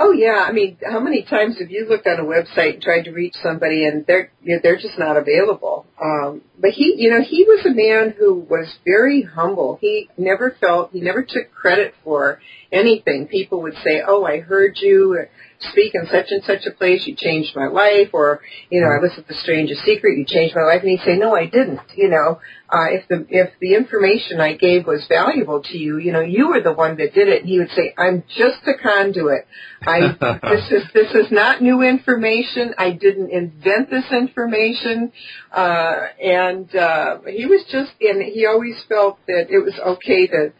Oh 0.00 0.12
yeah, 0.12 0.44
I 0.46 0.52
mean, 0.52 0.78
how 0.88 1.00
many 1.00 1.24
times 1.24 1.58
have 1.58 1.70
you 1.70 1.86
looked 1.88 2.06
on 2.06 2.20
a 2.20 2.22
website 2.22 2.74
and 2.74 2.82
tried 2.82 3.02
to 3.02 3.10
reach 3.10 3.34
somebody 3.42 3.84
and 3.84 4.06
they're 4.06 4.30
you 4.42 4.54
know, 4.54 4.60
they're 4.62 4.76
just 4.76 4.96
not 4.98 5.16
available? 5.16 5.86
Um, 6.00 6.42
but 6.56 6.70
he, 6.70 6.94
you 6.96 7.10
know, 7.10 7.20
he 7.20 7.44
was 7.44 7.66
a 7.66 7.70
man 7.70 8.14
who 8.16 8.34
was 8.34 8.72
very 8.86 9.22
humble. 9.22 9.76
He 9.80 10.08
never 10.16 10.56
felt 10.60 10.92
he 10.92 11.00
never 11.00 11.22
took 11.22 11.52
credit 11.52 11.94
for 12.04 12.40
anything. 12.72 13.28
People 13.28 13.62
would 13.62 13.76
say, 13.84 14.02
"Oh, 14.06 14.24
I 14.24 14.40
heard 14.40 14.78
you 14.80 15.24
speak 15.72 15.94
in 15.94 16.06
such 16.06 16.26
and 16.30 16.44
such 16.44 16.66
a 16.66 16.70
place. 16.70 17.06
You 17.06 17.14
changed 17.16 17.56
my 17.56 17.66
life," 17.66 18.10
or 18.12 18.40
you 18.70 18.80
know, 18.80 18.88
I 18.88 19.00
listened 19.00 19.26
to 19.28 19.34
Strangest 19.34 19.84
Secret. 19.84 20.18
You 20.18 20.24
changed 20.24 20.54
my 20.54 20.62
life, 20.62 20.82
and 20.82 20.90
he'd 20.90 21.04
say, 21.04 21.16
"No, 21.16 21.34
I 21.34 21.46
didn't." 21.46 21.80
You 21.96 22.08
know, 22.08 22.40
uh, 22.70 22.88
if 22.90 23.08
the 23.08 23.26
if 23.30 23.50
the 23.60 23.74
information 23.74 24.40
I 24.40 24.54
gave 24.54 24.86
was 24.86 25.06
valuable 25.08 25.62
to 25.62 25.78
you, 25.78 25.98
you 25.98 26.12
know, 26.12 26.20
you 26.20 26.48
were 26.48 26.60
the 26.60 26.72
one 26.72 26.96
that 26.98 27.14
did 27.14 27.28
it. 27.28 27.40
And 27.40 27.48
he 27.48 27.58
would 27.58 27.70
say, 27.70 27.94
"I'm 27.96 28.24
just 28.36 28.66
a 28.66 28.74
conduit. 28.74 29.46
I 29.82 30.16
this 30.42 30.70
is 30.70 30.82
this 30.92 31.14
is 31.14 31.30
not 31.30 31.62
new 31.62 31.82
information. 31.82 32.74
I 32.78 32.92
didn't 32.92 33.30
invent 33.30 33.90
this 33.90 34.10
information." 34.12 35.12
Uh, 35.50 36.08
and 36.22 36.74
uh, 36.76 37.18
he 37.26 37.46
was 37.46 37.64
just, 37.70 37.92
and 38.00 38.22
he 38.22 38.46
always 38.46 38.76
felt 38.88 39.18
that 39.26 39.46
it 39.50 39.64
was 39.64 39.74
okay 39.78 40.26
to, 40.26 40.52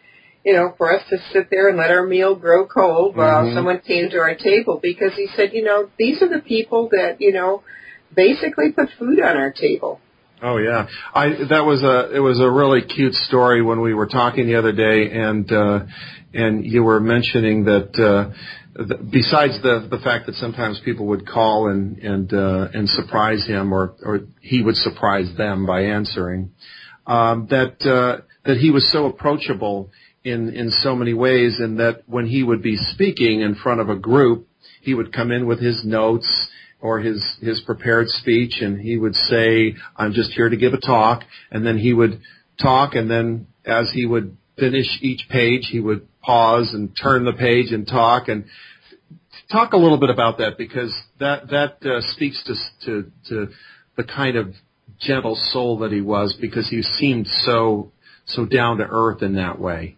you 0.44 0.52
know, 0.52 0.74
for 0.78 0.94
us 0.94 1.02
to 1.10 1.18
sit 1.32 1.50
there 1.50 1.68
and 1.68 1.76
let 1.76 1.90
our 1.90 2.06
meal 2.06 2.34
grow 2.34 2.66
cold 2.66 3.16
while 3.16 3.44
mm-hmm. 3.44 3.56
someone 3.56 3.80
came 3.80 4.08
to 4.10 4.18
our 4.18 4.34
table 4.34 4.78
because 4.82 5.12
he 5.14 5.28
said, 5.36 5.52
you 5.52 5.64
know, 5.64 5.90
these 5.98 6.22
are 6.22 6.28
the 6.28 6.42
people 6.42 6.88
that 6.92 7.16
you 7.20 7.32
know 7.32 7.62
basically 8.14 8.72
put 8.72 8.88
food 8.98 9.20
on 9.20 9.36
our 9.36 9.52
table. 9.52 10.00
Oh 10.40 10.58
yeah, 10.58 10.86
I 11.12 11.30
that 11.48 11.64
was 11.64 11.82
a 11.82 12.14
it 12.14 12.20
was 12.20 12.40
a 12.40 12.48
really 12.48 12.82
cute 12.82 13.14
story 13.14 13.60
when 13.60 13.80
we 13.80 13.92
were 13.92 14.06
talking 14.06 14.46
the 14.46 14.54
other 14.54 14.72
day, 14.72 15.10
and 15.10 15.50
uh, 15.50 15.80
and 16.32 16.64
you 16.64 16.84
were 16.84 17.00
mentioning 17.00 17.64
that 17.64 17.98
uh, 17.98 18.30
besides 19.10 19.60
the 19.62 19.88
the 19.90 19.98
fact 19.98 20.26
that 20.26 20.36
sometimes 20.36 20.80
people 20.84 21.06
would 21.06 21.26
call 21.26 21.68
and 21.68 21.98
and 21.98 22.32
uh, 22.32 22.68
and 22.72 22.88
surprise 22.88 23.44
him, 23.46 23.72
or 23.72 23.96
or 24.04 24.20
he 24.40 24.62
would 24.62 24.76
surprise 24.76 25.28
them 25.36 25.66
by 25.66 25.82
answering, 25.82 26.52
um, 27.06 27.48
that 27.50 27.84
uh, 27.84 28.22
that 28.44 28.58
he 28.58 28.70
was 28.70 28.88
so 28.92 29.06
approachable 29.06 29.90
in 30.28 30.54
in 30.54 30.70
so 30.70 30.94
many 30.94 31.14
ways 31.14 31.60
in 31.60 31.76
that 31.76 32.02
when 32.06 32.26
he 32.26 32.42
would 32.42 32.62
be 32.62 32.76
speaking 32.76 33.40
in 33.40 33.54
front 33.54 33.80
of 33.80 33.88
a 33.88 33.96
group, 33.96 34.46
he 34.82 34.94
would 34.94 35.12
come 35.12 35.30
in 35.30 35.46
with 35.46 35.60
his 35.60 35.84
notes 35.84 36.48
or 36.80 37.00
his 37.00 37.24
his 37.40 37.60
prepared 37.60 38.08
speech 38.08 38.60
and 38.60 38.80
he 38.80 38.96
would 38.96 39.14
say 39.14 39.74
I'm 39.96 40.12
just 40.12 40.32
here 40.32 40.48
to 40.48 40.56
give 40.56 40.74
a 40.74 40.80
talk 40.80 41.24
and 41.50 41.66
then 41.66 41.78
he 41.78 41.92
would 41.92 42.20
talk 42.60 42.94
and 42.94 43.10
then 43.10 43.48
as 43.64 43.90
he 43.92 44.06
would 44.06 44.36
finish 44.58 44.86
each 45.00 45.28
page 45.28 45.68
he 45.70 45.80
would 45.80 46.06
pause 46.22 46.70
and 46.72 46.96
turn 47.00 47.24
the 47.24 47.32
page 47.32 47.72
and 47.72 47.86
talk 47.86 48.28
and 48.28 48.44
talk 49.50 49.72
a 49.72 49.76
little 49.76 49.98
bit 49.98 50.10
about 50.10 50.38
that 50.38 50.56
because 50.56 50.94
that 51.18 51.48
that 51.48 51.84
uh, 51.84 52.00
speaks 52.12 52.42
to 52.44 52.54
to 52.86 53.10
to 53.28 53.52
the 53.96 54.04
kind 54.04 54.36
of 54.36 54.54
gentle 55.00 55.36
soul 55.52 55.78
that 55.78 55.92
he 55.92 56.00
was 56.00 56.36
because 56.40 56.68
he 56.68 56.82
seemed 56.82 57.26
so 57.26 57.92
so 58.26 58.44
down 58.44 58.78
to 58.78 58.86
earth 58.88 59.22
in 59.22 59.34
that 59.34 59.58
way. 59.58 59.97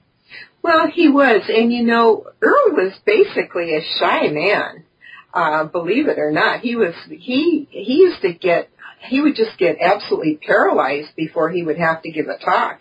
Well, 0.63 0.89
he 0.93 1.09
was, 1.09 1.43
and 1.49 1.73
you 1.73 1.83
know, 1.85 2.27
Earl 2.41 2.73
was 2.73 2.93
basically 3.07 3.75
a 3.77 3.81
shy 3.99 4.29
man. 4.29 4.85
Uh, 5.33 5.65
believe 5.65 6.09
it 6.09 6.19
or 6.19 6.33
not, 6.33 6.61
he 6.61 6.77
was 6.77 6.95
he 7.09 7.69
he 7.71 7.95
used 7.95 8.21
to 8.23 8.33
get 8.33 8.69
he 9.09 9.21
would 9.21 9.37
just 9.37 9.57
get 9.59 9.77
absolutely 9.81 10.39
paralyzed 10.45 11.15
before 11.17 11.51
he 11.51 11.63
would 11.63 11.79
have 11.79 12.03
to 12.03 12.11
give 12.11 12.27
a 12.27 12.37
talk, 12.45 12.81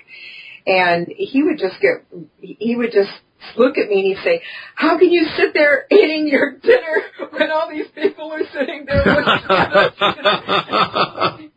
and 0.66 1.08
he 1.08 1.44
would 1.44 1.58
just 1.58 1.80
get 1.80 2.06
he 2.42 2.76
would 2.76 2.92
just 2.92 3.12
look 3.56 3.78
at 3.78 3.88
me 3.88 4.00
and 4.00 4.08
he'd 4.08 4.24
say, 4.24 4.42
"How 4.76 4.98
can 4.98 5.12
you 5.12 5.28
sit 5.38 5.54
there 5.54 5.86
eating 5.92 6.28
your 6.28 6.58
dinner 6.58 7.30
when 7.32 7.52
all 7.52 7.70
these 7.70 7.88
people 7.96 8.32
are 8.34 8.44
sitting 8.52 8.86
there 8.86 9.04
looking 9.06 9.50
at 9.50 9.76
us?" 9.76 9.94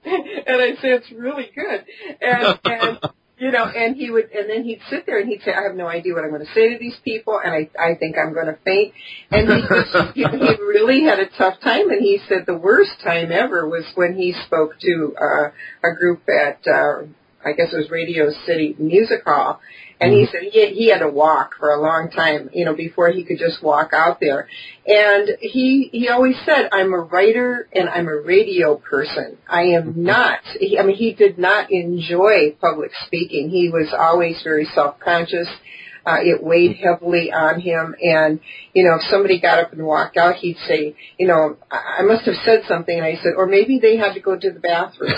and 0.05 0.63
I 0.63 0.75
say, 0.81 0.91
"It's 0.93 1.11
really 1.11 1.51
good," 1.55 1.85
and 2.21 2.59
and 2.65 2.99
you 3.43 3.51
know, 3.51 3.65
and 3.65 3.97
he 3.97 4.09
would, 4.09 4.31
and 4.31 4.49
then 4.49 4.63
he'd 4.63 4.81
sit 4.89 5.05
there 5.05 5.19
and 5.19 5.29
he'd 5.29 5.43
say, 5.43 5.51
I 5.53 5.65
have 5.65 5.75
no 5.75 5.89
idea 5.89 6.15
what 6.15 6.23
I'm 6.23 6.31
going 6.31 6.47
to 6.47 6.55
say 6.55 6.75
to 6.75 6.79
these 6.79 6.95
people, 7.05 7.41
and 7.45 7.53
I, 7.53 7.69
I 7.77 7.97
think 7.97 8.15
I'm 8.17 8.33
going 8.33 8.47
to 8.47 8.57
faint. 8.65 8.95
And 9.33 9.49
he 9.49 9.63
just, 9.63 10.09
he, 10.15 10.23
he 10.23 10.63
really 10.63 11.03
had 11.03 11.19
a 11.19 11.27
tough 11.37 11.59
time, 11.59 11.91
and 11.91 12.01
he 12.01 12.21
said 12.29 12.45
the 12.47 12.57
worst 12.57 12.93
time 13.03 13.33
ever 13.33 13.69
was 13.69 13.83
when 13.97 14.15
he 14.15 14.33
spoke 14.47 14.79
to 14.79 15.17
uh, 15.21 15.49
a 15.83 15.95
group 15.99 16.23
at, 16.29 16.61
uh, 16.69 17.03
I 17.45 17.51
guess 17.51 17.73
it 17.73 17.79
was 17.79 17.91
Radio 17.91 18.31
City 18.47 18.77
Music 18.79 19.25
Hall, 19.25 19.59
and 20.03 20.13
he 20.13 20.25
mm-hmm. 20.25 20.33
said 20.33 20.43
he 20.53 20.67
he 20.75 20.89
had 20.91 20.99
to 20.99 21.09
walk 21.09 21.55
for 21.59 21.71
a 21.71 21.81
long 21.81 22.11
time, 22.11 22.51
you 22.53 22.65
know, 22.65 22.75
before 22.75 23.11
he 23.11 23.25
could 23.25 23.39
just 23.39 23.63
walk 23.63 23.93
out 23.93 24.19
there. 24.21 24.49
And 24.87 25.31
he 25.41 25.89
he 25.93 26.09
always 26.09 26.37
said, 26.45 26.69
"I'm 26.73 26.93
a 26.93 26.99
writer 26.99 27.69
and 27.73 27.89
I'm 27.89 28.09
a 28.09 28.17
radio 28.17 28.77
person. 28.77 29.39
I 29.49 29.63
am 29.63 29.93
mm-hmm. 29.93 30.05
not." 30.05 30.41
He, 30.59 30.79
I 30.79 30.83
mean, 30.83 30.97
he 30.97 31.15
did 31.15 31.39
not 31.39 31.71
enjoy 31.71 32.57
public 32.61 32.91
speaking. 33.07 33.51
He 33.51 33.69
was 33.69 33.95
always 33.97 34.41
very 34.43 34.67
self 34.75 34.99
conscious 34.99 35.49
uh, 36.05 36.19
it 36.21 36.43
weighed 36.43 36.77
heavily 36.77 37.31
on 37.33 37.61
him. 37.61 37.95
And, 38.01 38.41
you 38.73 38.85
know, 38.85 38.97
if 38.97 39.03
somebody 39.11 39.41
got 39.41 39.59
up 39.59 39.73
and 39.73 39.85
walked 39.85 40.17
out, 40.17 40.37
he'd 40.37 40.57
say, 40.67 40.97
you 41.19 41.27
know, 41.27 41.57
I 41.71 42.03
must 42.03 42.25
have 42.27 42.35
said 42.45 42.63
something. 42.67 42.97
And 42.97 43.05
I 43.05 43.17
said, 43.23 43.33
or 43.37 43.47
maybe 43.47 43.79
they 43.81 43.97
had 43.97 44.15
to 44.15 44.21
go 44.21 44.37
to 44.39 44.51
the 44.51 44.61
bathroom. 44.61 45.13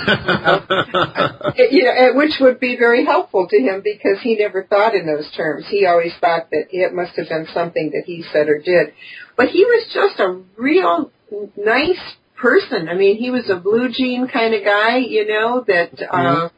you 1.71 1.85
know, 1.85 2.13
which 2.15 2.35
would 2.41 2.61
be 2.61 2.77
very 2.77 3.05
helpful 3.05 3.49
to 3.49 3.57
him 3.57 3.83
because 3.83 4.21
he 4.23 4.37
never 4.37 4.65
thought 4.65 4.95
in 4.95 5.07
those 5.07 5.31
terms. 5.37 5.65
He 5.69 5.87
always 5.87 6.13
thought 6.21 6.51
that 6.51 6.67
it 6.71 6.93
must 6.93 7.17
have 7.17 7.29
been 7.29 7.47
something 7.55 7.91
that 7.95 8.05
he 8.07 8.25
said 8.33 8.49
or 8.49 8.59
did. 8.59 8.93
But 9.37 9.49
he 9.49 9.65
was 9.65 9.91
just 9.93 10.21
a 10.21 10.43
real 10.57 11.11
nice 11.57 12.01
person. 12.37 12.89
I 12.89 12.95
mean, 12.95 13.17
he 13.17 13.31
was 13.31 13.49
a 13.49 13.57
blue 13.57 13.91
jean 13.91 14.29
kind 14.29 14.55
of 14.55 14.65
guy, 14.65 14.99
you 14.99 15.27
know, 15.27 15.65
that, 15.67 15.91
uh, 16.11 16.17
mm-hmm 16.17 16.57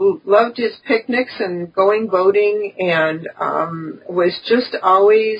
loved 0.00 0.56
his 0.56 0.72
picnics 0.86 1.32
and 1.38 1.72
going 1.72 2.08
boating 2.08 2.74
and 2.78 3.28
um, 3.38 4.00
was 4.08 4.32
just 4.48 4.74
always 4.82 5.38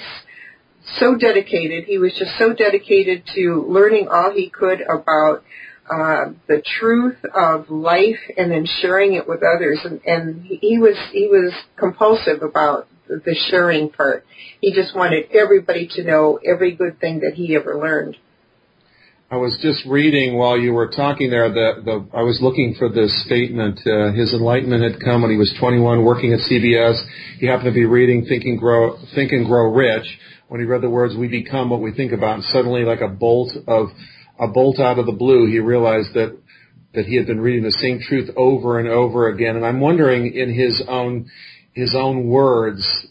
so 0.99 1.17
dedicated. 1.17 1.85
He 1.85 1.99
was 1.99 2.13
just 2.19 2.33
so 2.39 2.53
dedicated 2.53 3.25
to 3.35 3.65
learning 3.69 4.09
all 4.09 4.33
he 4.35 4.51
could 4.51 4.81
about 4.83 5.43
uh, 5.91 6.33
the 6.47 6.63
truth 6.79 7.17
of 7.35 7.71
life 7.71 8.21
and 8.37 8.51
then 8.51 8.67
sharing 8.81 9.15
it 9.15 9.27
with 9.27 9.41
others. 9.43 9.81
And, 9.85 10.01
and 10.05 10.45
he 10.45 10.79
was 10.79 10.97
he 11.11 11.27
was 11.27 11.53
compulsive 11.77 12.43
about 12.43 12.87
the 13.09 13.37
sharing 13.51 13.91
part. 13.91 14.25
He 14.61 14.73
just 14.73 14.95
wanted 14.95 15.31
everybody 15.33 15.89
to 15.95 16.05
know 16.05 16.39
every 16.45 16.75
good 16.75 17.01
thing 17.01 17.21
that 17.21 17.33
he 17.35 17.57
ever 17.57 17.79
learned. 17.79 18.17
I 19.33 19.37
was 19.37 19.57
just 19.63 19.87
reading 19.87 20.37
while 20.37 20.59
you 20.59 20.73
were 20.73 20.89
talking 20.89 21.31
there 21.31 21.49
that 21.49 21.85
the, 21.85 22.05
I 22.13 22.23
was 22.23 22.41
looking 22.43 22.75
for 22.77 22.89
this 22.89 23.15
statement. 23.27 23.79
Uh, 23.87 24.11
his 24.11 24.35
enlightenment 24.35 24.83
had 24.83 25.01
come 25.01 25.23
when 25.23 25.31
he 25.31 25.37
was 25.37 25.55
21, 25.61 26.05
working 26.05 26.33
at 26.33 26.41
CBS. 26.41 27.01
He 27.39 27.47
happened 27.47 27.67
to 27.67 27.73
be 27.73 27.85
reading 27.85 28.25
Think 28.25 28.43
and 28.43 28.59
Grow, 28.59 28.99
Think 29.15 29.31
and 29.31 29.47
Grow 29.47 29.73
Rich. 29.73 30.19
When 30.49 30.61
he 30.61 30.67
read 30.67 30.83
the 30.83 30.91
words, 30.91 31.15
"We 31.17 31.29
become 31.29 31.71
what 31.71 31.81
we 31.81 31.93
think 31.93 32.11
about," 32.11 32.35
and 32.35 32.45
suddenly, 32.47 32.83
like 32.83 33.03
a 33.03 33.09
bolt 33.09 33.53
of 33.69 33.91
a 34.41 34.49
bolt 34.49 34.81
out 34.81 34.99
of 34.99 35.07
the 35.07 35.13
blue, 35.13 35.47
he 35.47 35.61
realized 35.61 36.13
that 36.15 36.37
that 36.95 37.07
he 37.07 37.15
had 37.15 37.29
been 37.29 37.41
reading 37.41 37.63
the 37.63 37.71
same 37.71 38.01
truth 38.01 38.31
over 38.37 38.81
and 38.81 38.89
over 38.89 39.29
again. 39.29 39.55
And 39.55 39.65
I'm 39.65 39.79
wondering, 39.79 40.35
in 40.35 40.53
his 40.53 40.83
own 40.89 41.31
his 41.73 41.95
own 41.95 42.27
words, 42.27 43.07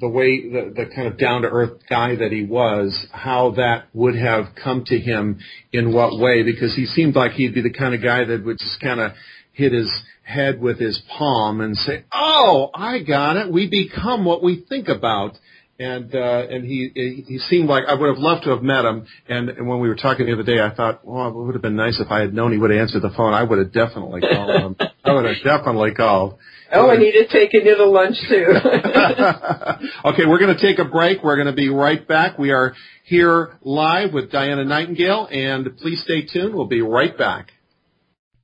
the 0.00 0.08
way 0.08 0.48
the, 0.48 0.72
the 0.74 0.86
kind 0.94 1.06
of 1.06 1.18
down 1.18 1.42
to 1.42 1.48
earth 1.48 1.82
guy 1.88 2.16
that 2.16 2.32
he 2.32 2.44
was, 2.44 3.06
how 3.12 3.52
that 3.56 3.84
would 3.92 4.16
have 4.16 4.46
come 4.62 4.84
to 4.86 4.98
him 4.98 5.38
in 5.72 5.92
what 5.92 6.18
way, 6.18 6.42
because 6.42 6.74
he 6.74 6.86
seemed 6.86 7.14
like 7.14 7.32
he'd 7.32 7.54
be 7.54 7.62
the 7.62 7.72
kind 7.72 7.94
of 7.94 8.02
guy 8.02 8.24
that 8.24 8.44
would 8.44 8.58
just 8.58 8.80
kind 8.80 9.00
of 9.00 9.12
hit 9.52 9.72
his 9.72 9.90
head 10.22 10.60
with 10.60 10.78
his 10.78 11.00
palm 11.16 11.60
and 11.60 11.76
say, 11.76 12.04
"Oh, 12.12 12.70
I 12.74 13.02
got 13.02 13.36
it. 13.36 13.52
We 13.52 13.68
become 13.68 14.24
what 14.24 14.42
we 14.42 14.64
think 14.68 14.88
about." 14.88 15.36
And 15.78 16.14
uh, 16.14 16.46
and 16.50 16.64
he 16.64 17.24
he 17.26 17.38
seemed 17.38 17.68
like 17.68 17.84
I 17.88 17.94
would 17.94 18.08
have 18.08 18.18
loved 18.18 18.44
to 18.44 18.50
have 18.50 18.62
met 18.62 18.84
him. 18.84 19.06
And, 19.28 19.48
and 19.48 19.66
when 19.66 19.80
we 19.80 19.88
were 19.88 19.96
talking 19.96 20.26
the 20.26 20.34
other 20.34 20.42
day, 20.42 20.60
I 20.60 20.74
thought, 20.74 21.06
well, 21.06 21.28
it 21.28 21.34
would 21.34 21.54
have 21.54 21.62
been 21.62 21.76
nice 21.76 21.98
if 22.00 22.10
I 22.10 22.20
had 22.20 22.34
known 22.34 22.52
he 22.52 22.58
would 22.58 22.70
have 22.70 22.80
answered 22.80 23.00
the 23.00 23.14
phone. 23.16 23.32
I 23.32 23.42
would 23.42 23.58
have 23.58 23.72
definitely 23.72 24.20
called 24.20 24.60
him. 24.60 24.76
I 25.04 25.12
would 25.12 25.24
have 25.24 25.42
definitely 25.42 25.94
called. 25.94 26.38
Oh, 26.72 26.88
I 26.88 26.96
need 26.96 27.12
to 27.12 27.26
take 27.26 27.52
a 27.54 27.64
little 27.64 27.92
lunch 27.92 28.16
too. 28.28 28.46
okay, 30.04 30.26
we're 30.26 30.38
going 30.38 30.56
to 30.56 30.60
take 30.60 30.78
a 30.78 30.84
break. 30.84 31.22
We're 31.22 31.36
going 31.36 31.48
to 31.48 31.52
be 31.52 31.68
right 31.68 32.06
back. 32.06 32.38
We 32.38 32.50
are 32.52 32.74
here 33.04 33.58
live 33.62 34.12
with 34.12 34.30
Diana 34.30 34.64
Nightingale, 34.64 35.28
and 35.32 35.76
please 35.78 36.02
stay 36.04 36.26
tuned. 36.26 36.54
We'll 36.54 36.66
be 36.66 36.82
right 36.82 37.16
back. 37.16 37.50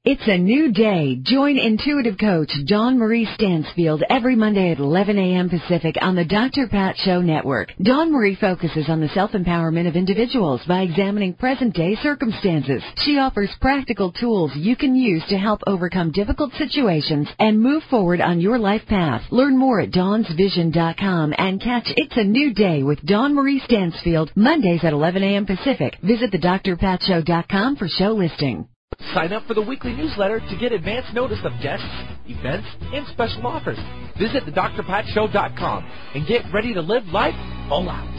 It's 0.08 0.28
a 0.28 0.38
new 0.38 0.70
day. 0.70 1.18
Join 1.20 1.58
intuitive 1.58 2.16
coach 2.16 2.52
Dawn 2.64 2.96
Marie 2.96 3.28
Stansfield 3.34 4.04
every 4.08 4.36
Monday 4.36 4.70
at 4.70 4.78
11 4.78 5.18
a.m. 5.18 5.50
Pacific 5.50 5.96
on 6.00 6.14
the 6.14 6.24
Dr. 6.24 6.68
Pat 6.68 6.94
Show 6.98 7.20
Network. 7.20 7.72
Dawn 7.82 8.12
Marie 8.12 8.36
focuses 8.36 8.88
on 8.88 9.00
the 9.00 9.08
self-empowerment 9.08 9.88
of 9.88 9.96
individuals 9.96 10.60
by 10.68 10.82
examining 10.82 11.34
present-day 11.34 11.96
circumstances. 12.04 12.84
She 12.98 13.18
offers 13.18 13.50
practical 13.60 14.12
tools 14.12 14.52
you 14.54 14.76
can 14.76 14.94
use 14.94 15.24
to 15.28 15.38
help 15.38 15.62
overcome 15.66 16.12
difficult 16.12 16.52
situations 16.52 17.26
and 17.40 17.60
move 17.60 17.82
forward 17.90 18.20
on 18.20 18.40
your 18.40 18.60
life 18.60 18.86
path. 18.86 19.22
Learn 19.32 19.58
more 19.58 19.80
at 19.80 19.90
dawnsvision.com 19.90 21.34
and 21.36 21.60
catch 21.60 21.92
It's 21.96 22.16
a 22.16 22.22
New 22.22 22.54
Day 22.54 22.84
with 22.84 23.04
Dawn 23.04 23.34
Marie 23.34 23.60
Stansfield 23.64 24.30
Mondays 24.36 24.84
at 24.84 24.92
11 24.92 25.24
a.m. 25.24 25.46
Pacific. 25.46 25.96
Visit 26.00 26.30
thedrpatshow.com 26.30 27.74
for 27.74 27.88
show 27.88 28.12
listing. 28.12 28.68
Sign 29.14 29.32
up 29.32 29.46
for 29.46 29.54
the 29.54 29.62
weekly 29.62 29.92
newsletter 29.92 30.40
to 30.40 30.56
get 30.60 30.72
advance 30.72 31.06
notice 31.14 31.40
of 31.44 31.52
guests, 31.62 31.86
events, 32.26 32.66
and 32.92 33.06
special 33.08 33.46
offers. 33.46 33.78
Visit 34.18 34.44
thedrpatshow.com 34.44 35.90
and 36.14 36.26
get 36.26 36.42
ready 36.52 36.74
to 36.74 36.80
live 36.80 37.06
life 37.06 37.34
all 37.70 37.88
out. 37.88 38.12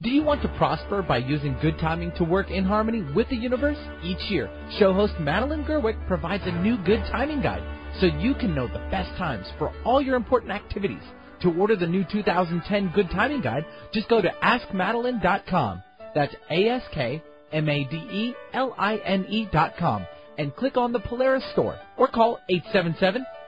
Do 0.00 0.10
you 0.10 0.22
want 0.22 0.42
to 0.42 0.56
prosper 0.56 1.02
by 1.02 1.18
using 1.18 1.56
good 1.60 1.76
timing 1.80 2.12
to 2.18 2.24
work 2.24 2.50
in 2.50 2.64
harmony 2.64 3.02
with 3.16 3.28
the 3.30 3.36
universe? 3.36 3.78
Each 4.04 4.30
year, 4.30 4.48
show 4.78 4.92
host 4.92 5.14
Madeline 5.18 5.64
Gerwick 5.64 5.96
provides 6.06 6.44
a 6.46 6.52
new 6.52 6.76
good 6.84 7.02
timing 7.10 7.42
guide 7.42 7.64
so 7.98 8.06
you 8.06 8.34
can 8.34 8.54
know 8.54 8.68
the 8.68 8.86
best 8.90 9.10
times 9.18 9.46
for 9.58 9.72
all 9.84 10.00
your 10.00 10.14
important 10.14 10.52
activities. 10.52 11.02
To 11.40 11.52
order 11.58 11.74
the 11.76 11.86
new 11.86 12.04
2010 12.04 12.92
Good 12.94 13.10
Timing 13.10 13.40
Guide, 13.40 13.64
just 13.92 14.08
go 14.08 14.20
to 14.20 14.28
askmadeline.com. 14.42 15.82
That's 16.14 16.34
A-S-K 16.50 17.22
M-A-D-E-L-I-N-E 17.52 19.48
dot 19.52 19.76
com 19.78 20.06
and 20.38 20.54
click 20.56 20.76
on 20.76 20.92
the 20.92 21.00
Polaris 21.00 21.44
store 21.52 21.78
or 21.96 22.08
call 22.08 22.38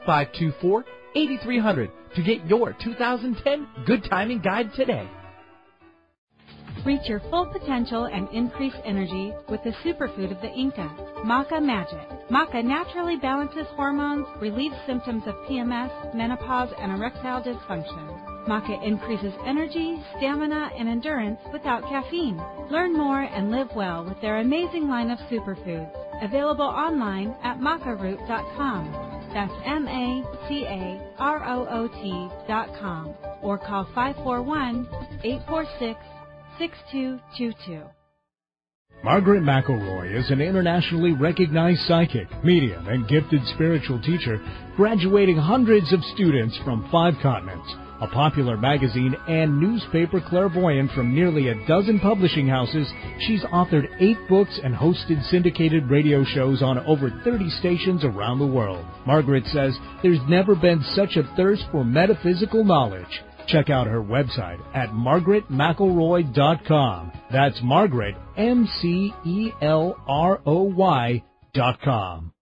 877-524-8300 0.07 1.91
to 2.17 2.23
get 2.23 2.45
your 2.47 2.77
2010 2.83 3.69
Good 3.87 4.05
Timing 4.11 4.41
Guide 4.41 4.73
today. 4.75 5.09
Reach 6.85 7.09
your 7.09 7.21
full 7.31 7.47
potential 7.47 8.05
and 8.05 8.29
increase 8.31 8.75
energy 8.87 9.33
with 9.51 9.63
the 9.65 9.73
superfood 9.85 10.35
of 10.35 10.41
the 10.41 10.51
Inca, 10.51 10.89
Maca 11.27 11.63
Magic. 11.63 12.09
Maca 12.31 12.65
naturally 12.65 13.17
balances 13.19 13.67
hormones, 13.77 14.27
relieves 14.41 14.77
symptoms 14.87 15.23
of 15.27 15.35
PMS, 15.49 16.15
menopause, 16.15 16.73
and 16.79 16.93
erectile 16.93 17.43
dysfunction. 17.43 18.30
Maca 18.51 18.85
increases 18.85 19.33
energy, 19.47 20.03
stamina, 20.17 20.73
and 20.77 20.89
endurance 20.89 21.39
without 21.53 21.83
caffeine. 21.83 22.43
Learn 22.69 22.93
more 22.93 23.21
and 23.21 23.53
live 23.53 23.69
well 23.77 24.05
with 24.05 24.21
their 24.21 24.39
amazing 24.39 24.89
line 24.89 25.13
of 25.13 25.21
superfoods. 25.31 25.89
Available 26.21 26.65
online 26.65 27.33
at 27.45 27.61
macaroot.com. 27.61 29.31
That's 29.33 29.53
M 29.65 29.87
A 29.87 30.25
C 30.49 30.65
A 30.67 31.15
R 31.21 31.45
O 31.45 31.67
O 31.71 31.87
T.com. 31.87 33.15
or 33.41 33.57
call 33.57 33.85
541 33.95 34.89
846 35.23 36.01
6222. 36.59 37.85
Margaret 39.05 39.45
McElroy 39.45 40.19
is 40.19 40.29
an 40.33 40.41
internationally 40.41 41.13
recognized 41.13 41.81
psychic, 41.87 42.27
medium, 42.45 42.89
and 42.89 43.09
gifted 43.09 43.41
spiritual 43.55 44.03
teacher, 44.03 44.43
graduating 44.75 45.37
hundreds 45.37 45.93
of 45.93 46.01
students 46.15 46.59
from 46.65 46.89
five 46.91 47.15
continents. 47.23 47.73
A 48.01 48.07
popular 48.07 48.57
magazine 48.57 49.15
and 49.29 49.61
newspaper 49.61 50.23
clairvoyant 50.23 50.91
from 50.93 51.15
nearly 51.15 51.49
a 51.49 51.67
dozen 51.67 52.01
publishing 52.01 52.49
houses, 52.49 52.91
she's 53.21 53.43
authored 53.45 53.91
eight 54.01 54.17
books 54.27 54.59
and 54.65 54.75
hosted 54.75 55.23
syndicated 55.31 55.91
radio 55.91 56.25
shows 56.25 56.63
on 56.63 56.79
over 56.87 57.11
30 57.25 57.51
stations 57.51 58.03
around 58.03 58.39
the 58.39 58.47
world. 58.47 58.87
Margaret 59.07 59.45
says 59.53 59.77
there's 60.03 60.27
never 60.29 60.55
been 60.55 60.83
such 60.95 61.17
a 61.17 61.31
thirst 61.37 61.65
for 61.71 61.85
metaphysical 61.85 62.65
knowledge. 62.65 63.21
Check 63.47 63.69
out 63.69 63.87
her 63.87 64.03
website 64.03 64.61
at 64.75 64.89
margaretmcelroy.com. 64.91 67.13
That's 67.31 67.61
Margaret, 67.63 68.15
M-C-E-L-R-O-Y 68.37 69.15
dot 71.53 71.81
com. 71.83 72.33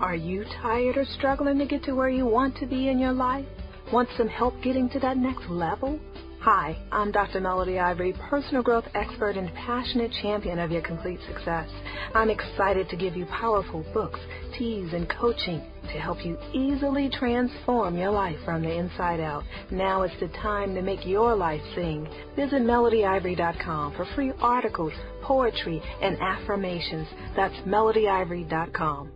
Are 0.00 0.16
you 0.16 0.44
tired 0.62 0.96
or 0.96 1.04
struggling 1.04 1.58
to 1.58 1.66
get 1.66 1.84
to 1.84 1.94
where 1.94 2.08
you 2.08 2.26
want 2.26 2.56
to 2.58 2.66
be 2.66 2.88
in 2.88 2.98
your 2.98 3.12
life? 3.12 3.46
Want 3.92 4.08
some 4.16 4.28
help 4.28 4.54
getting 4.62 4.88
to 4.90 5.00
that 5.00 5.16
next 5.16 5.48
level? 5.48 6.00
Hi, 6.40 6.76
I'm 6.90 7.12
Dr. 7.12 7.40
Melody 7.40 7.78
Ivory, 7.78 8.14
personal 8.28 8.62
growth 8.62 8.84
expert 8.94 9.36
and 9.36 9.52
passionate 9.54 10.10
champion 10.22 10.58
of 10.58 10.72
your 10.72 10.82
complete 10.82 11.20
success. 11.28 11.68
I'm 12.14 12.30
excited 12.30 12.88
to 12.88 12.96
give 12.96 13.16
you 13.16 13.26
powerful 13.26 13.84
books, 13.94 14.18
teas, 14.58 14.92
and 14.92 15.08
coaching 15.08 15.62
to 15.82 16.00
help 16.00 16.24
you 16.24 16.36
easily 16.52 17.08
transform 17.10 17.96
your 17.96 18.10
life 18.10 18.36
from 18.44 18.62
the 18.62 18.72
inside 18.72 19.20
out. 19.20 19.44
Now 19.70 20.02
is 20.02 20.12
the 20.20 20.28
time 20.42 20.74
to 20.74 20.82
make 20.82 21.06
your 21.06 21.36
life 21.36 21.62
sing. 21.76 22.08
Visit 22.34 22.62
melodyivory.com 22.62 23.94
for 23.94 24.06
free 24.16 24.32
articles, 24.40 24.92
poetry, 25.22 25.80
and 26.02 26.16
affirmations. 26.20 27.06
That's 27.36 27.54
melodyivory.com. 27.66 29.12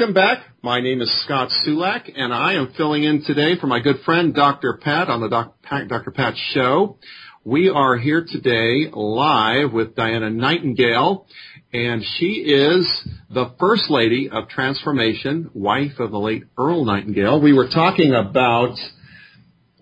Welcome 0.00 0.14
back. 0.14 0.46
My 0.62 0.80
name 0.80 1.02
is 1.02 1.24
Scott 1.24 1.50
Sulak, 1.50 2.10
and 2.16 2.32
I 2.32 2.54
am 2.54 2.72
filling 2.74 3.04
in 3.04 3.22
today 3.22 3.60
for 3.60 3.66
my 3.66 3.80
good 3.80 3.96
friend 4.06 4.34
Dr. 4.34 4.78
Pat 4.82 5.10
on 5.10 5.20
the 5.20 5.28
Doc, 5.28 5.56
Dr. 5.68 6.10
Pat 6.10 6.32
Show. 6.54 6.96
We 7.44 7.68
are 7.68 7.98
here 7.98 8.26
today 8.26 8.88
live 8.90 9.74
with 9.74 9.94
Diana 9.94 10.30
Nightingale, 10.30 11.26
and 11.74 12.02
she 12.16 12.28
is 12.46 13.08
the 13.28 13.52
First 13.60 13.90
Lady 13.90 14.30
of 14.32 14.48
Transformation, 14.48 15.50
wife 15.52 15.98
of 15.98 16.12
the 16.12 16.18
late 16.18 16.44
Earl 16.56 16.86
Nightingale. 16.86 17.38
We 17.38 17.52
were 17.52 17.68
talking 17.68 18.14
about 18.14 18.76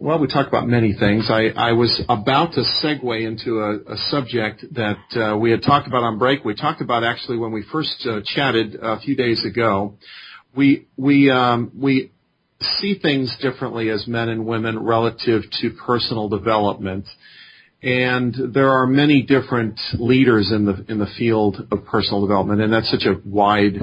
well, 0.01 0.20
we 0.20 0.28
talked 0.28 0.49
about 0.49 0.68
many 0.68 0.92
things. 0.92 1.28
I, 1.28 1.49
I 1.57 1.72
was 1.72 2.01
about 2.09 2.53
to 2.53 2.61
segue 2.82 3.26
into 3.26 3.59
a, 3.59 3.94
a 3.94 3.96
subject 4.11 4.64
that 4.74 4.99
uh, 5.16 5.36
we 5.36 5.51
had 5.51 5.62
talked 5.62 5.88
about 5.88 6.05
on 6.05 6.18
break. 6.18 6.44
We 6.44 6.55
talked 6.55 6.80
about 6.80 7.03
actually 7.03 7.38
when 7.38 7.51
we 7.51 7.64
first 7.72 8.07
uh, 8.07 8.20
chatted 8.24 8.76
a 8.80 9.01
few 9.01 9.16
days 9.16 9.44
ago. 9.44 9.94
We 10.55 10.86
we 10.96 11.30
um, 11.30 11.72
we 11.76 12.12
see 12.61 12.99
things 13.01 13.36
differently 13.42 13.90
as 13.90 14.07
men 14.07 14.28
and 14.28 14.46
women 14.46 14.78
relative 14.78 15.42
to 15.62 15.70
personal 15.84 16.28
development, 16.28 17.07
and 17.82 18.55
there 18.55 18.70
are 18.70 18.86
many 18.86 19.22
different 19.22 19.80
leaders 19.94 20.53
in 20.53 20.64
the 20.64 20.84
in 20.88 20.99
the 20.99 21.09
field 21.18 21.66
of 21.72 21.84
personal 21.86 22.20
development, 22.20 22.61
and 22.61 22.72
that's 22.72 22.90
such 22.90 23.05
a 23.05 23.20
wide 23.28 23.78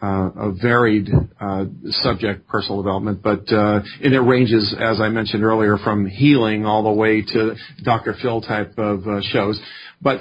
uh, 0.00 0.30
a 0.36 0.52
varied 0.52 1.08
uh, 1.40 1.64
subject, 1.86 2.46
personal 2.46 2.82
development, 2.82 3.20
but 3.22 3.52
uh, 3.52 3.80
and 4.02 4.14
it 4.14 4.20
ranges, 4.20 4.74
as 4.78 5.00
I 5.00 5.08
mentioned 5.08 5.42
earlier, 5.42 5.76
from 5.76 6.06
healing 6.06 6.64
all 6.64 6.84
the 6.84 6.92
way 6.92 7.22
to 7.22 7.56
Dr. 7.82 8.14
Phil 8.20 8.40
type 8.40 8.78
of 8.78 9.06
uh, 9.06 9.20
shows. 9.22 9.60
But 10.00 10.20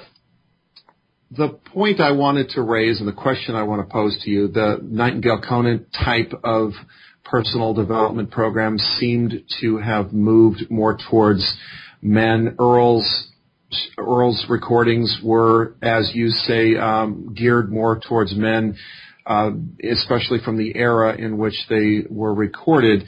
the 1.30 1.49
point 1.49 1.99
I 1.99 2.11
wanted 2.11 2.49
to 2.51 2.61
raise 2.61 2.99
and 2.99 3.07
the 3.07 3.13
question 3.13 3.55
I 3.55 3.63
want 3.63 3.88
to 3.88 3.91
pose 3.91 4.19
to 4.23 4.30
you, 4.32 4.47
the 4.47 4.80
Nightingale 4.82 5.41
Conant 5.47 5.88
type 5.93 6.32
of 6.43 6.71
personal 7.23 7.73
development 7.73 8.32
program 8.32 8.78
seemed 8.78 9.43
to 9.61 9.78
have 9.78 10.13
moved 10.13 10.71
more 10.71 10.97
towards 11.09 11.55
men. 12.01 12.55
Earl's 12.59 13.28
Earl's 13.97 14.45
recordings 14.47 15.19
were, 15.21 15.75
as 15.82 16.11
you 16.13 16.30
say, 16.30 16.78
um, 16.78 17.34
geared 17.36 17.69
more 17.69 17.99
towards 17.99 18.34
men 18.34 18.78
uh, 19.28 19.51
especially 19.84 20.39
from 20.43 20.57
the 20.57 20.75
era 20.75 21.15
in 21.15 21.38
which 21.38 21.55
they 21.69 22.03
were 22.09 22.34
recorded. 22.34 23.03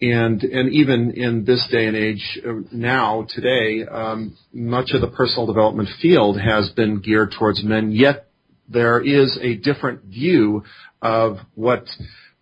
And, 0.00 0.42
and 0.42 0.72
even 0.72 1.12
in 1.12 1.44
this 1.44 1.66
day 1.70 1.86
and 1.86 1.96
age 1.96 2.40
uh, 2.46 2.54
now, 2.72 3.26
today, 3.28 3.84
um, 3.88 4.36
much 4.52 4.90
of 4.92 5.00
the 5.00 5.06
personal 5.08 5.46
development 5.46 5.88
field 6.00 6.40
has 6.40 6.70
been 6.70 7.00
geared 7.00 7.34
towards 7.38 7.64
men, 7.64 7.92
yet 7.92 8.28
there 8.68 9.00
is 9.00 9.38
a 9.40 9.54
different 9.56 10.04
view 10.04 10.64
of 11.00 11.38
what 11.54 11.86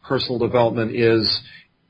personal 0.02 0.38
development 0.38 0.94
is 0.94 1.40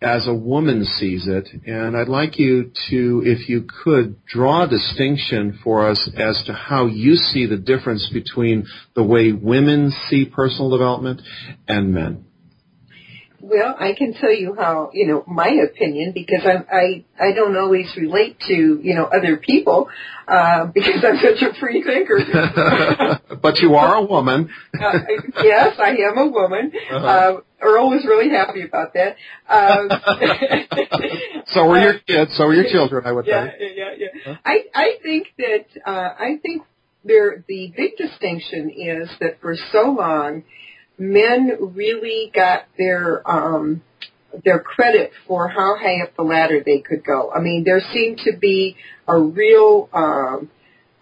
as 0.03 0.26
a 0.26 0.34
woman 0.34 0.84
sees 0.84 1.26
it. 1.26 1.48
And 1.66 1.96
I'd 1.96 2.09
like 2.09 2.38
you 2.38 2.72
to, 2.90 3.22
if 3.24 3.48
you 3.48 3.66
could, 3.84 4.24
draw 4.24 4.64
a 4.64 4.68
distinction 4.68 5.59
for 5.62 5.88
us 5.88 6.11
as 6.16 6.42
to 6.46 6.53
how 6.53 6.86
you 6.86 7.16
see 7.16 7.46
the 7.46 7.57
difference 7.57 8.09
between 8.12 8.66
the 8.94 9.05
way 9.05 9.32
women 9.32 9.92
see 10.09 10.24
personal 10.24 10.70
development 10.70 11.20
and 11.68 11.92
men. 11.92 12.24
Well, 13.51 13.74
I 13.80 13.94
can 13.94 14.14
tell 14.14 14.32
you 14.32 14.55
how, 14.57 14.90
you 14.92 15.09
know, 15.09 15.24
my 15.26 15.48
opinion, 15.48 16.12
because 16.14 16.42
I'm, 16.44 16.66
I, 16.72 17.05
I 17.18 17.32
don't 17.32 17.57
always 17.57 17.86
relate 17.96 18.38
to, 18.46 18.55
you 18.80 18.94
know, 18.94 19.07
other 19.07 19.38
people, 19.38 19.88
uh, 20.28 20.66
because 20.66 21.05
I'm 21.05 21.16
such 21.16 21.42
a 21.42 21.59
free 21.59 21.82
thinker. 21.82 22.20
but 23.42 23.59
you 23.59 23.74
are 23.74 23.96
a 23.96 24.07
woman. 24.07 24.51
uh, 24.80 24.98
yes, 25.42 25.74
I 25.80 25.96
am 25.96 26.18
a 26.18 26.28
woman. 26.28 26.70
Uh-huh. 26.92 27.07
Uh, 27.07 27.40
Earl 27.61 27.90
was 27.90 28.05
really 28.07 28.30
happy 28.30 28.62
about 28.62 28.94
that. 28.94 29.16
Um, 29.48 29.90
so 31.46 31.66
were 31.66 31.80
your 31.80 31.98
kids, 31.98 32.36
so 32.36 32.46
were 32.46 32.55
your 32.55 32.70
children, 32.70 33.05
I 33.05 33.11
would 33.11 33.26
yeah, 33.26 33.51
think. 33.51 33.55
Yeah, 33.61 33.68
yeah, 33.74 34.07
yeah. 34.14 34.22
Huh? 34.26 34.36
I, 34.44 34.64
I 34.72 34.92
think 35.03 35.26
that, 35.38 35.66
uh, 35.84 36.14
I 36.16 36.38
think 36.40 36.62
there, 37.05 37.44
the 37.48 37.74
big 37.76 37.96
distinction 37.96 38.70
is 38.70 39.11
that 39.18 39.40
for 39.40 39.57
so 39.72 39.90
long, 39.90 40.44
men 41.01 41.57
really 41.74 42.30
got 42.32 42.66
their 42.78 43.28
um, 43.28 43.82
their 44.44 44.61
credit 44.61 45.11
for 45.26 45.48
how 45.48 45.76
high 45.76 46.03
up 46.03 46.14
the 46.16 46.22
ladder 46.22 46.62
they 46.64 46.78
could 46.78 47.05
go. 47.05 47.32
I 47.34 47.40
mean, 47.40 47.64
there 47.64 47.80
seemed 47.92 48.18
to 48.24 48.36
be 48.38 48.76
a 49.09 49.18
real 49.18 49.88
um, 49.92 50.51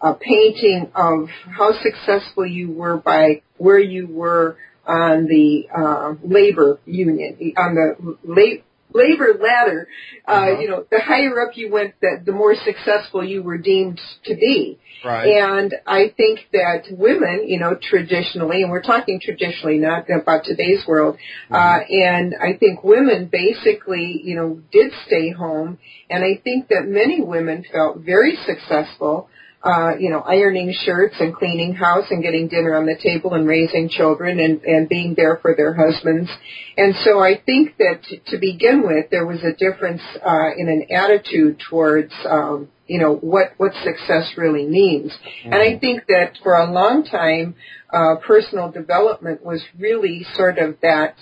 a 0.01 0.13
painting 0.13 0.89
of 0.95 1.27
how 1.51 1.73
successful 1.83 2.45
you 2.47 2.71
were 2.71 2.97
by 2.97 3.41
where 3.57 3.79
you 3.79 4.07
were 4.07 4.57
on 4.87 5.25
the 5.25 5.67
uh, 5.77 6.15
labor 6.23 6.79
union, 6.85 7.53
on 7.57 7.75
the 7.75 8.17
la- 8.23 8.63
labor 8.93 9.39
ladder, 9.39 9.87
uh, 10.27 10.31
uh-huh. 10.31 10.59
you 10.59 10.69
know, 10.69 10.85
the 10.89 10.99
higher 10.99 11.41
up 11.41 11.55
you 11.55 11.71
went, 11.71 11.93
the, 12.01 12.21
the 12.25 12.31
more 12.31 12.55
successful 12.65 13.23
you 13.23 13.43
were 13.43 13.57
deemed 13.57 13.99
to 14.25 14.35
be. 14.35 14.79
Right. 15.03 15.27
And 15.27 15.73
I 15.87 16.13
think 16.17 16.41
that 16.51 16.87
women, 16.91 17.45
you 17.47 17.59
know, 17.59 17.77
traditionally, 17.81 18.63
and 18.63 18.71
we're 18.71 18.81
talking 18.81 19.21
traditionally, 19.21 19.77
not 19.77 20.05
about 20.09 20.43
today's 20.43 20.85
world, 20.87 21.17
mm-hmm. 21.49 21.55
uh, 21.55 21.79
and 21.79 22.35
I 22.35 22.57
think 22.57 22.83
women 22.83 23.29
basically, 23.31 24.19
you 24.23 24.35
know, 24.35 24.61
did 24.71 24.91
stay 25.07 25.31
home, 25.31 25.77
and 26.09 26.23
I 26.23 26.41
think 26.43 26.67
that 26.69 26.83
many 26.85 27.21
women 27.21 27.63
felt 27.71 27.99
very 27.99 28.37
successful 28.45 29.29
uh, 29.61 29.91
you 29.99 30.09
know, 30.09 30.21
ironing 30.21 30.73
shirts 30.85 31.15
and 31.19 31.35
cleaning 31.35 31.73
house 31.73 32.05
and 32.11 32.23
getting 32.23 32.47
dinner 32.47 32.75
on 32.75 32.85
the 32.85 32.95
table 33.01 33.33
and 33.33 33.45
raising 33.45 33.89
children 33.89 34.39
and, 34.39 34.61
and 34.63 34.87
being 34.87 35.15
there 35.15 35.37
for 35.41 35.53
their 35.55 35.73
husbands. 35.73 36.29
And 36.77 36.95
so 37.03 37.19
I 37.19 37.41
think 37.45 37.75
that 37.77 38.01
to 38.27 38.37
begin 38.37 38.83
with, 38.85 39.09
there 39.11 39.25
was 39.25 39.43
a 39.43 39.51
difference 39.51 40.01
uh, 40.25 40.51
in 40.57 40.69
an 40.69 40.87
attitude 40.95 41.61
towards, 41.69 42.13
um, 42.25 42.69
you 42.87 42.99
know, 42.99 43.15
what, 43.15 43.47
what 43.57 43.73
success 43.83 44.31
really 44.37 44.65
means. 44.65 45.11
Mm-hmm. 45.11 45.51
And 45.51 45.61
I 45.61 45.77
think 45.77 46.05
that 46.07 46.37
for 46.41 46.55
a 46.55 46.71
long 46.71 47.03
time, 47.03 47.55
uh, 47.91 48.15
personal 48.25 48.71
development 48.71 49.43
was 49.43 49.61
really 49.77 50.25
sort 50.35 50.57
of 50.57 50.77
that 50.81 51.15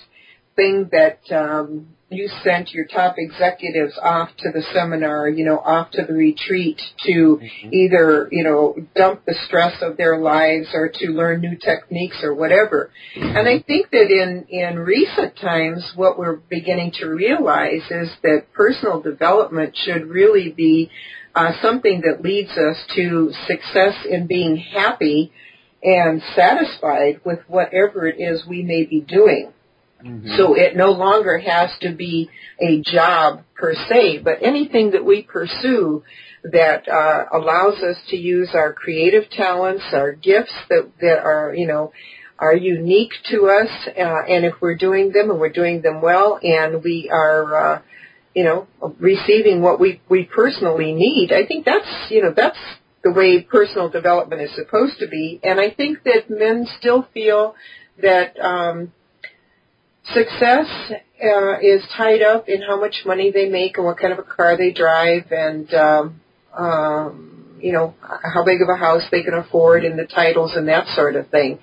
thing 0.54 0.90
that 0.92 1.20
um, 1.34 1.88
you 2.10 2.28
sent 2.42 2.72
your 2.72 2.86
top 2.86 3.16
executives 3.18 3.92
off 4.02 4.30
to 4.38 4.50
the 4.50 4.62
seminar, 4.72 5.28
you 5.28 5.44
know, 5.44 5.58
off 5.58 5.90
to 5.90 6.06
the 6.06 6.14
retreat 6.14 6.80
to 7.04 7.38
mm-hmm. 7.42 7.74
either, 7.74 8.28
you 8.32 8.42
know, 8.44 8.74
dump 8.96 9.24
the 9.26 9.34
stress 9.46 9.74
of 9.82 9.98
their 9.98 10.18
lives 10.18 10.68
or 10.72 10.90
to 10.92 11.08
learn 11.08 11.42
new 11.42 11.56
techniques 11.56 12.16
or 12.22 12.34
whatever. 12.34 12.90
Mm-hmm. 13.14 13.36
And 13.36 13.48
I 13.48 13.60
think 13.60 13.90
that 13.90 14.10
in, 14.10 14.46
in 14.48 14.78
recent 14.78 15.36
times, 15.36 15.92
what 15.96 16.18
we're 16.18 16.36
beginning 16.36 16.92
to 17.00 17.06
realize 17.08 17.82
is 17.90 18.10
that 18.22 18.46
personal 18.54 19.02
development 19.02 19.76
should 19.76 20.08
really 20.08 20.50
be 20.50 20.90
uh, 21.34 21.52
something 21.60 22.02
that 22.06 22.22
leads 22.22 22.50
us 22.52 22.76
to 22.96 23.32
success 23.46 23.94
in 24.08 24.26
being 24.26 24.56
happy 24.56 25.30
and 25.82 26.22
satisfied 26.34 27.20
with 27.24 27.40
whatever 27.46 28.06
it 28.06 28.16
is 28.18 28.46
we 28.48 28.62
may 28.62 28.84
be 28.84 29.02
doing. 29.02 29.52
Mm-hmm. 30.04 30.36
So 30.36 30.54
it 30.54 30.76
no 30.76 30.92
longer 30.92 31.38
has 31.38 31.70
to 31.80 31.92
be 31.92 32.30
a 32.60 32.80
job 32.82 33.42
per 33.56 33.74
se, 33.74 34.18
but 34.18 34.42
anything 34.42 34.92
that 34.92 35.04
we 35.04 35.22
pursue 35.22 36.04
that 36.44 36.88
uh, 36.88 37.24
allows 37.36 37.82
us 37.82 37.96
to 38.08 38.16
use 38.16 38.50
our 38.54 38.72
creative 38.72 39.28
talents, 39.30 39.82
our 39.92 40.12
gifts 40.12 40.54
that 40.68 40.90
that 41.00 41.18
are 41.18 41.52
you 41.54 41.66
know 41.66 41.92
are 42.38 42.54
unique 42.54 43.12
to 43.30 43.46
us, 43.48 43.68
uh, 43.88 44.32
and 44.32 44.44
if 44.44 44.54
we're 44.60 44.76
doing 44.76 45.10
them 45.10 45.30
and 45.30 45.40
we're 45.40 45.48
doing 45.48 45.82
them 45.82 46.00
well, 46.00 46.38
and 46.40 46.84
we 46.84 47.10
are 47.12 47.74
uh, 47.74 47.82
you 48.34 48.44
know 48.44 48.68
receiving 49.00 49.62
what 49.62 49.80
we 49.80 50.00
we 50.08 50.24
personally 50.24 50.92
need, 50.92 51.32
I 51.32 51.44
think 51.44 51.64
that's 51.64 52.10
you 52.10 52.22
know 52.22 52.32
that's 52.34 52.58
the 53.02 53.12
way 53.12 53.42
personal 53.42 53.88
development 53.88 54.42
is 54.42 54.54
supposed 54.54 54.98
to 55.00 55.08
be, 55.08 55.40
and 55.42 55.58
I 55.58 55.70
think 55.70 56.04
that 56.04 56.30
men 56.30 56.68
still 56.78 57.08
feel 57.12 57.56
that. 58.00 58.38
Um, 58.38 58.92
success 60.14 60.66
uh, 61.22 61.58
is 61.60 61.82
tied 61.96 62.22
up 62.22 62.48
in 62.48 62.62
how 62.62 62.80
much 62.80 63.02
money 63.04 63.30
they 63.30 63.48
make 63.48 63.76
and 63.76 63.86
what 63.86 63.98
kind 63.98 64.12
of 64.12 64.18
a 64.18 64.22
car 64.22 64.56
they 64.56 64.72
drive 64.72 65.30
and 65.30 65.72
um, 65.74 66.20
um, 66.56 67.58
you 67.60 67.72
know 67.72 67.94
how 68.00 68.44
big 68.44 68.62
of 68.62 68.68
a 68.68 68.76
house 68.76 69.02
they 69.10 69.22
can 69.22 69.34
afford 69.34 69.84
and 69.84 69.98
the 69.98 70.06
titles 70.06 70.52
and 70.54 70.68
that 70.68 70.86
sort 70.94 71.16
of 71.16 71.28
thing. 71.28 71.58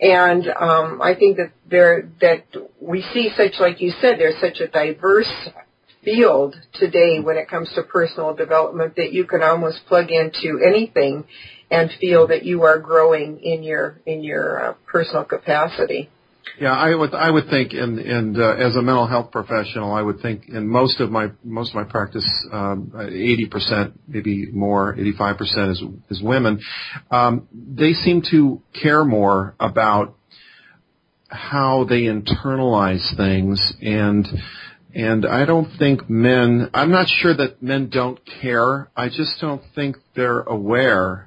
And 0.00 0.46
um, 0.48 1.00
I 1.00 1.14
think 1.14 1.38
that 1.38 1.52
there 1.68 2.10
that 2.20 2.44
we 2.80 3.02
see 3.14 3.30
such 3.36 3.54
like 3.60 3.80
you 3.80 3.92
said 4.00 4.18
there's 4.18 4.40
such 4.40 4.60
a 4.60 4.68
diverse 4.68 5.32
field 6.04 6.54
today 6.74 7.18
when 7.20 7.36
it 7.36 7.48
comes 7.48 7.70
to 7.74 7.82
personal 7.82 8.34
development 8.34 8.94
that 8.96 9.12
you 9.12 9.24
can 9.24 9.42
almost 9.42 9.80
plug 9.88 10.10
into 10.10 10.60
anything 10.64 11.24
and 11.70 11.90
feel 12.00 12.28
that 12.28 12.44
you 12.44 12.62
are 12.62 12.78
growing 12.78 13.40
in 13.40 13.62
your 13.62 14.00
in 14.06 14.22
your 14.22 14.70
uh, 14.70 14.74
personal 14.86 15.24
capacity. 15.24 16.10
Yeah, 16.60 16.72
I 16.72 16.94
would 16.94 17.12
I 17.14 17.30
would 17.30 17.48
think, 17.50 17.72
and 17.72 17.98
and 17.98 18.38
uh, 18.38 18.54
as 18.54 18.76
a 18.76 18.82
mental 18.82 19.06
health 19.06 19.30
professional, 19.30 19.92
I 19.92 20.00
would 20.00 20.20
think 20.20 20.48
in 20.48 20.66
most 20.66 21.00
of 21.00 21.10
my 21.10 21.28
most 21.44 21.70
of 21.70 21.74
my 21.74 21.84
practice, 21.84 22.26
um, 22.50 22.92
eighty 23.10 23.44
um, 23.44 23.50
percent, 23.50 24.00
maybe 24.08 24.50
more, 24.52 24.94
eighty 24.98 25.12
five 25.12 25.36
percent 25.36 25.72
is 25.72 25.82
is 26.08 26.22
women. 26.22 26.60
Um, 27.10 27.48
they 27.52 27.92
seem 27.92 28.22
to 28.30 28.62
care 28.80 29.04
more 29.04 29.54
about 29.60 30.16
how 31.28 31.84
they 31.84 32.02
internalize 32.02 33.14
things 33.16 33.74
and 33.82 34.26
and 34.94 35.26
I 35.26 35.44
don't 35.44 35.68
think 35.78 36.08
men 36.08 36.70
I'm 36.72 36.90
not 36.90 37.08
sure 37.08 37.36
that 37.36 37.62
men 37.62 37.90
don't 37.90 38.18
care. 38.40 38.88
I 38.96 39.08
just 39.08 39.40
don't 39.40 39.62
think 39.74 39.96
they're 40.14 40.40
aware 40.40 41.25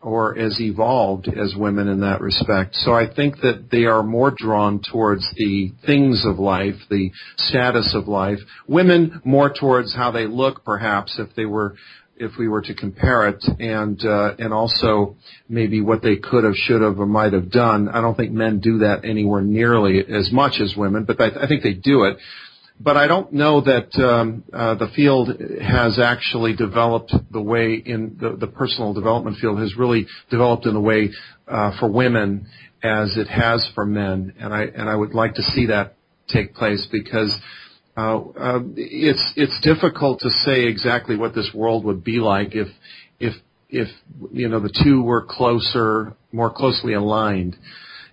or 0.00 0.38
as 0.38 0.60
evolved 0.60 1.28
as 1.28 1.54
women 1.56 1.88
in 1.88 2.00
that 2.00 2.20
respect. 2.20 2.74
So 2.76 2.92
I 2.92 3.12
think 3.12 3.36
that 3.42 3.68
they 3.70 3.84
are 3.84 4.02
more 4.02 4.32
drawn 4.36 4.80
towards 4.80 5.28
the 5.36 5.72
things 5.86 6.24
of 6.24 6.38
life, 6.38 6.76
the 6.88 7.10
status 7.36 7.94
of 7.94 8.06
life. 8.06 8.38
Women 8.68 9.20
more 9.24 9.52
towards 9.52 9.94
how 9.94 10.12
they 10.12 10.26
look, 10.26 10.64
perhaps, 10.64 11.18
if 11.18 11.34
they 11.34 11.46
were 11.46 11.74
if 12.20 12.32
we 12.36 12.48
were 12.48 12.62
to 12.62 12.74
compare 12.74 13.28
it, 13.28 13.44
and 13.60 14.04
uh, 14.04 14.34
and 14.38 14.52
also 14.52 15.16
maybe 15.48 15.80
what 15.80 16.02
they 16.02 16.16
could 16.16 16.42
have, 16.42 16.54
should 16.54 16.82
have, 16.82 16.98
or 16.98 17.06
might 17.06 17.32
have 17.32 17.50
done. 17.50 17.88
I 17.88 18.00
don't 18.00 18.16
think 18.16 18.32
men 18.32 18.58
do 18.58 18.78
that 18.78 19.04
anywhere 19.04 19.40
nearly 19.40 20.00
as 20.00 20.30
much 20.32 20.60
as 20.60 20.74
women, 20.76 21.04
but 21.04 21.20
I, 21.20 21.44
I 21.44 21.46
think 21.46 21.62
they 21.62 21.74
do 21.74 22.04
it 22.04 22.18
but 22.80 22.96
I 22.96 23.06
don't 23.06 23.32
know 23.32 23.60
that 23.60 23.94
um, 23.96 24.44
uh, 24.52 24.74
the 24.76 24.88
field 24.94 25.28
has 25.60 25.98
actually 25.98 26.54
developed 26.54 27.12
the 27.30 27.40
way 27.40 27.74
in 27.74 28.16
the, 28.20 28.36
the, 28.36 28.46
personal 28.46 28.92
development 28.92 29.38
field 29.40 29.58
has 29.58 29.76
really 29.76 30.06
developed 30.30 30.66
in 30.66 30.74
the 30.74 30.80
way 30.80 31.10
uh, 31.48 31.78
for 31.78 31.90
women 31.90 32.46
as 32.82 33.16
it 33.16 33.26
has 33.26 33.68
for 33.74 33.84
men, 33.84 34.34
and 34.38 34.54
I 34.54 34.62
and 34.62 34.88
I 34.88 34.94
would 34.94 35.12
like 35.12 35.34
to 35.34 35.42
see 35.42 35.66
that 35.66 35.94
take 36.28 36.54
place 36.54 36.86
because. 36.90 37.36
Uh, 37.96 38.20
uh 38.38 38.60
it's 38.76 39.32
it's 39.34 39.58
difficult 39.60 40.20
to 40.20 40.30
say 40.30 40.66
exactly 40.66 41.16
what 41.16 41.34
this 41.34 41.50
world 41.52 41.84
would 41.84 42.04
be 42.04 42.20
like 42.20 42.54
if 42.54 42.68
if 43.18 43.34
if 43.68 43.88
you 44.30 44.48
know 44.48 44.60
the 44.60 44.72
two 44.84 45.02
were 45.02 45.26
closer, 45.28 46.14
more 46.30 46.48
closely 46.48 46.94
aligned, 46.94 47.56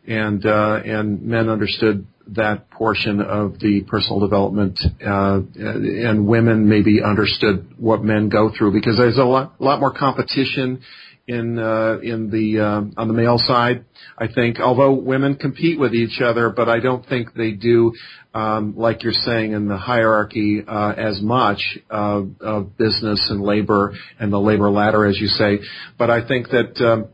and 0.07 0.43
uh, 0.45 0.79
and 0.83 1.21
men 1.21 1.49
understood 1.49 2.07
that 2.29 2.69
portion 2.69 3.21
of 3.21 3.59
the 3.59 3.81
personal 3.87 4.19
development, 4.19 4.79
uh, 5.05 5.41
and 5.55 6.27
women 6.27 6.67
maybe 6.67 7.01
understood 7.03 7.75
what 7.77 8.03
men 8.03 8.29
go 8.29 8.51
through 8.55 8.73
because 8.73 8.97
there's 8.97 9.17
a 9.17 9.23
lot, 9.23 9.59
lot 9.61 9.79
more 9.79 9.93
competition 9.93 10.81
in 11.27 11.57
uh, 11.57 11.97
in 12.03 12.29
the 12.29 12.59
uh, 12.59 13.01
on 13.01 13.07
the 13.07 13.13
male 13.13 13.39
side. 13.39 13.85
I 14.17 14.27
think, 14.27 14.59
although 14.59 14.93
women 14.93 15.35
compete 15.35 15.79
with 15.79 15.93
each 15.93 16.21
other, 16.21 16.49
but 16.49 16.69
I 16.69 16.79
don't 16.79 17.05
think 17.05 17.33
they 17.33 17.51
do, 17.51 17.93
um, 18.33 18.75
like 18.77 19.03
you're 19.03 19.13
saying, 19.13 19.53
in 19.53 19.67
the 19.67 19.77
hierarchy 19.77 20.63
uh, 20.65 20.91
as 20.91 21.21
much 21.21 21.61
of, 21.89 22.29
of 22.39 22.77
business 22.77 23.27
and 23.29 23.41
labor 23.41 23.93
and 24.19 24.31
the 24.31 24.39
labor 24.39 24.69
ladder, 24.69 25.05
as 25.05 25.19
you 25.19 25.27
say. 25.27 25.59
But 25.97 26.09
I 26.09 26.27
think 26.27 26.49
that 26.49 26.79
um, 26.85 27.07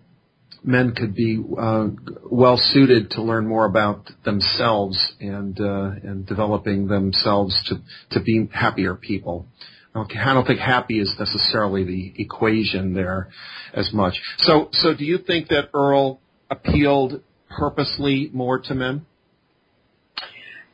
men 0.63 0.93
could 0.93 1.15
be 1.15 1.43
uh, 1.57 1.87
well 2.23 2.57
suited 2.57 3.11
to 3.11 3.21
learn 3.21 3.47
more 3.47 3.65
about 3.65 4.09
themselves 4.23 5.13
and 5.19 5.59
uh, 5.59 5.91
and 6.03 6.25
developing 6.25 6.87
themselves 6.87 7.61
to 7.67 7.75
to 8.11 8.23
be 8.23 8.47
happier 8.53 8.95
people. 8.95 9.47
Okay, 9.95 10.19
I 10.19 10.33
don't 10.33 10.45
think 10.45 10.59
happy 10.59 10.99
is 10.99 11.13
necessarily 11.19 11.83
the 11.83 12.13
equation 12.17 12.93
there 12.93 13.29
as 13.73 13.91
much. 13.91 14.21
So 14.37 14.69
so 14.71 14.93
do 14.93 15.03
you 15.03 15.17
think 15.17 15.49
that 15.49 15.69
Earl 15.73 16.19
appealed 16.49 17.21
purposely 17.49 18.29
more 18.33 18.59
to 18.59 18.75
men? 18.75 19.05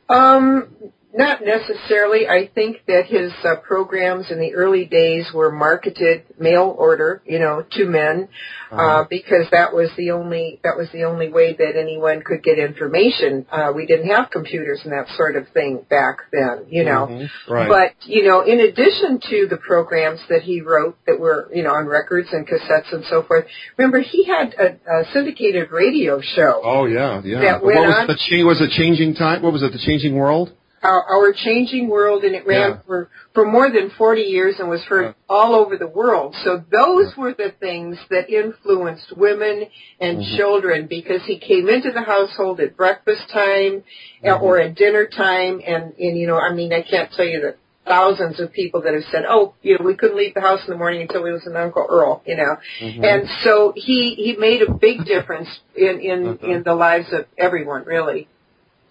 Um, 0.08 0.92
not 1.14 1.40
necessarily. 1.42 2.28
I 2.28 2.50
think 2.54 2.78
that 2.86 3.06
his 3.06 3.32
uh, 3.42 3.56
programs 3.66 4.30
in 4.30 4.38
the 4.38 4.54
early 4.54 4.84
days 4.84 5.26
were 5.32 5.50
marketed 5.50 6.24
mail 6.38 6.74
order, 6.78 7.22
you 7.24 7.38
know, 7.38 7.64
to 7.72 7.86
men, 7.86 8.28
uh, 8.70 8.74
uh-huh. 8.74 9.04
because 9.08 9.46
that 9.50 9.72
was 9.72 9.88
the 9.96 10.10
only 10.10 10.60
that 10.64 10.76
was 10.76 10.88
the 10.92 11.04
only 11.04 11.30
way 11.30 11.54
that 11.54 11.76
anyone 11.80 12.20
could 12.22 12.42
get 12.42 12.58
information. 12.58 13.46
Uh, 13.50 13.72
we 13.74 13.86
didn't 13.86 14.08
have 14.08 14.30
computers 14.30 14.80
and 14.84 14.92
that 14.92 15.06
sort 15.16 15.36
of 15.36 15.48
thing 15.48 15.82
back 15.88 16.18
then, 16.30 16.66
you 16.68 16.84
know. 16.84 17.06
Mm-hmm. 17.06 17.52
Right. 17.52 17.68
But 17.68 18.06
you 18.06 18.24
know, 18.24 18.42
in 18.42 18.60
addition 18.60 19.20
to 19.30 19.46
the 19.48 19.56
programs 19.56 20.20
that 20.28 20.42
he 20.42 20.60
wrote 20.60 20.98
that 21.06 21.18
were 21.18 21.48
you 21.54 21.62
know 21.62 21.72
on 21.72 21.86
records 21.86 22.28
and 22.32 22.46
cassettes 22.46 22.92
and 22.92 23.04
so 23.08 23.22
forth, 23.22 23.46
remember 23.78 24.00
he 24.00 24.24
had 24.24 24.54
a, 24.54 25.00
a 25.00 25.04
syndicated 25.14 25.70
radio 25.70 26.20
show. 26.20 26.60
Oh 26.62 26.84
yeah, 26.84 27.22
yeah. 27.24 27.40
That 27.40 27.64
went 27.64 27.76
what 27.76 27.86
was 27.86 27.96
on. 28.00 28.06
the 28.08 28.14
cha- 28.14 28.46
was 28.46 28.60
it 28.60 28.70
changing 28.76 29.14
time? 29.14 29.40
What 29.40 29.54
was 29.54 29.62
it? 29.62 29.72
The 29.72 29.78
changing 29.78 30.14
world? 30.14 30.52
Our, 30.82 31.02
our 31.04 31.32
changing 31.32 31.88
world, 31.88 32.24
and 32.24 32.34
it 32.34 32.46
ran 32.46 32.70
yeah. 32.70 32.78
for 32.86 33.10
for 33.34 33.44
more 33.44 33.70
than 33.70 33.90
40 33.96 34.22
years 34.22 34.56
and 34.58 34.68
was 34.68 34.82
heard 34.84 35.06
yeah. 35.06 35.12
all 35.28 35.54
over 35.54 35.76
the 35.76 35.86
world. 35.86 36.34
So 36.44 36.62
those 36.70 37.12
yeah. 37.16 37.22
were 37.22 37.34
the 37.34 37.52
things 37.58 37.96
that 38.10 38.30
influenced 38.30 39.16
women 39.16 39.64
and 40.00 40.18
mm-hmm. 40.18 40.36
children 40.36 40.86
because 40.88 41.22
he 41.24 41.38
came 41.38 41.68
into 41.68 41.90
the 41.92 42.02
household 42.02 42.60
at 42.60 42.76
breakfast 42.76 43.22
time 43.32 43.84
mm-hmm. 44.24 44.42
or 44.42 44.58
at 44.60 44.74
dinner 44.74 45.06
time, 45.06 45.60
and 45.66 45.94
and 45.98 46.18
you 46.18 46.26
know, 46.26 46.38
I 46.38 46.52
mean, 46.52 46.72
I 46.72 46.82
can't 46.82 47.10
tell 47.12 47.26
you 47.26 47.40
the 47.40 47.56
thousands 47.88 48.38
of 48.38 48.52
people 48.52 48.82
that 48.82 48.94
have 48.94 49.04
said, 49.10 49.24
"Oh, 49.28 49.54
you 49.62 49.78
know, 49.78 49.84
we 49.84 49.96
couldn't 49.96 50.16
leave 50.16 50.34
the 50.34 50.40
house 50.40 50.60
in 50.66 50.70
the 50.70 50.78
morning 50.78 51.02
until 51.02 51.22
we 51.22 51.32
was 51.32 51.46
an 51.46 51.56
Uncle 51.56 51.86
Earl," 51.88 52.22
you 52.26 52.36
know, 52.36 52.56
mm-hmm. 52.80 53.04
and 53.04 53.28
so 53.42 53.72
he 53.74 54.14
he 54.14 54.36
made 54.38 54.62
a 54.62 54.72
big 54.72 55.04
difference 55.04 55.48
in 55.74 56.00
in 56.00 56.24
mm-hmm. 56.24 56.44
in 56.44 56.62
the 56.62 56.74
lives 56.74 57.06
of 57.12 57.26
everyone, 57.36 57.84
really. 57.84 58.28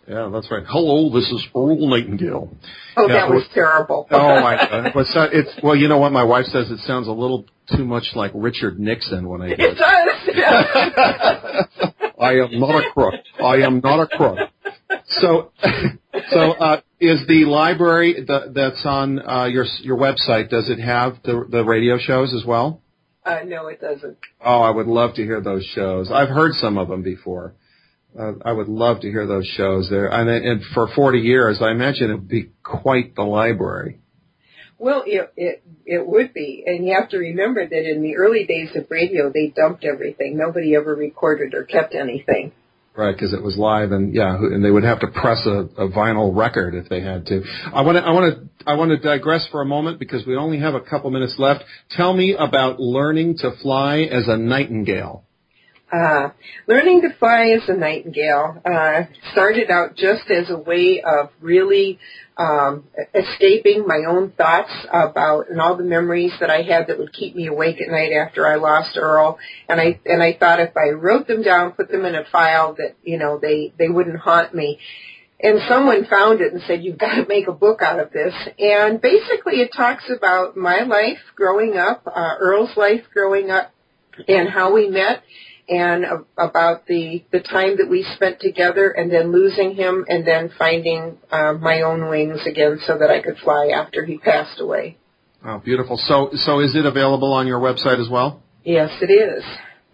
Yeah, 0.08 0.30
that's 0.32 0.50
right. 0.50 0.64
Hello, 0.66 1.10
this 1.10 1.30
is 1.30 1.46
Earl 1.54 1.86
Nightingale. 1.90 2.56
Oh, 2.96 3.08
yeah, 3.10 3.14
that 3.14 3.30
was 3.30 3.46
terrible. 3.54 4.08
oh 4.12 4.42
my 4.42 4.56
God! 4.56 4.92
But 4.94 5.08
so, 5.08 5.24
it's 5.24 5.50
well, 5.62 5.76
you 5.76 5.90
know 5.90 5.98
what 5.98 6.14
my 6.14 6.24
wife 6.24 6.46
says. 6.46 6.72
It 6.72 6.80
sounds 6.80 7.10
a 7.10 7.12
little 7.12 7.46
too 7.76 7.84
much 7.84 8.12
like 8.16 8.32
Richard 8.34 8.80
Nixon 8.80 9.28
when 9.28 9.42
I. 9.42 9.48
It, 9.48 9.60
it 9.60 9.78
does. 9.78 10.34
Yeah. 10.34 11.92
I 12.20 12.36
am 12.36 12.58
not 12.58 12.76
a 12.76 12.90
crook. 12.94 13.16
I 13.44 13.58
am 13.58 13.82
not 13.84 14.00
a 14.00 14.08
crook. 14.08 14.40
So, 15.08 15.52
so 16.30 16.52
uh, 16.54 16.82
is 17.02 17.28
the 17.28 17.44
library 17.44 18.24
the, 18.26 18.54
that's 18.56 18.86
on 18.86 19.20
uh, 19.28 19.46
your 19.46 19.66
your 19.82 19.98
website? 19.98 20.50
Does 20.50 20.70
it 20.70 20.80
have 20.80 21.18
the 21.26 21.46
the 21.50 21.66
radio 21.66 21.98
shows 21.98 22.34
as 22.34 22.46
well? 22.46 22.82
Uh, 23.26 23.40
no, 23.46 23.68
it 23.68 23.82
doesn't. 23.82 24.18
Oh, 24.40 24.62
I 24.62 24.70
would 24.70 24.88
love 24.88 25.16
to 25.16 25.24
hear 25.24 25.42
those 25.42 25.66
shows. 25.76 26.10
I've 26.10 26.30
heard 26.30 26.54
some 26.54 26.78
of 26.78 26.88
them 26.88 27.04
before. 27.04 27.56
Uh, 28.20 28.34
I 28.44 28.52
would 28.52 28.68
love 28.68 29.02
to 29.02 29.10
hear 29.10 29.28
those 29.28 29.46
shows 29.46 29.90
there. 29.90 30.08
And, 30.08 30.30
and 30.30 30.62
for 30.74 30.88
40 30.96 31.20
years, 31.20 31.60
I 31.62 31.72
imagine 31.72 32.10
it 32.10 32.16
would 32.16 32.28
be 32.28 32.50
quite 32.64 33.16
the 33.16 33.24
library. 33.24 34.00
Well, 34.80 35.04
it, 35.08 35.34
it 35.36 35.64
it 35.86 36.08
would 36.08 36.34
be, 36.34 36.64
and 36.68 36.86
you 36.86 36.96
have 37.00 37.10
to 37.10 37.18
remember 37.18 37.68
that 37.68 37.92
in 37.92 38.04
the 38.04 38.18
early 38.18 38.46
days 38.46 38.70
of 38.76 38.86
radio, 38.92 39.32
they 39.34 39.48
dumped 39.56 39.84
everything. 39.84 40.38
Nobody 40.38 40.76
ever 40.76 40.94
recorded 40.94 41.56
or 41.56 41.64
kept 41.64 41.96
anything. 41.96 42.52
Right, 42.96 43.16
because 43.16 43.34
it 43.34 43.44
was 43.44 43.58
live, 43.58 43.92
and 43.92 44.14
yeah, 44.14 44.36
and 44.36 44.64
they 44.64 44.72
would 44.72 44.84
have 44.84 45.00
to 45.02 45.08
press 45.08 45.46
a, 45.46 45.68
a 45.82 45.90
vinyl 45.90 46.36
record 46.36 46.76
if 46.76 46.90
they 46.90 47.02
had 47.02 47.28
to. 47.28 47.44
I 47.72 47.82
want 47.82 47.98
to, 47.98 48.04
I 48.04 48.12
want 48.12 48.36
to, 48.36 48.70
I 48.70 48.76
want 48.76 48.90
to 48.92 48.98
digress 48.98 49.48
for 49.52 49.62
a 49.62 49.66
moment 49.66 50.00
because 50.00 50.26
we 50.26 50.36
only 50.36 50.60
have 50.60 50.74
a 50.74 50.82
couple 50.82 51.10
minutes 51.12 51.36
left. 51.38 51.64
Tell 51.92 52.14
me 52.14 52.36
about 52.38 52.80
learning 52.80 53.38
to 53.40 53.52
fly 53.62 54.00
as 54.00 54.28
a 54.28 54.38
nightingale. 54.38 55.27
Uh, 55.90 56.32
learning 56.68 57.02
to 57.02 57.08
fly 57.18 57.52
as 57.52 57.70
a 57.70 57.74
nightingale 57.74 58.62
uh, 58.66 59.04
started 59.32 59.72
out 59.72 59.96
just 59.96 60.30
as 60.30 60.50
a 60.50 60.58
way 60.58 61.02
of 61.02 61.30
really 61.40 61.98
um, 62.38 62.84
escaping 63.16 63.88
my 63.88 64.02
own 64.06 64.32
thoughts 64.32 64.72
about 64.90 65.50
and 65.50 65.62
all 65.62 65.78
the 65.78 65.86
memories 65.86 66.34
that 66.42 66.50
I 66.50 66.62
had 66.64 66.88
that 66.88 67.00
would 67.00 67.14
keep 67.14 67.36
me 67.36 67.48
awake 67.48 67.80
at 67.82 67.90
night 67.90 68.12
after 68.12 68.46
I 68.46 68.56
lost 68.56 68.98
Earl. 68.98 69.40
And 69.70 69.80
I 69.80 70.00
and 70.06 70.22
I 70.22 70.34
thought 70.38 70.60
if 70.60 70.76
I 70.76 70.90
wrote 70.90 71.26
them 71.26 71.42
down, 71.42 71.72
put 71.72 71.90
them 71.90 72.04
in 72.04 72.16
a 72.16 72.26
file, 72.34 72.74
that 72.74 72.96
you 73.04 73.18
know 73.18 73.40
they 73.42 73.74
they 73.80 73.88
wouldn't 73.88 74.20
haunt 74.20 74.54
me. 74.54 74.80
And 75.40 75.62
someone 75.70 76.06
found 76.06 76.42
it 76.42 76.52
and 76.52 76.62
said, 76.68 76.84
"You've 76.84 76.98
got 76.98 77.16
to 77.16 77.26
make 77.28 77.48
a 77.48 77.54
book 77.54 77.82
out 77.82 78.00
of 78.00 78.12
this." 78.12 78.34
And 78.60 79.00
basically, 79.00 79.62
it 79.62 79.72
talks 79.74 80.04
about 80.14 80.58
my 80.58 80.82
life 80.82 81.20
growing 81.36 81.78
up, 81.78 82.04
uh, 82.08 82.36
Earl's 82.40 82.76
life 82.76 83.04
growing 83.14 83.52
up, 83.52 83.72
and 84.28 84.50
how 84.50 84.74
we 84.74 84.90
met 84.90 85.24
and 85.70 86.06
about 86.38 86.86
the 86.88 87.24
the 87.32 87.42
time 87.42 87.78
that 87.78 87.90
we 87.90 88.06
spent 88.16 88.40
together 88.40 88.90
and 88.90 89.12
then 89.12 89.32
losing 89.32 89.76
him 89.76 90.06
and 90.08 90.26
then 90.26 90.50
finding 90.58 91.18
uh, 91.32 91.54
my 91.54 91.82
own 91.82 92.10
wings 92.10 92.40
again 92.46 92.80
so 92.86 92.98
that 92.98 93.10
I 93.10 93.22
could 93.22 93.38
fly 93.38 93.72
after 93.74 94.06
he 94.06 94.18
passed 94.18 94.62
away. 94.62 94.98
Oh, 95.46 95.60
beautiful. 95.60 95.98
So 95.98 96.30
so 96.34 96.60
is 96.60 96.76
it 96.76 96.86
available 96.86 97.34
on 97.34 97.48
your 97.48 97.60
website 97.60 98.02
as 98.02 98.10
well? 98.10 98.44
Yes, 98.64 98.92
it 99.02 99.12
is. 99.12 99.44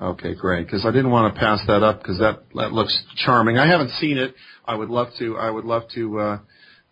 Okay, 0.01 0.33
great. 0.33 0.65
Because 0.65 0.85
I 0.85 0.91
didn't 0.91 1.11
want 1.11 1.33
to 1.33 1.39
pass 1.39 1.59
that 1.67 1.83
up 1.83 1.99
because 1.99 2.19
that 2.19 2.43
that 2.55 2.71
looks 2.71 3.03
charming. 3.17 3.57
I 3.57 3.67
haven't 3.67 3.91
seen 3.91 4.17
it. 4.17 4.35
I 4.65 4.75
would 4.75 4.89
love 4.89 5.09
to. 5.19 5.37
I 5.37 5.49
would 5.49 5.65
love 5.65 5.83
to 5.95 6.19
uh, 6.19 6.39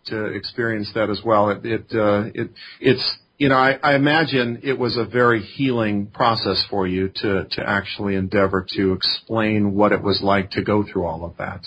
to 0.06 0.24
experience 0.26 0.90
that 0.94 1.10
as 1.10 1.20
well. 1.24 1.50
It 1.50 1.64
it 1.64 1.86
uh, 1.94 2.30
it 2.34 2.50
it's 2.80 3.18
you 3.38 3.48
know, 3.48 3.56
I, 3.56 3.78
I 3.82 3.94
imagine 3.94 4.60
it 4.62 4.78
was 4.78 4.96
a 4.96 5.04
very 5.04 5.42
healing 5.42 6.06
process 6.06 6.64
for 6.70 6.86
you 6.86 7.08
to, 7.16 7.46
to 7.50 7.62
actually 7.66 8.14
endeavor 8.14 8.66
to 8.76 8.92
explain 8.92 9.74
what 9.74 9.92
it 9.92 10.02
was 10.02 10.20
like 10.22 10.52
to 10.52 10.62
go 10.62 10.84
through 10.84 11.06
all 11.06 11.24
of 11.24 11.36
that. 11.38 11.62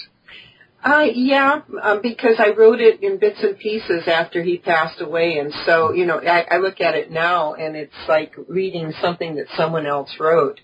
Uh, 0.86 1.08
yeah, 1.16 1.62
um, 1.82 2.00
because 2.04 2.36
I 2.38 2.52
wrote 2.52 2.80
it 2.80 3.02
in 3.02 3.18
bits 3.18 3.40
and 3.42 3.58
pieces 3.58 4.04
after 4.08 4.44
he 4.44 4.60
passed 4.60 5.02
away, 5.02 5.40
and 5.40 5.52
so 5.66 5.94
you 5.94 6.06
know, 6.06 6.20
I, 6.20 6.46
I 6.52 6.58
look 6.58 6.80
at 6.80 6.94
it 6.94 7.10
now, 7.10 7.56
and 7.56 7.76
it's 7.76 7.92
like 8.08 8.36
reading 8.48 8.94
something 9.02 9.36
that 9.38 9.48
someone 9.58 9.88
else 9.88 10.16
wrote. 10.20 10.60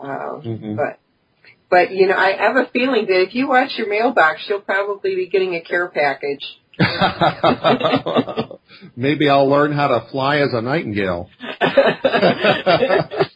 Uh, 0.00 0.38
mm-hmm. 0.46 0.76
But, 0.76 1.00
but 1.68 1.90
you 1.90 2.06
know, 2.06 2.14
I 2.14 2.36
have 2.36 2.54
a 2.54 2.70
feeling 2.72 3.06
that 3.06 3.20
if 3.20 3.34
you 3.34 3.48
watch 3.48 3.72
your 3.76 3.88
mailbox, 3.88 4.42
you'll 4.48 4.60
probably 4.60 5.16
be 5.16 5.28
getting 5.28 5.56
a 5.56 5.60
care 5.60 5.88
package. 5.88 6.44
Maybe 8.96 9.28
I'll 9.28 9.48
learn 9.48 9.72
how 9.72 9.88
to 9.88 10.06
fly 10.10 10.38
as 10.38 10.52
a 10.52 10.62
nightingale. 10.62 11.28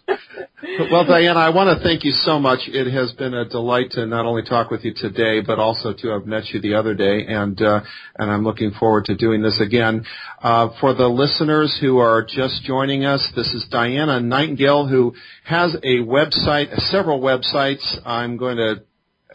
well, 0.90 1.04
Diana, 1.04 1.38
I 1.38 1.50
want 1.50 1.76
to 1.76 1.84
thank 1.84 2.04
you 2.04 2.12
so 2.12 2.38
much. 2.38 2.60
It 2.66 2.90
has 2.92 3.12
been 3.12 3.34
a 3.34 3.44
delight 3.44 3.90
to 3.92 4.06
not 4.06 4.26
only 4.26 4.42
talk 4.42 4.70
with 4.70 4.84
you 4.84 4.94
today, 4.94 5.40
but 5.40 5.58
also 5.58 5.92
to 5.92 6.08
have 6.08 6.26
met 6.26 6.46
you 6.46 6.60
the 6.60 6.74
other 6.74 6.94
day, 6.94 7.26
and 7.26 7.60
uh, 7.60 7.80
and 8.16 8.30
I'm 8.30 8.44
looking 8.44 8.72
forward 8.72 9.06
to 9.06 9.14
doing 9.14 9.42
this 9.42 9.60
again. 9.60 10.04
Uh, 10.42 10.70
for 10.80 10.94
the 10.94 11.08
listeners 11.08 11.76
who 11.80 11.98
are 11.98 12.24
just 12.24 12.64
joining 12.64 13.04
us, 13.04 13.26
this 13.36 13.48
is 13.48 13.66
Diana 13.70 14.20
Nightingale, 14.20 14.86
who 14.86 15.14
has 15.44 15.74
a 15.82 15.98
website, 15.98 16.74
several 16.90 17.20
websites. 17.20 17.84
I'm 18.06 18.36
going 18.36 18.56
to 18.56 18.82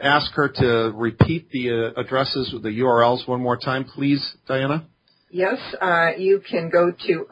ask 0.02 0.32
her 0.34 0.50
to 0.50 0.92
repeat 0.96 1.50
the 1.52 1.94
uh, 1.96 2.00
addresses, 2.00 2.54
the 2.62 2.70
URLs 2.70 3.28
one 3.28 3.42
more 3.42 3.58
time, 3.58 3.86
please, 3.86 4.36
Diana. 4.48 4.86
Yes, 5.34 5.60
uh, 5.80 6.10
you 6.18 6.42
can 6.42 6.70
go 6.70 6.92
to 7.08 7.26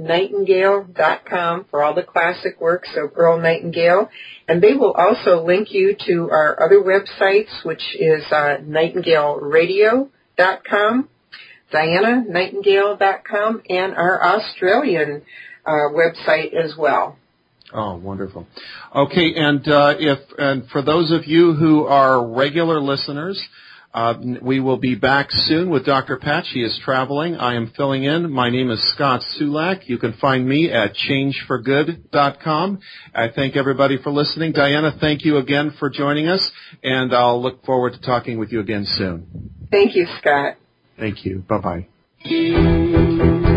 earlnightingale.com 0.00 1.66
for 1.70 1.84
all 1.84 1.94
the 1.94 2.02
classic 2.02 2.60
works 2.60 2.88
of 2.96 3.12
Earl 3.14 3.40
Nightingale, 3.40 4.10
and 4.48 4.60
they 4.60 4.74
will 4.74 4.90
also 4.92 5.46
link 5.46 5.68
you 5.70 5.94
to 6.06 6.30
our 6.32 6.60
other 6.60 6.80
websites, 6.80 7.64
which 7.64 7.94
is 7.96 8.24
uh, 8.32 8.56
nightingaleradio.com, 8.60 11.08
diananightingale.com, 11.72 13.62
and 13.68 13.94
our 13.94 14.20
Australian 14.20 15.22
uh, 15.64 15.90
website 15.92 16.54
as 16.54 16.74
well. 16.76 17.16
Oh, 17.72 17.96
wonderful. 17.96 18.46
Okay, 18.94 19.34
and 19.34 19.66
uh, 19.68 19.94
if 19.98 20.18
and 20.38 20.68
for 20.70 20.82
those 20.82 21.12
of 21.12 21.26
you 21.26 21.52
who 21.52 21.84
are 21.84 22.26
regular 22.26 22.80
listeners, 22.80 23.42
uh, 23.92 24.14
we 24.42 24.60
will 24.60 24.76
be 24.76 24.94
back 24.94 25.26
soon 25.30 25.70
with 25.70 25.84
Dr. 25.84 26.16
Patch. 26.18 26.46
He 26.52 26.62
is 26.62 26.78
traveling. 26.84 27.36
I 27.36 27.56
am 27.56 27.72
filling 27.76 28.04
in. 28.04 28.30
My 28.30 28.48
name 28.50 28.70
is 28.70 28.82
Scott 28.92 29.22
Sulak. 29.38 29.88
You 29.88 29.98
can 29.98 30.12
find 30.14 30.46
me 30.48 30.70
at 30.70 30.94
changeforgood.com. 30.94 32.80
I 33.14 33.28
thank 33.34 33.56
everybody 33.56 33.98
for 34.02 34.10
listening. 34.10 34.52
Diana, 34.52 34.96
thank 35.00 35.24
you 35.24 35.38
again 35.38 35.74
for 35.78 35.90
joining 35.90 36.28
us, 36.28 36.50
and 36.82 37.14
I'll 37.14 37.42
look 37.42 37.64
forward 37.64 37.94
to 37.94 38.00
talking 38.00 38.38
with 38.38 38.52
you 38.52 38.60
again 38.60 38.84
soon. 38.86 39.50
Thank 39.70 39.94
you, 39.94 40.06
Scott. 40.20 40.56
Thank 40.98 41.24
you. 41.24 41.44
Bye 41.48 41.86
bye. 42.24 43.47